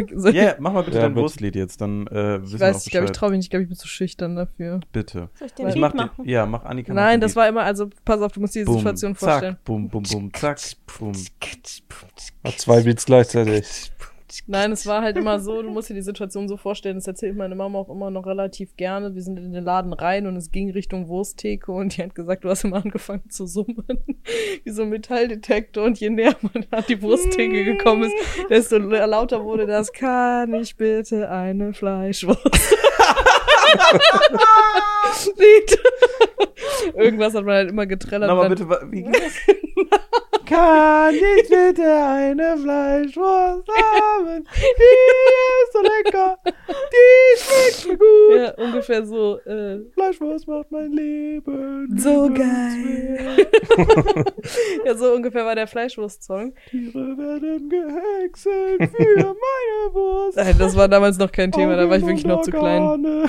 ich 0.00 0.06
das 0.10 0.24
äh, 0.24 0.32
yeah, 0.32 0.56
mach 0.58 0.72
mal 0.72 0.82
bitte 0.82 0.96
Ja, 0.96 1.02
dein 1.02 1.12
bitte. 1.12 1.22
Wurstlied 1.22 1.54
jetzt, 1.54 1.82
dann 1.82 2.06
äh, 2.06 2.40
wissen 2.40 2.44
ich 2.46 2.52
wir 2.54 2.60
weiß, 2.60 2.76
auch 2.76 2.86
ich 2.86 2.90
glaube, 2.90 3.04
ich 3.04 3.12
traue 3.12 3.28
mich 3.28 3.36
nicht, 3.36 3.44
ich 3.46 3.50
glaube, 3.50 3.62
ich 3.64 3.68
bin 3.68 3.76
zu 3.76 3.86
schüchtern 3.86 4.36
dafür. 4.36 4.80
Bitte. 4.90 5.28
Soll 5.34 5.48
ich 5.48 5.52
den 5.52 5.68
Ich 5.68 5.76
mach 5.76 5.92
den, 5.92 5.98
machen? 5.98 6.26
ja, 6.26 6.46
mach 6.46 6.64
Annika. 6.64 6.94
mach 6.94 7.02
Nein, 7.02 7.16
den 7.16 7.20
das 7.20 7.36
war 7.36 7.46
immer, 7.46 7.62
also 7.62 7.90
pass 8.06 8.22
auf, 8.22 8.32
du 8.32 8.40
musst 8.40 8.54
dir 8.54 8.64
die 8.64 8.72
Situation 8.72 9.14
vorstellen. 9.14 9.56
Zack, 9.56 9.64
bum, 9.64 9.88
bum, 9.90 10.02
bum, 10.04 10.32
zack, 10.32 10.58
bum. 10.98 11.12
Zwei 12.56 12.80
Beats 12.80 13.04
gleichzeitig. 13.04 13.92
Nein, 14.46 14.72
es 14.72 14.86
war 14.86 15.02
halt 15.02 15.16
immer 15.16 15.40
so, 15.40 15.62
du 15.62 15.70
musst 15.70 15.90
dir 15.90 15.94
die 15.94 16.02
Situation 16.02 16.48
so 16.48 16.56
vorstellen, 16.56 16.96
das 16.96 17.06
erzählt 17.06 17.36
meine 17.36 17.54
Mama 17.54 17.78
auch 17.78 17.88
immer 17.88 18.10
noch 18.10 18.26
relativ 18.26 18.76
gerne. 18.76 19.14
Wir 19.14 19.22
sind 19.22 19.38
in 19.38 19.52
den 19.52 19.64
Laden 19.64 19.92
rein 19.92 20.26
und 20.26 20.36
es 20.36 20.50
ging 20.50 20.70
Richtung 20.70 21.08
Wursttheke 21.08 21.72
und 21.72 21.96
die 21.96 22.02
hat 22.02 22.14
gesagt, 22.14 22.44
du 22.44 22.50
hast 22.50 22.64
immer 22.64 22.84
angefangen 22.84 23.28
zu 23.30 23.46
summen, 23.46 23.86
wie 24.64 24.70
so 24.70 24.82
ein 24.82 24.88
Metalldetektor 24.88 25.84
und 25.84 25.98
je 26.00 26.10
näher 26.10 26.36
man 26.40 26.66
an 26.70 26.84
die 26.88 27.00
Wursttheke 27.02 27.64
gekommen 27.64 28.04
ist, 28.04 28.14
desto 28.50 28.78
lauter 28.78 29.44
wurde 29.44 29.66
das, 29.66 29.92
kann 29.92 30.52
ich 30.54 30.76
bitte 30.76 31.30
eine 31.30 31.72
Fleischwurst? 31.72 32.44
Irgendwas 36.96 37.34
hat 37.34 37.44
man 37.44 37.54
halt 37.54 37.70
immer 37.70 37.86
getrellert. 37.86 38.28
Nochmal 38.28 38.48
bitte, 38.48 38.68
wie 38.90 39.02
geht 39.04 39.14
das? 39.14 39.32
Kann 40.46 41.14
ich 41.14 41.48
bitte 41.48 41.84
eine 41.84 42.58
Fleischwurst 42.58 43.68
haben? 43.68 44.44
Die 44.54 45.62
ist 45.62 45.72
so 45.72 45.80
lecker. 45.82 46.38
Die 46.68 47.38
schmeckt 47.38 47.86
mir 47.88 47.96
gut. 47.96 48.36
Ja, 48.36 48.50
ungefähr 48.64 49.06
so. 49.06 49.38
Äh, 49.40 49.80
Fleischwurst 49.92 50.46
macht 50.46 50.70
mein 50.70 50.92
Leben. 50.92 51.88
So 51.96 52.28
liebenswert. 52.28 53.48
ja, 54.84 54.94
so 54.94 55.14
ungefähr 55.14 55.44
war 55.44 55.54
der 55.54 55.66
Fleischwurst-Song. 55.66 56.54
Tiere 56.70 57.18
werden 57.18 57.68
gehäckselt 57.68 58.90
für 58.90 59.16
meine 59.16 59.94
Wurst. 59.94 60.36
Nein, 60.36 60.56
das 60.58 60.76
war 60.76 60.88
damals 60.88 61.18
noch 61.18 61.32
kein 61.32 61.52
Thema, 61.52 61.76
da 61.76 61.88
war 61.88 61.96
ich 61.96 62.06
wirklich 62.06 62.26
noch 62.26 62.42
zu 62.42 62.50
klein. 62.50 63.28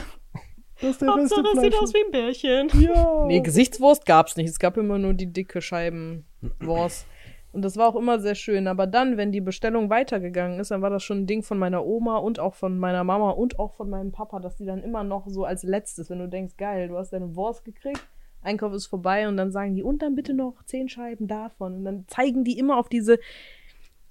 Das 0.81 0.91
ist 0.91 1.01
der 1.01 1.13
beste 1.13 1.35
Hauptsache, 1.37 1.61
sieht 1.61 1.73
Fleisch. 1.73 1.83
aus 1.83 1.93
wie 1.93 2.05
ein 2.05 2.11
Bärchen. 2.11 2.81
Ja. 2.81 3.25
Nee, 3.27 3.39
Gesichtswurst 3.41 4.05
gab's 4.05 4.35
nicht. 4.35 4.49
Es 4.49 4.59
gab 4.59 4.77
immer 4.77 4.97
nur 4.97 5.13
die 5.13 5.31
dicke 5.31 5.61
Scheibenwurst. 5.61 7.07
Und 7.53 7.61
das 7.61 7.77
war 7.77 7.87
auch 7.87 7.95
immer 7.95 8.19
sehr 8.19 8.35
schön. 8.35 8.67
Aber 8.67 8.85
dann, 8.85 9.15
wenn 9.15 9.31
die 9.31 9.39
Bestellung 9.39 9.89
weitergegangen 9.89 10.59
ist, 10.59 10.71
dann 10.71 10.81
war 10.81 10.89
das 10.89 11.03
schon 11.03 11.19
ein 11.19 11.27
Ding 11.27 11.41
von 11.41 11.57
meiner 11.57 11.85
Oma 11.85 12.17
und 12.17 12.37
auch 12.37 12.53
von 12.53 12.77
meiner 12.77 13.05
Mama 13.05 13.29
und 13.29 13.59
auch 13.59 13.73
von 13.75 13.89
meinem 13.89 14.11
Papa, 14.11 14.39
dass 14.39 14.57
die 14.57 14.65
dann 14.65 14.83
immer 14.83 15.05
noch 15.05 15.27
so 15.29 15.45
als 15.45 15.63
letztes, 15.63 16.09
wenn 16.09 16.19
du 16.19 16.27
denkst, 16.27 16.57
geil, 16.57 16.89
du 16.89 16.97
hast 16.97 17.13
deine 17.13 17.33
Wurst 17.37 17.63
gekriegt, 17.63 18.05
Einkauf 18.41 18.73
ist 18.73 18.87
vorbei 18.87 19.27
und 19.27 19.37
dann 19.37 19.51
sagen 19.51 19.73
die, 19.73 19.83
und 19.83 20.01
dann 20.01 20.15
bitte 20.15 20.33
noch 20.33 20.63
zehn 20.65 20.89
Scheiben 20.89 21.27
davon. 21.27 21.77
Und 21.77 21.85
dann 21.85 22.05
zeigen 22.07 22.43
die 22.43 22.57
immer 22.59 22.77
auf 22.77 22.89
diese 22.89 23.19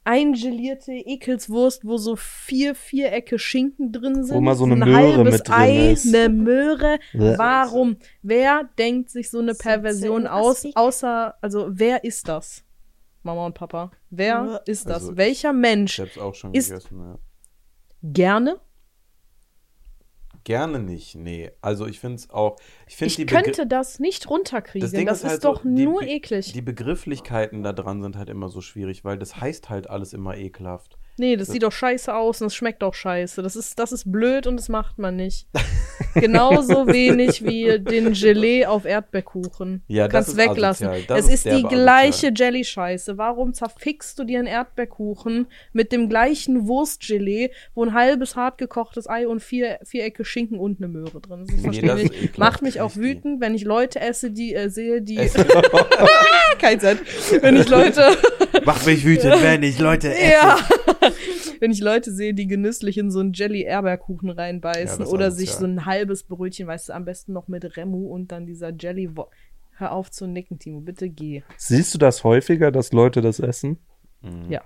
eingelierte 0.05 0.93
Ekelswurst, 0.93 1.85
wo 1.85 1.97
so 1.97 2.15
vier 2.17 2.75
Vierecke 2.75 3.39
Schinken 3.39 3.91
drin 3.93 4.23
sind. 4.25 4.37
Wo 4.37 4.41
mal 4.41 4.55
so 4.55 4.65
eine 4.65 4.75
ein 4.75 4.79
Möhre 4.81 5.17
halbes 5.17 5.33
mit 5.39 5.49
drin 5.49 5.55
Ei, 5.57 5.93
ist. 5.93 6.15
eine 6.15 6.29
Möhre. 6.29 6.99
Warum? 7.15 7.97
Wer 8.23 8.69
denkt 8.79 9.11
sich 9.11 9.31
so 9.31 9.39
eine 9.41 9.55
So 9.55 9.63
Perversion 9.63 10.27
aus, 10.27 10.65
außer, 10.75 11.35
also 11.41 11.67
wer 11.71 12.05
ist 12.05 12.29
das? 12.29 12.63
Mama 13.23 13.47
und 13.47 13.55
Papa. 13.55 13.91
Wer 14.11 14.63
ist 14.67 14.87
das? 14.87 14.97
Also, 15.05 15.17
Welcher 15.17 15.51
Ich 15.53 15.57
Mensch 15.57 15.99
hab's 15.99 16.19
auch 16.19 16.35
schon 16.35 16.53
Ist- 16.53 16.69
gegessen, 16.69 16.99
ja. 17.01 17.19
gerne? 18.03 18.61
Gerne 20.45 20.79
nicht, 20.79 21.15
nee. 21.15 21.51
Also 21.63 21.87
ich 21.87 22.01
finde 22.01 22.17
es 22.17 22.31
auch. 22.31 22.57
Ich 22.87 22.97
finde 22.97 23.15
Ich 23.23 23.27
könnte 23.27 23.67
das 23.67 23.99
nicht 23.99 24.29
runterkriegen. 24.29 24.83
Das 24.83 24.93
Das, 24.93 24.99
Ding 24.99 25.09
ist, 25.09 25.19
ist 25.19 25.25
halt 25.25 25.43
so, 25.43 25.53
doch 25.55 25.63
die 25.63 25.87
nur 25.87 26.03
eklig. 26.03 26.53
Die 26.53 26.61
Begrifflichkeiten 26.61 27.63
da 27.63 27.73
dran 27.73 28.03
sind 28.03 28.17
halt 28.17 28.29
immer 28.29 28.51
so 28.51 28.61
schwierig, 28.61 29.05
weil 29.05 29.19
das 29.19 29.41
heißt 29.41 29.71
halt 29.71 29.89
alles 29.89 30.13
immer 30.13 30.37
ekelhaft. 30.37 30.99
Nee, 31.17 31.37
das 31.37 31.49
sieht 31.49 31.63
doch 31.63 31.73
scheiße 31.73 32.15
aus 32.15 32.41
und 32.41 32.49
es 32.49 32.55
schmeckt 32.55 32.83
auch 32.83 32.95
scheiße. 32.95 33.43
Das 33.43 33.55
ist, 33.57 33.79
das 33.79 33.93
ist 33.93 34.11
blöd 34.11 34.47
und 34.47 34.57
das 34.57 34.69
macht 34.69 34.99
man 34.99 35.17
nicht. 35.17 35.47
Genauso 36.15 36.87
wenig 36.89 37.45
wie 37.45 37.79
den 37.79 38.13
Gelee 38.13 38.67
auf 38.67 38.85
Erdbeerkuchen. 38.85 39.83
Ja, 39.89 40.09
du 40.09 40.13
das 40.13 40.27
kannst 40.27 40.29
ist 40.31 40.37
weglassen. 40.49 40.89
Das 41.09 41.21
es 41.21 41.27
ist 41.27 41.47
ist 41.47 41.57
die 41.57 41.63
gleiche 41.63 42.33
Jelly-Scheiße. 42.35 43.17
Warum 43.19 43.53
zerfickst 43.55 44.19
du 44.19 44.25
dir 44.25 44.39
einen 44.39 44.49
Erdbeerkuchen 44.49 45.47
mit 45.73 45.93
dem 45.93 46.09
gleichen 46.09 46.67
Wurstgelee, 46.67 47.51
wo 47.75 47.85
ein 47.85 47.95
halbes 47.95 48.37
hart 48.37 48.59
gekochtes 48.59 49.09
Ei 49.09 49.27
und 49.29 49.41
vier, 49.41 49.79
vierecke 49.85 50.25
Schinken 50.25 50.59
und 50.59 50.79
eine 50.79 50.89
Möhre 50.89 51.21
drin 51.21 51.47
sind? 51.47 51.57
Das 51.57 51.57
Nee, 51.57 51.63
verstehe 51.63 51.89
das 51.89 51.99
ich 51.99 52.05
ist 52.07 52.11
nicht. 52.13 52.23
ekelhaft. 52.25 52.39
Macht 52.39 52.63
mich 52.63 52.81
auch 52.81 52.97
wütend, 52.97 53.41
wenn 53.41 53.55
ich 53.55 53.65
Leute 53.65 54.01
esse, 54.01 54.31
die 54.31 54.55
äh, 54.55 54.69
sehe, 54.69 55.03
die. 55.03 55.17
Kein 56.59 56.81
Zeit. 56.81 56.99
Wenn 57.41 57.57
ich 57.57 57.69
Leute. 57.69 58.03
Macht 58.65 58.87
mich 58.87 59.05
wütend, 59.05 59.43
wenn 59.43 59.63
ich 59.63 59.79
Leute 59.79 60.13
esse. 60.15 60.33
Ja. 60.33 60.59
Wenn 61.61 61.71
ich 61.71 61.81
Leute 61.81 62.13
sehe, 62.13 62.35
die 62.35 62.47
genüsslich 62.47 62.99
in 62.99 63.11
so 63.11 63.21
einen 63.21 63.33
Jelly-Erdbeerkuchen 63.33 64.29
Ja, 64.31 64.35
reinbeißen 64.35 64.99
das 64.99 65.09
ist 65.09 65.15
oder 65.15 65.27
asozial. 65.27 65.47
sich 65.47 65.51
so 65.53 65.65
ein 65.65 65.87
halbes 65.87 66.25
Brötchen, 66.25 66.67
weißt 66.67 66.89
du, 66.89 66.93
am 66.93 67.05
besten 67.07 67.33
noch 67.33 67.49
mit 67.49 67.77
Remu 67.77 68.09
und 68.09 68.33
dann 68.33 68.45
dieser 68.45 68.73
Jelly. 68.75 69.09
Hör 69.77 69.93
auf 69.93 70.11
zu 70.11 70.27
nicken, 70.27 70.59
Timo, 70.59 70.81
bitte 70.81 71.09
geh. 71.09 71.43
Siehst 71.57 71.95
du 71.95 71.99
das 71.99 72.23
häufiger, 72.25 72.71
dass 72.71 72.93
Leute 72.93 73.23
das 73.23 73.39
essen? 73.41 73.79
Mhm. 74.21 74.51
Ja. 74.51 74.63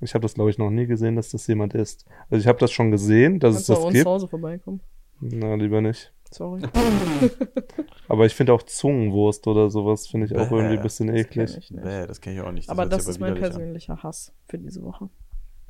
Ich 0.00 0.14
habe 0.14 0.22
das, 0.22 0.34
glaube 0.34 0.50
ich, 0.50 0.58
noch 0.58 0.70
nie 0.70 0.86
gesehen, 0.86 1.16
dass 1.16 1.30
das 1.30 1.46
jemand 1.46 1.74
isst. 1.74 2.04
Also 2.30 2.40
ich 2.42 2.46
habe 2.46 2.58
das 2.58 2.70
schon 2.70 2.90
gesehen, 2.90 3.40
dass 3.40 3.54
Kannst 3.54 3.60
es 3.62 3.66
du 3.68 3.72
bei 3.72 3.76
das 3.78 3.84
uns 3.86 3.94
gibt. 3.94 4.04
zu 4.04 4.10
Hause 4.10 4.28
vorbeikommen? 4.28 4.80
Na, 5.20 5.54
lieber 5.54 5.80
nicht. 5.80 6.12
Sorry. 6.32 6.62
Aber 8.08 8.26
ich 8.26 8.34
finde 8.34 8.52
auch 8.52 8.62
Zungenwurst 8.62 9.46
oder 9.46 9.70
sowas, 9.70 10.06
finde 10.06 10.26
ich 10.26 10.36
auch 10.36 10.48
Bäh, 10.48 10.56
irgendwie 10.56 10.76
ein 10.76 10.82
bisschen 10.82 11.06
Das 11.08 11.16
eklig. 11.16 11.56
nicht. 11.56 11.82
Bäh, 11.82 12.06
das 12.06 12.20
kenne 12.20 12.36
ich 12.36 12.42
auch 12.42 12.52
nicht. 12.52 12.68
aber 12.68 12.82
hört 12.82 12.92
sich 12.92 12.98
das 12.98 13.08
ist 13.08 13.20
mein 13.20 13.34
widerlich 13.34 13.44
an. 13.54 13.58
persönlicher 13.60 14.02
Hass 14.02 14.32
für 14.48 14.58
diese 14.58 14.82
Woche. 14.82 15.08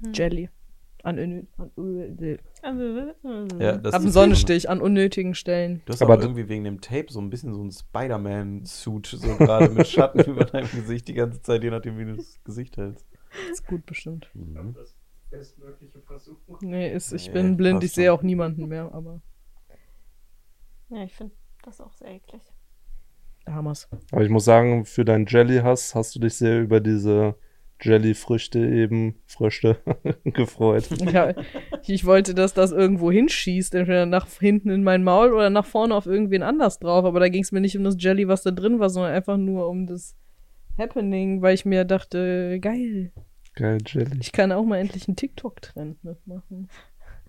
Hm. 0.05 0.13
Jelly. 0.13 0.49
An, 1.03 1.19
unnö- 1.19 1.47
an, 1.57 1.71
unnö- 1.77 3.63
Ja, 3.63 3.77
das 3.77 3.95
ab 3.95 4.01
dem 4.03 4.09
ist 4.09 4.15
Sonnenstich, 4.15 4.69
an 4.69 4.81
unnötigen 4.81 5.35
Stellen. 5.37 5.83
Du 5.87 5.93
hast 5.93 6.03
Aber 6.03 6.15
aber 6.15 6.23
irgendwie 6.25 6.49
wegen 6.49 6.65
dem 6.65 6.81
Tape 6.81 7.07
so 7.11 7.21
ein 7.21 7.31
bisschen 7.31 7.55
so 7.55 7.63
ein 7.63 7.71
Spider-Man-Suit, 7.71 9.07
so 9.07 9.37
gerade 9.37 9.69
mit 9.73 9.87
Schatten 9.87 10.21
über 10.31 10.45
deinem 10.47 10.69
Gesicht 10.71 11.07
die 11.07 11.15
ganze 11.15 11.41
Zeit, 11.43 11.63
je 11.63 11.71
nachdem, 11.71 11.97
wie 11.99 12.07
du 12.07 12.17
das 12.17 12.41
Gesicht 12.43 12.77
hältst. 12.77 13.07
Ist 13.53 13.67
gut 13.69 13.87
bestimmt. 13.87 14.29
Mhm. 14.35 14.75
Das 14.75 14.97
bestmögliche 15.31 16.01
Versuch. 16.01 16.37
Nee, 16.61 16.93
ist, 16.93 17.13
ich 17.13 17.29
Nee, 17.29 17.33
bin 17.35 17.57
blind, 17.57 17.85
ich 17.85 17.93
sehe 17.93 18.13
auch 18.13 18.23
niemanden 18.23 18.67
mehr, 18.67 18.91
aber 18.93 19.21
Ja, 20.89 21.03
ich 21.03 21.15
finde 21.15 21.35
das 21.65 21.81
auch 21.81 21.93
sehr 21.93 22.09
eklig. 22.09 22.43
Hammers. 23.47 23.89
Aber 24.11 24.23
ich 24.23 24.31
muss 24.31 24.45
sagen, 24.45 24.85
für 24.85 25.05
deinen 25.05 25.27
Jelly-Hass 25.27 25.95
hast 25.95 26.15
du 26.15 26.21
dich 26.21 26.35
sehr 26.35 26.61
über 26.61 26.81
diese 26.81 27.37
Jelly-Früchte 27.81 28.59
eben, 28.59 29.17
Früchte, 29.27 29.79
gefreut. 30.25 30.89
Ja, 31.13 31.35
ich 31.87 32.05
wollte, 32.05 32.35
dass 32.35 32.55
das 32.55 32.73
irgendwo 32.73 33.13
hinschießt, 33.13 33.75
entweder 33.75 34.07
nach 34.07 34.27
hinten 34.29 34.71
in 34.71 34.83
mein 34.83 35.05
Maul 35.05 35.33
oder 35.33 35.51
nach 35.51 35.67
vorne 35.67 35.95
auf 35.95 36.07
irgendwen 36.07 36.43
anders 36.43 36.79
drauf. 36.79 37.05
Aber 37.05 37.21
da 37.21 37.29
ging 37.29 37.43
es 37.43 37.53
mir 37.53 37.61
nicht 37.61 37.77
um 37.77 37.85
das 37.85 37.97
Jelly, 37.99 38.29
was 38.29 38.43
da 38.43 38.51
drin 38.51 38.79
war, 38.81 38.89
sondern 38.91 39.13
einfach 39.13 39.37
nur 39.37 39.69
um 39.69 39.87
das 39.87 40.17
Happening, 40.79 41.43
weil 41.43 41.55
ich 41.55 41.65
mir 41.65 41.85
dachte, 41.85 42.59
geil, 42.61 43.13
Geil, 43.55 43.79
Jelly. 43.87 44.19
ich 44.21 44.33
kann 44.33 44.53
auch 44.53 44.65
mal 44.65 44.79
endlich 44.79 45.09
einen 45.09 45.17
TikTok-Trend 45.17 46.03
mitmachen. 46.05 46.69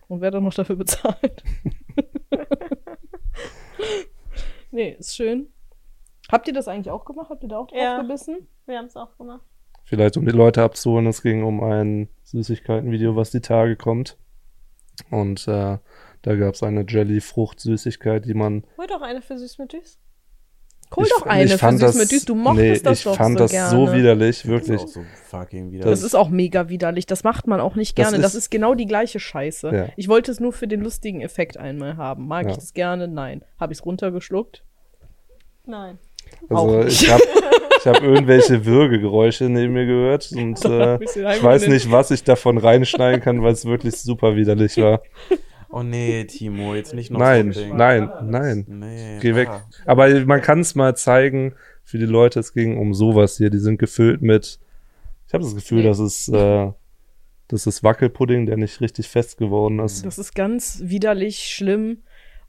Und 0.10 0.22
werde 0.22 0.38
auch 0.38 0.41
noch 0.41 0.53
dafür 0.53 0.78
bezahlt. 0.78 1.43
nee, 4.71 4.95
ist 4.99 5.15
schön. 5.15 5.47
Habt 6.32 6.47
ihr 6.47 6.53
das 6.53 6.67
eigentlich 6.67 6.91
auch 6.91 7.05
gemacht? 7.05 7.30
Habt 7.30 7.43
ihr 7.43 7.49
da 7.49 7.57
auch 7.59 7.67
drauf 7.67 7.78
Ja. 7.80 8.01
gebissen? 8.01 8.47
Wir 8.65 8.78
haben 8.78 8.86
es 8.88 8.95
auch 8.95 9.17
gemacht. 9.17 9.41
Vielleicht 9.86 10.17
um 10.17 10.25
die 10.25 10.32
Leute 10.34 10.61
abzuholen, 10.63 11.07
es 11.07 11.21
ging 11.21 11.43
um 11.43 11.63
ein 11.63 12.09
Süßigkeiten-Video, 12.23 13.15
was 13.15 13.32
die 13.32 13.39
Tage 13.39 13.78
kommt. 13.78 14.17
Und 15.11 15.47
äh, 15.47 15.78
da 16.23 16.36
gab 16.36 16.55
es 16.55 16.63
eine 16.63 16.84
Jelly-Frucht-Süßigkeit, 16.86 18.25
die 18.25 18.34
man. 18.34 18.65
Hol 18.78 18.88
doch 18.88 19.01
eine 19.01 19.21
für 19.21 19.38
süß 19.38 19.57
mit 19.59 19.71
süß. 19.71 19.99
Hol 20.95 21.03
ich, 21.05 21.09
doch 21.11 21.25
eine 21.25 21.43
ich 21.45 21.51
für 21.51 21.57
fand 21.57 21.79
Süß 21.79 21.97
das. 22.09 22.25
Du 22.25 22.33
mochtest 22.35 22.61
nee, 22.63 22.79
das 22.89 22.99
ich 22.99 23.03
doch 23.03 23.15
fand 23.17 23.33
so 23.38 23.43
das 23.43 23.51
gerne. 23.51 23.69
so 23.69 23.93
widerlich, 23.93 24.38
Das 24.38 24.45
ist 24.45 24.49
wirklich. 24.49 24.81
auch 24.81 24.88
so 24.88 25.01
fucking 25.29 25.71
wieder. 25.71 25.85
Das 25.85 26.01
ist 26.01 26.15
auch 26.15 26.29
mega 26.29 26.69
widerlich. 26.69 27.05
Das 27.05 27.23
macht 27.23 27.45
man 27.45 27.59
auch 27.59 27.75
nicht 27.75 27.97
Das 27.99 28.09
gerne. 28.11 28.21
Das 28.23 28.33
ist- 28.33 28.43
ist 28.45 28.49
genau 28.51 28.73
die 28.73 28.85
gleiche 28.85 29.19
Scheiße. 29.19 29.69
Ja. 29.73 29.85
Ich 29.97 30.07
wollte 30.07 30.31
es 30.31 30.39
nur 30.39 30.53
für 30.53 30.67
den 30.67 30.81
lustigen 30.81 31.21
Effekt 31.21 31.57
einmal 31.57 31.97
haben. 31.97 32.27
Mag 32.27 32.45
Ja. 32.45 32.51
ich 32.51 32.55
das 32.57 32.73
gerne? 32.73 33.07
Nein. 33.07 33.43
Habe 33.59 33.73
ich 33.73 33.79
es 33.79 33.85
runtergeschluckt? 33.85 34.63
Nein. 35.65 35.97
auch 36.49 36.65
Also 36.67 36.83
nicht. 36.83 37.01
ich 37.03 37.11
habe 37.11 37.23
ich 37.79 37.88
hab 37.88 38.01
irgendwelche 38.01 38.65
Würgegeräusche 38.65 39.45
neben 39.45 39.73
mir 39.73 39.85
gehört 39.85 40.31
und 40.35 40.63
äh, 40.65 40.95
ich 41.03 41.43
weiß 41.43 41.67
nicht, 41.67 41.91
was 41.91 42.11
ich 42.11 42.23
davon 42.23 42.57
reinschneiden 42.57 43.21
kann, 43.21 43.43
weil 43.43 43.51
es 43.53 43.65
wirklich 43.65 43.97
super 43.97 44.35
widerlich 44.35 44.77
war. 44.77 45.01
Oh 45.70 45.84
nee, 45.84 46.24
Timo, 46.26 46.76
jetzt 46.76 46.93
nicht 46.93 47.11
noch 47.11 47.20
Nein, 47.20 47.51
so 47.51 47.65
nein, 47.74 48.09
nein. 48.24 48.65
Nee. 48.68 49.20
Geh 49.22 49.36
weg. 49.36 49.49
ah. 49.49 49.63
Aber 49.86 50.07
man 50.26 50.41
kann 50.41 50.61
es 50.61 50.76
mal 50.76 50.95
zeigen 50.95 51.53
für 51.84 51.97
die 51.97 52.05
Leute. 52.05 52.39
Es 52.39 52.53
ging 52.53 52.78
um 52.78 52.93
sowas 52.93 53.38
hier. 53.38 53.49
Die 53.49 53.57
sind 53.59 53.78
gefüllt 53.78 54.22
mit. 54.22 54.59
Ich 55.28 55.34
habe 55.34 55.43
das 55.43 55.55
Gefühl, 55.55 55.80
Nee. 55.80 55.88
das 55.88 55.99
ist 55.99 56.30
äh, 56.30 56.72
das 57.49 57.65
ist 57.68 57.84
Wackelpudding, 57.84 58.45
der 58.45 58.57
nicht 58.57 58.82
richtig 58.82 59.07
fest 59.07 59.38
geworden 59.38 59.80
ist. 59.80 60.05
Das 60.05 60.18
ist 60.18 60.36
ganz 60.36 60.82
widerlich, 60.84 61.39
schlimm. 61.53 61.99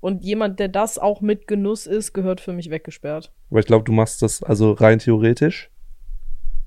Und 0.00 0.22
jemand, 0.24 0.60
der 0.60 0.68
das 0.68 0.96
auch 0.98 1.20
mit 1.20 1.46
Genuss 1.48 1.86
ist, 1.86 2.12
gehört 2.12 2.40
für 2.40 2.52
mich 2.52 2.70
weggesperrt. 2.70 3.32
Aber 3.50 3.60
ich 3.60 3.66
glaube, 3.66 3.84
du 3.84 3.92
machst 3.92 4.22
das 4.22 4.42
also 4.42 4.72
rein 4.72 5.00
theoretisch. 5.00 5.70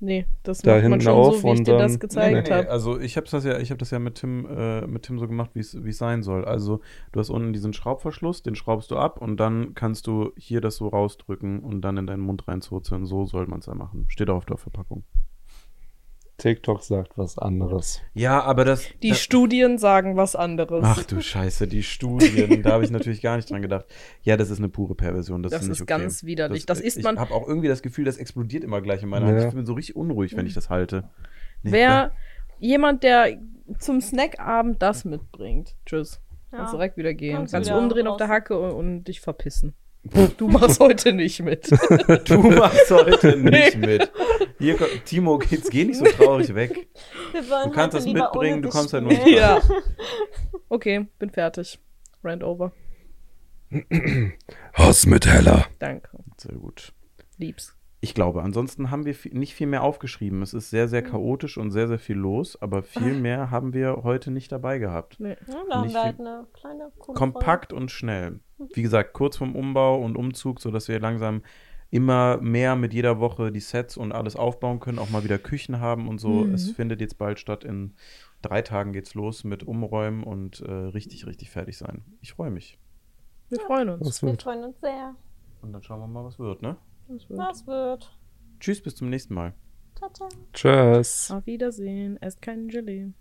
Nee, 0.04 0.26
das 0.42 0.58
Da 0.62 0.74
macht 0.80 0.88
man 0.88 1.00
schon 1.00 1.12
auf 1.12 1.36
so, 1.36 1.44
wie 1.44 1.52
ich 1.52 1.62
dir 1.62 1.76
dann- 1.78 1.82
das 1.82 2.00
gezeigt 2.00 2.34
nee, 2.34 2.42
nee. 2.42 2.50
habe. 2.50 2.68
Also 2.68 2.98
ich 2.98 3.16
habe 3.16 3.28
das 3.30 3.44
ja, 3.44 3.60
ich 3.60 3.70
habe 3.70 3.78
das 3.78 3.92
ja 3.92 4.00
mit 4.00 4.16
Tim, 4.16 4.46
äh, 4.46 4.84
mit 4.84 5.04
Tim 5.04 5.16
so 5.20 5.28
gemacht, 5.28 5.50
wie 5.54 5.60
es 5.60 5.84
wie 5.84 5.90
es 5.90 5.98
sein 5.98 6.24
soll. 6.24 6.44
Also 6.44 6.80
du 7.12 7.20
hast 7.20 7.30
unten 7.30 7.52
diesen 7.52 7.72
Schraubverschluss, 7.72 8.42
den 8.42 8.56
schraubst 8.56 8.90
du 8.90 8.96
ab 8.96 9.22
und 9.22 9.36
dann 9.38 9.74
kannst 9.74 10.08
du 10.08 10.32
hier 10.36 10.60
das 10.60 10.74
so 10.74 10.88
rausdrücken 10.88 11.60
und 11.60 11.82
dann 11.82 11.96
in 11.98 12.08
deinen 12.08 12.22
Mund 12.22 12.48
reinzurzeln. 12.48 13.06
So 13.06 13.26
soll 13.26 13.46
man 13.46 13.60
es 13.60 13.66
ja 13.66 13.76
machen. 13.76 14.06
Steht 14.08 14.28
auch 14.28 14.38
auf 14.38 14.46
der 14.46 14.56
Verpackung. 14.56 15.04
TikTok 16.42 16.82
sagt 16.82 17.16
was 17.16 17.38
anderes. 17.38 18.00
Ja, 18.14 18.42
aber 18.42 18.64
das. 18.64 18.84
Die 19.02 19.10
da, 19.10 19.14
Studien 19.14 19.78
sagen 19.78 20.16
was 20.16 20.34
anderes. 20.34 20.82
Ach 20.84 21.04
du 21.04 21.20
Scheiße, 21.20 21.68
die 21.68 21.82
Studien, 21.84 22.62
da 22.62 22.72
habe 22.72 22.84
ich 22.84 22.90
natürlich 22.90 23.22
gar 23.22 23.36
nicht 23.36 23.48
dran 23.50 23.62
gedacht. 23.62 23.86
Ja, 24.22 24.36
das 24.36 24.50
ist 24.50 24.58
eine 24.58 24.68
pure 24.68 24.94
Perversion. 24.96 25.42
Das, 25.42 25.52
Das 25.52 25.62
ist, 25.62 25.68
ist 25.68 25.82
okay. 25.82 25.92
ganz 26.00 26.24
widerlich. 26.24 26.66
Das 26.66 26.80
isst 26.80 27.02
man- 27.02 27.14
Ich 27.14 27.20
habe 27.20 27.32
auch 27.32 27.46
irgendwie 27.46 27.68
das 27.68 27.82
Gefühl, 27.82 28.04
das 28.04 28.16
explodiert 28.16 28.64
immer 28.64 28.80
gleich 28.80 29.02
in 29.02 29.08
meiner 29.08 29.26
Hand. 29.26 29.40
Ja. 29.40 29.48
Ich 29.48 29.54
bin 29.54 29.64
so 29.66 29.74
richtig 29.74 29.94
unruhig, 29.94 30.36
wenn 30.36 30.46
ich 30.46 30.54
das 30.54 30.68
halte. 30.68 31.04
Nee, 31.62 31.72
Wer 31.72 32.12
jemand, 32.58 33.04
der 33.04 33.38
zum 33.78 34.00
Snackabend 34.00 34.82
das 34.82 35.04
mitbringt. 35.04 35.76
Tschüss. 35.86 36.20
Kannst 36.50 36.72
Ja. 36.72 36.78
direkt 36.78 36.96
wieder 36.96 37.14
gehen. 37.14 37.36
Kannst 37.36 37.54
Kannst, 37.54 37.70
wieder 37.70 37.78
umdrehen 37.78 38.06
auf 38.08 38.16
der 38.16 38.26
raus. 38.26 38.34
Hacke 38.34 38.58
und, 38.58 38.72
und 38.72 39.04
dich 39.04 39.20
verpissen. 39.20 39.74
Du 40.36 40.48
machst 40.48 40.80
heute 40.80 41.12
nicht 41.12 41.40
mit. 41.42 41.70
Du 42.24 42.38
machst 42.42 42.90
heute 42.90 43.36
nicht 43.38 43.76
mit. 43.78 44.10
Hier, 44.58 44.76
Timo, 45.04 45.40
jetzt 45.50 45.70
geh 45.70 45.84
nicht 45.84 45.98
so 45.98 46.04
traurig 46.04 46.54
weg. 46.54 46.88
Du 47.32 47.70
kannst 47.70 47.96
das 47.96 48.06
mitbringen, 48.06 48.62
du 48.62 48.68
kommst 48.68 48.92
halt 48.92 49.04
nur 49.04 49.12
nicht 49.12 49.26
ja. 49.28 49.60
Okay, 50.68 51.06
bin 51.18 51.30
fertig. 51.30 51.78
Rand 52.24 52.42
over. 52.42 52.72
Hass 54.74 55.06
mit 55.06 55.26
Heller. 55.26 55.66
Danke. 55.78 56.18
Sehr 56.36 56.54
gut. 56.56 56.92
Lieb's. 57.38 57.76
Ich 58.04 58.14
glaube, 58.14 58.42
ansonsten 58.42 58.90
haben 58.90 59.04
wir 59.06 59.14
viel- 59.14 59.32
nicht 59.34 59.54
viel 59.54 59.68
mehr 59.68 59.84
aufgeschrieben. 59.84 60.42
Es 60.42 60.54
ist 60.54 60.70
sehr, 60.70 60.88
sehr 60.88 61.02
chaotisch 61.02 61.56
und 61.56 61.70
sehr, 61.70 61.86
sehr 61.86 62.00
viel 62.00 62.16
los, 62.16 62.60
aber 62.60 62.82
viel 62.82 63.14
mehr 63.14 63.50
haben 63.52 63.72
wir 63.74 64.02
heute 64.02 64.32
nicht 64.32 64.50
dabei 64.50 64.78
gehabt. 64.78 65.20
Nee. 65.20 65.36
Ja, 65.46 65.54
da 65.68 65.76
haben 65.76 65.92
wir 65.92 66.02
halt 66.02 66.18
eine 66.18 66.46
kleine 66.52 66.90
coole 66.98 67.16
Kompakt 67.16 67.72
und 67.72 67.90
schnell. 67.92 68.40
Wie 68.74 68.82
gesagt, 68.82 69.12
kurz 69.12 69.36
vorm 69.36 69.54
Umbau 69.56 70.00
und 70.02 70.16
Umzug, 70.16 70.60
sodass 70.60 70.88
wir 70.88 70.98
langsam 71.00 71.42
immer 71.90 72.38
mehr 72.40 72.74
mit 72.76 72.94
jeder 72.94 73.20
Woche 73.20 73.52
die 73.52 73.60
Sets 73.60 73.96
und 73.98 74.12
alles 74.12 74.34
aufbauen 74.36 74.80
können, 74.80 74.98
auch 74.98 75.10
mal 75.10 75.24
wieder 75.24 75.38
Küchen 75.38 75.78
haben 75.80 76.08
und 76.08 76.18
so. 76.18 76.44
Mhm. 76.44 76.54
Es 76.54 76.70
findet 76.70 77.00
jetzt 77.00 77.18
bald 77.18 77.38
statt. 77.38 77.64
In 77.64 77.92
drei 78.40 78.62
Tagen 78.62 78.92
geht's 78.92 79.14
los 79.14 79.44
mit 79.44 79.62
Umräumen 79.62 80.24
und 80.24 80.60
äh, 80.60 80.70
richtig, 80.72 81.26
richtig 81.26 81.50
fertig 81.50 81.76
sein. 81.76 82.02
Ich 82.22 82.32
freue 82.32 82.50
mich. 82.50 82.78
Wir 83.50 83.60
freuen 83.60 83.90
uns. 83.90 84.22
Wir 84.22 84.38
freuen 84.38 84.64
uns 84.64 84.80
sehr. 84.80 85.14
Und 85.60 85.72
dann 85.74 85.82
schauen 85.82 86.00
wir 86.00 86.06
mal, 86.08 86.24
was 86.24 86.38
wird, 86.38 86.62
ne? 86.62 86.76
Das 87.08 87.28
wird- 87.28 87.38
Was 87.38 87.66
wird? 87.66 88.18
Tschüss, 88.58 88.82
bis 88.82 88.94
zum 88.94 89.10
nächsten 89.10 89.34
Mal. 89.34 89.52
Ciao, 89.96 90.10
ciao. 90.12 90.28
Tschüss. 90.54 91.30
Auf 91.30 91.44
Wiedersehen. 91.46 92.16
Esst 92.22 92.40
keinen 92.40 92.68
Gelee. 92.68 93.12